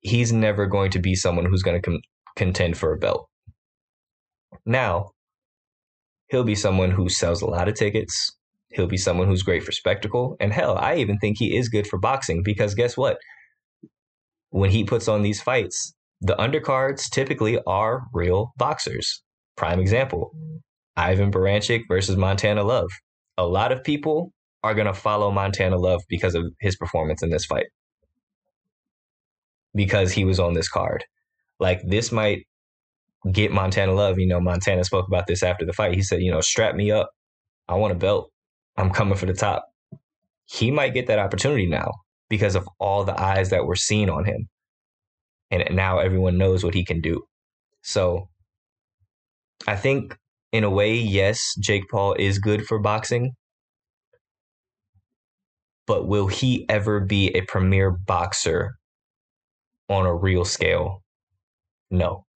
he's 0.00 0.32
never 0.32 0.66
going 0.66 0.90
to 0.92 0.98
be 0.98 1.14
someone 1.14 1.44
who's 1.44 1.62
going 1.62 1.80
to 1.80 1.90
com- 1.90 2.00
contend 2.36 2.76
for 2.76 2.92
a 2.92 2.98
belt. 2.98 3.28
Now, 4.64 5.10
he'll 6.28 6.44
be 6.44 6.54
someone 6.54 6.90
who 6.90 7.08
sells 7.08 7.42
a 7.42 7.46
lot 7.46 7.68
of 7.68 7.74
tickets. 7.74 8.32
He'll 8.70 8.86
be 8.86 8.96
someone 8.96 9.26
who's 9.26 9.42
great 9.42 9.62
for 9.62 9.72
spectacle. 9.72 10.36
And 10.40 10.52
hell, 10.52 10.76
I 10.76 10.96
even 10.96 11.18
think 11.18 11.38
he 11.38 11.56
is 11.56 11.68
good 11.68 11.86
for 11.86 11.98
boxing 11.98 12.42
because 12.42 12.74
guess 12.74 12.96
what? 12.96 13.18
When 14.50 14.70
he 14.70 14.84
puts 14.84 15.08
on 15.08 15.22
these 15.22 15.42
fights, 15.42 15.94
the 16.20 16.36
undercards 16.36 17.08
typically 17.10 17.58
are 17.66 18.04
real 18.12 18.52
boxers. 18.56 19.22
Prime 19.58 19.80
example 19.80 20.32
Ivan 20.96 21.30
Baranchyk 21.30 21.82
versus 21.88 22.16
Montana 22.16 22.64
Love. 22.64 22.88
A 23.36 23.46
lot 23.46 23.72
of 23.72 23.84
people 23.84 24.32
are 24.64 24.74
going 24.74 24.86
to 24.86 24.94
follow 24.94 25.30
Montana 25.30 25.76
Love 25.76 26.02
because 26.08 26.34
of 26.34 26.44
his 26.60 26.76
performance 26.76 27.22
in 27.22 27.30
this 27.30 27.44
fight 27.44 27.66
because 29.74 30.12
he 30.12 30.24
was 30.24 30.40
on 30.40 30.54
this 30.54 30.68
card. 30.68 31.04
Like 31.60 31.80
this 31.84 32.10
might 32.10 32.46
get 33.30 33.52
Montana 33.52 33.92
love. 33.92 34.18
You 34.18 34.26
know, 34.26 34.40
Montana 34.40 34.84
spoke 34.84 35.06
about 35.06 35.26
this 35.26 35.42
after 35.42 35.64
the 35.66 35.72
fight. 35.72 35.94
He 35.94 36.02
said, 36.02 36.22
you 36.22 36.30
know, 36.30 36.40
strap 36.40 36.74
me 36.74 36.90
up. 36.90 37.10
I 37.68 37.74
want 37.74 37.92
a 37.92 37.96
belt. 37.96 38.30
I'm 38.76 38.90
coming 38.90 39.16
for 39.16 39.26
the 39.26 39.34
top. 39.34 39.64
He 40.46 40.70
might 40.70 40.94
get 40.94 41.08
that 41.08 41.18
opportunity 41.18 41.66
now 41.66 41.92
because 42.28 42.54
of 42.54 42.68
all 42.78 43.04
the 43.04 43.20
eyes 43.20 43.50
that 43.50 43.66
were 43.66 43.76
seen 43.76 44.08
on 44.08 44.24
him. 44.24 44.48
And 45.50 45.64
now 45.74 45.98
everyone 45.98 46.38
knows 46.38 46.64
what 46.64 46.74
he 46.74 46.84
can 46.84 47.00
do. 47.00 47.22
So 47.82 48.28
I 49.66 49.76
think 49.76 50.16
in 50.52 50.64
a 50.64 50.70
way, 50.70 50.94
yes, 50.94 51.54
Jake 51.60 51.84
Paul 51.90 52.14
is 52.18 52.38
good 52.38 52.64
for 52.66 52.78
boxing. 52.78 53.32
but 55.88 56.06
will 56.06 56.26
he 56.28 56.68
ever 56.68 57.00
be 57.00 57.34
a 57.34 57.40
premier 57.40 57.90
boxer 57.90 58.76
on 59.88 60.04
a 60.04 60.14
real 60.14 60.44
scale? 60.44 61.02
No. 61.90 62.26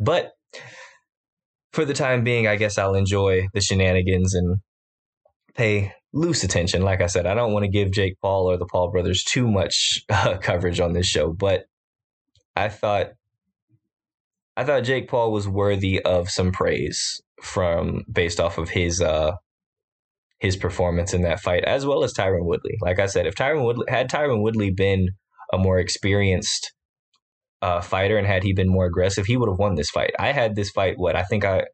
But 0.00 0.32
for 1.72 1.84
the 1.84 1.94
time 1.94 2.24
being, 2.24 2.48
I 2.48 2.56
guess 2.56 2.76
I'll 2.76 2.96
enjoy 2.96 3.46
the 3.54 3.60
shenanigans 3.60 4.34
and 4.34 4.58
pay 5.54 5.92
loose 6.12 6.42
attention. 6.42 6.82
Like 6.82 7.00
I 7.00 7.06
said, 7.06 7.24
I 7.24 7.34
don't 7.34 7.52
want 7.52 7.64
to 7.64 7.70
give 7.70 7.92
Jake 7.92 8.14
Paul 8.20 8.50
or 8.50 8.56
the 8.56 8.66
Paul 8.66 8.90
brothers 8.90 9.22
too 9.22 9.48
much 9.48 10.00
uh, 10.10 10.38
coverage 10.38 10.80
on 10.80 10.92
this 10.92 11.06
show, 11.06 11.32
but 11.32 11.66
I 12.56 12.68
thought 12.68 13.12
I 14.56 14.64
thought 14.64 14.84
Jake 14.84 15.08
Paul 15.08 15.32
was 15.32 15.48
worthy 15.48 16.00
of 16.02 16.28
some 16.30 16.52
praise 16.52 17.20
from 17.42 18.02
based 18.10 18.38
off 18.38 18.58
of 18.58 18.70
his 18.70 19.00
uh 19.00 19.32
his 20.40 20.56
performance 20.56 21.14
in 21.14 21.22
that 21.22 21.40
fight, 21.40 21.64
as 21.64 21.86
well 21.86 22.02
as 22.02 22.12
Tyron 22.12 22.44
Woodley. 22.44 22.76
Like 22.80 22.98
I 22.98 23.06
said, 23.06 23.26
if 23.26 23.34
Tyron 23.36 23.64
Woodley 23.64 23.86
had 23.88 24.10
Tyron 24.10 24.42
Woodley 24.42 24.70
been 24.70 25.08
a 25.52 25.58
more 25.58 25.78
experienced 25.78 26.72
uh, 27.62 27.80
fighter 27.80 28.18
and 28.18 28.26
had 28.26 28.42
he 28.42 28.52
been 28.52 28.68
more 28.68 28.86
aggressive, 28.86 29.24
he 29.24 29.36
would 29.36 29.48
have 29.48 29.58
won 29.58 29.76
this 29.76 29.90
fight. 29.90 30.10
I 30.18 30.32
had 30.32 30.56
this 30.56 30.70
fight. 30.70 30.94
What 30.96 31.14
I 31.14 31.22
think 31.22 31.44
I 31.44 31.64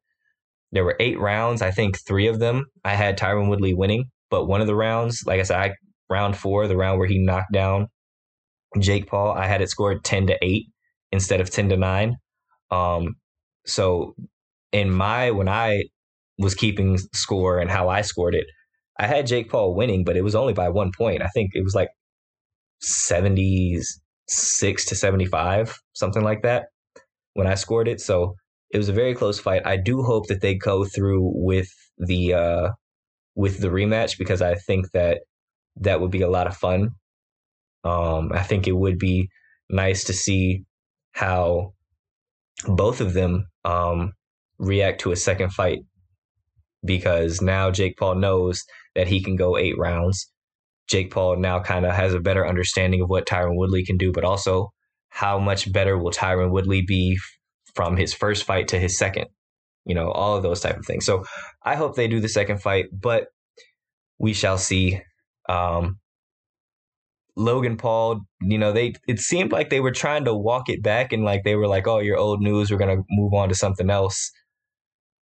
there 0.70 0.84
were 0.84 0.96
eight 1.00 1.18
rounds. 1.18 1.62
I 1.62 1.70
think 1.70 1.96
three 2.06 2.28
of 2.28 2.40
them 2.40 2.66
I 2.84 2.94
had 2.94 3.18
Tyron 3.18 3.48
Woodley 3.48 3.74
winning, 3.74 4.10
but 4.30 4.46
one 4.46 4.60
of 4.60 4.66
the 4.66 4.76
rounds, 4.76 5.22
like 5.26 5.40
I 5.40 5.44
said, 5.44 5.58
I, 5.58 5.72
round 6.10 6.36
four, 6.36 6.68
the 6.68 6.76
round 6.76 6.98
where 6.98 7.08
he 7.08 7.18
knocked 7.18 7.52
down 7.52 7.88
Jake 8.78 9.06
Paul, 9.06 9.32
I 9.32 9.46
had 9.46 9.62
it 9.62 9.70
scored 9.70 10.04
ten 10.04 10.26
to 10.26 10.38
eight 10.42 10.66
instead 11.10 11.40
of 11.40 11.50
ten 11.50 11.70
to 11.70 11.76
nine. 11.76 12.16
Um, 12.70 13.16
so 13.66 14.14
in 14.72 14.90
my 14.90 15.30
when 15.30 15.48
I 15.48 15.84
was 16.38 16.54
keeping 16.54 16.98
score 17.14 17.58
and 17.58 17.70
how 17.70 17.88
I 17.88 18.02
scored 18.02 18.34
it, 18.34 18.46
I 18.98 19.06
had 19.06 19.26
Jake 19.26 19.50
Paul 19.50 19.74
winning, 19.74 20.04
but 20.04 20.16
it 20.16 20.22
was 20.22 20.34
only 20.34 20.52
by 20.52 20.68
one 20.68 20.90
point. 20.96 21.22
I 21.22 21.28
think 21.28 21.50
it 21.54 21.64
was 21.64 21.74
like 21.74 21.88
76 22.80 24.84
to 24.86 24.94
75, 24.94 25.78
something 25.94 26.22
like 26.22 26.42
that, 26.42 26.66
when 27.34 27.46
I 27.46 27.54
scored 27.54 27.88
it. 27.88 28.00
So 28.00 28.34
it 28.70 28.78
was 28.78 28.88
a 28.88 28.92
very 28.92 29.14
close 29.14 29.38
fight. 29.38 29.66
I 29.66 29.76
do 29.76 30.02
hope 30.02 30.28
that 30.28 30.40
they 30.40 30.54
go 30.54 30.84
through 30.84 31.32
with 31.34 31.68
the 31.98 32.34
uh, 32.34 32.68
with 33.34 33.60
the 33.60 33.68
rematch 33.68 34.18
because 34.18 34.42
I 34.42 34.54
think 34.54 34.90
that 34.92 35.20
that 35.76 36.00
would 36.00 36.10
be 36.10 36.22
a 36.22 36.30
lot 36.30 36.46
of 36.46 36.56
fun. 36.56 36.90
Um, 37.84 38.32
I 38.32 38.42
think 38.42 38.66
it 38.66 38.76
would 38.76 38.98
be 38.98 39.28
nice 39.70 40.04
to 40.04 40.12
see 40.12 40.64
how 41.12 41.72
both 42.66 43.00
of 43.00 43.12
them 43.12 43.46
um, 43.64 44.12
react 44.58 45.00
to 45.02 45.12
a 45.12 45.16
second 45.16 45.50
fight 45.52 45.78
because 46.84 47.40
now 47.40 47.70
Jake 47.70 47.96
Paul 47.96 48.16
knows 48.16 48.64
that 48.94 49.08
he 49.08 49.22
can 49.22 49.36
go 49.36 49.56
eight 49.56 49.78
rounds. 49.78 50.30
Jake 50.88 51.10
Paul 51.10 51.36
now 51.36 51.60
kind 51.60 51.84
of 51.84 51.94
has 51.94 52.14
a 52.14 52.20
better 52.20 52.46
understanding 52.46 53.02
of 53.02 53.10
what 53.10 53.26
Tyron 53.26 53.56
Woodley 53.56 53.84
can 53.84 53.96
do, 53.96 54.12
but 54.12 54.24
also 54.24 54.70
how 55.10 55.38
much 55.38 55.70
better 55.72 55.98
will 55.98 56.10
Tyron 56.10 56.50
Woodley 56.50 56.82
be 56.82 57.18
from 57.74 57.96
his 57.96 58.14
first 58.14 58.44
fight 58.44 58.68
to 58.68 58.78
his 58.78 58.98
second? 58.98 59.26
You 59.84 59.94
know, 59.94 60.10
all 60.10 60.36
of 60.36 60.42
those 60.42 60.60
type 60.60 60.76
of 60.76 60.86
things. 60.86 61.04
So 61.04 61.24
I 61.62 61.76
hope 61.76 61.94
they 61.94 62.08
do 62.08 62.20
the 62.20 62.28
second 62.28 62.60
fight, 62.62 62.86
but 62.92 63.28
we 64.18 64.32
shall 64.32 64.58
see. 64.58 65.00
Um, 65.48 65.98
Logan 67.38 67.76
Paul, 67.78 68.22
you 68.42 68.58
know, 68.58 68.72
they 68.72 68.94
it 69.08 69.20
seemed 69.20 69.52
like 69.52 69.70
they 69.70 69.80
were 69.80 69.92
trying 69.92 70.24
to 70.26 70.34
walk 70.34 70.68
it 70.68 70.82
back 70.82 71.12
and 71.12 71.24
like 71.24 71.44
they 71.44 71.56
were 71.56 71.68
like, 71.68 71.86
"Oh, 71.86 72.00
you're 72.00 72.18
old 72.18 72.40
news. 72.42 72.70
We're 72.70 72.78
gonna 72.78 73.02
move 73.10 73.34
on 73.34 73.48
to 73.48 73.54
something 73.54 73.90
else." 73.90 74.30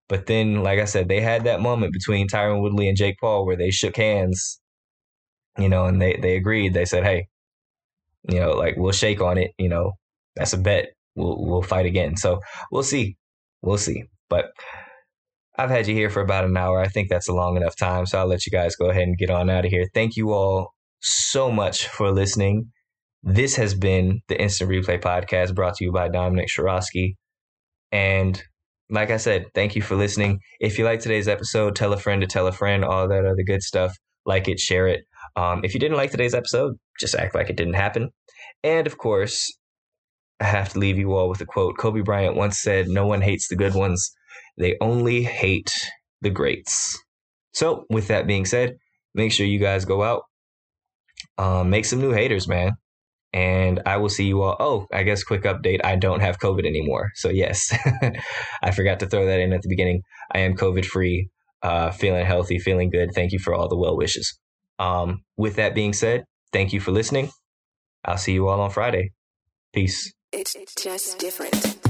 But 0.09 0.27
then, 0.27 0.63
like 0.63 0.79
I 0.79 0.85
said, 0.85 1.09
they 1.09 1.21
had 1.21 1.45
that 1.45 1.61
moment 1.61 1.93
between 1.93 2.29
Tyron 2.29 2.63
Woodley 2.63 2.89
and 2.89 2.97
Jake 2.97 3.19
Paul 3.21 3.45
where 3.47 3.57
they 3.57 3.71
shook 3.71 3.97
hands, 3.97 4.61
you 5.59 5.69
know, 5.69 5.87
and 5.87 6.01
they, 6.01 6.17
they 6.17 6.37
agreed. 6.37 6.75
They 6.75 6.85
said, 6.85 7.05
hey, 7.05 7.27
you 8.29 8.41
know, 8.41 8.53
like 8.53 8.77
we'll 8.77 8.93
shake 8.93 9.21
on 9.21 9.39
it, 9.39 9.53
you 9.59 9.69
know, 9.69 9.93
that's 10.37 10.53
a 10.53 10.59
bet. 10.59 10.91
We'll 11.17 11.45
we'll 11.45 11.63
fight 11.63 11.87
again. 11.87 12.17
So 12.17 12.41
we'll 12.71 12.83
see. 12.85 13.17
We'll 13.63 13.79
see. 13.79 14.05
But 14.29 14.47
I've 15.59 15.71
had 15.71 15.89
you 15.89 15.95
here 15.95 16.11
for 16.11 16.21
about 16.23 16.45
an 16.45 16.57
hour. 16.57 16.81
I 16.81 16.89
think 16.89 17.09
that's 17.09 17.29
a 17.29 17.35
long 17.35 17.57
enough 17.57 17.77
time. 17.77 18.07
So 18.07 18.19
I'll 18.19 18.27
let 18.27 18.47
you 18.47 18.53
guys 18.53 18.77
go 18.77 18.91
ahead 18.91 19.05
and 19.05 19.19
get 19.19 19.31
on 19.31 19.51
out 19.51 19.65
of 19.65 19.71
here. 19.73 19.89
Thank 19.95 20.17
you 20.17 20.33
all 20.33 20.76
so 21.01 21.51
much 21.51 21.89
for 21.89 22.11
listening. 22.11 22.71
This 23.23 23.57
has 23.57 23.75
been 23.75 24.21
the 24.29 24.41
Instant 24.41 24.71
Replay 24.71 25.01
Podcast 25.01 25.55
brought 25.55 25.75
to 25.77 25.85
you 25.85 25.93
by 25.93 26.09
Dominic 26.09 26.49
Shirosky. 26.49 27.15
And 27.93 28.41
like 28.89 29.11
I 29.11 29.17
said, 29.17 29.47
thank 29.55 29.75
you 29.75 29.83
for 29.83 29.97
listening. 29.97 30.41
If 30.61 30.79
you 30.79 30.85
like 30.85 31.01
today's 31.01 31.29
episode, 31.29 31.75
tell 31.75 31.93
a 31.93 31.97
friend 31.97 32.21
to 32.21 32.27
tell 32.27 32.47
a 32.47 32.53
friend, 32.53 32.85
all 32.85 33.09
that 33.09 33.25
other 33.25 33.43
good 33.43 33.63
stuff. 33.63 33.97
Like 34.25 34.49
it, 34.49 34.59
share 34.59 34.87
it. 34.89 35.05
Um, 35.37 35.63
if 35.65 35.75
you 35.75 35.81
didn't 35.81 35.97
like 35.97 36.11
today's 36.11 36.35
episode, 36.35 36.75
just 36.99 37.15
act 37.15 37.35
like 37.35 37.51
it 37.51 37.57
didn't 37.57 37.75
happen. 37.75 38.11
And 38.63 38.87
of 38.87 38.99
course, 38.99 39.53
I 40.41 40.45
have 40.45 40.73
to 40.73 40.79
leave 40.79 40.99
you 40.99 41.15
all 41.15 41.29
with 41.29 41.41
a 41.41 41.47
quote. 41.47 41.79
Kobe 41.79 42.03
Bryant 42.03 42.37
once 42.37 42.61
said, 42.61 42.89
No 42.89 43.07
one 43.07 43.23
hates 43.23 43.49
the 43.49 43.57
good 43.57 43.75
ones, 43.75 44.11
they 44.59 44.77
only 44.81 45.23
hate 45.23 45.73
the 46.21 46.31
greats. 46.31 47.03
So, 47.53 47.85
with 47.89 48.09
that 48.09 48.27
being 48.27 48.45
said, 48.45 48.77
make 49.15 49.33
sure 49.33 49.47
you 49.47 49.59
guys 49.59 49.85
go 49.85 50.03
out, 50.03 50.23
um, 51.39 51.71
make 51.71 51.85
some 51.85 52.01
new 52.01 52.13
haters, 52.13 52.49
man 52.49 52.77
and 53.37 53.83
I 53.85 53.99
will 53.99 54.09
see 54.09 54.25
you 54.25 54.41
all. 54.43 54.57
Oh, 54.59 54.87
I 54.91 55.03
guess 55.03 55.23
quick 55.23 55.43
update. 55.43 55.85
I 55.85 55.97
don't 55.97 56.21
have 56.21 56.39
COVID 56.39 56.65
anymore. 56.67 57.11
So, 57.17 57.29
yes, 57.29 57.71
I 58.63 58.71
forgot 58.71 59.01
to 59.01 59.07
throw 59.07 59.27
that 59.27 59.41
in 59.41 59.53
at 59.53 59.61
the 59.61 59.69
beginning. 59.69 60.01
I 60.33 60.39
am 60.39 60.57
COVID 60.57 60.87
free, 60.87 61.29
uh, 61.63 61.91
feeling 61.91 62.25
healthy, 62.25 62.59
feeling 62.59 62.89
good. 62.89 63.11
Thank 63.15 63.33
you 63.33 63.39
for 63.39 63.55
all 63.55 63.69
the 63.69 63.77
well 63.77 63.97
wishes. 63.97 64.39
Um, 64.79 65.23
with 65.37 65.57
that 65.57 65.75
being 65.75 65.93
said, 65.93 66.25
thank 66.53 66.73
you 66.73 66.81
for 66.81 66.93
listening. 66.93 67.31
I'll 68.07 68.17
see 68.17 68.33
you 68.33 68.49
all 68.49 68.61
on 68.61 68.71
Friday. 68.71 69.13
Peace. 69.75 70.15
It's 70.33 70.57
just 70.79 71.19
different. 71.19 71.86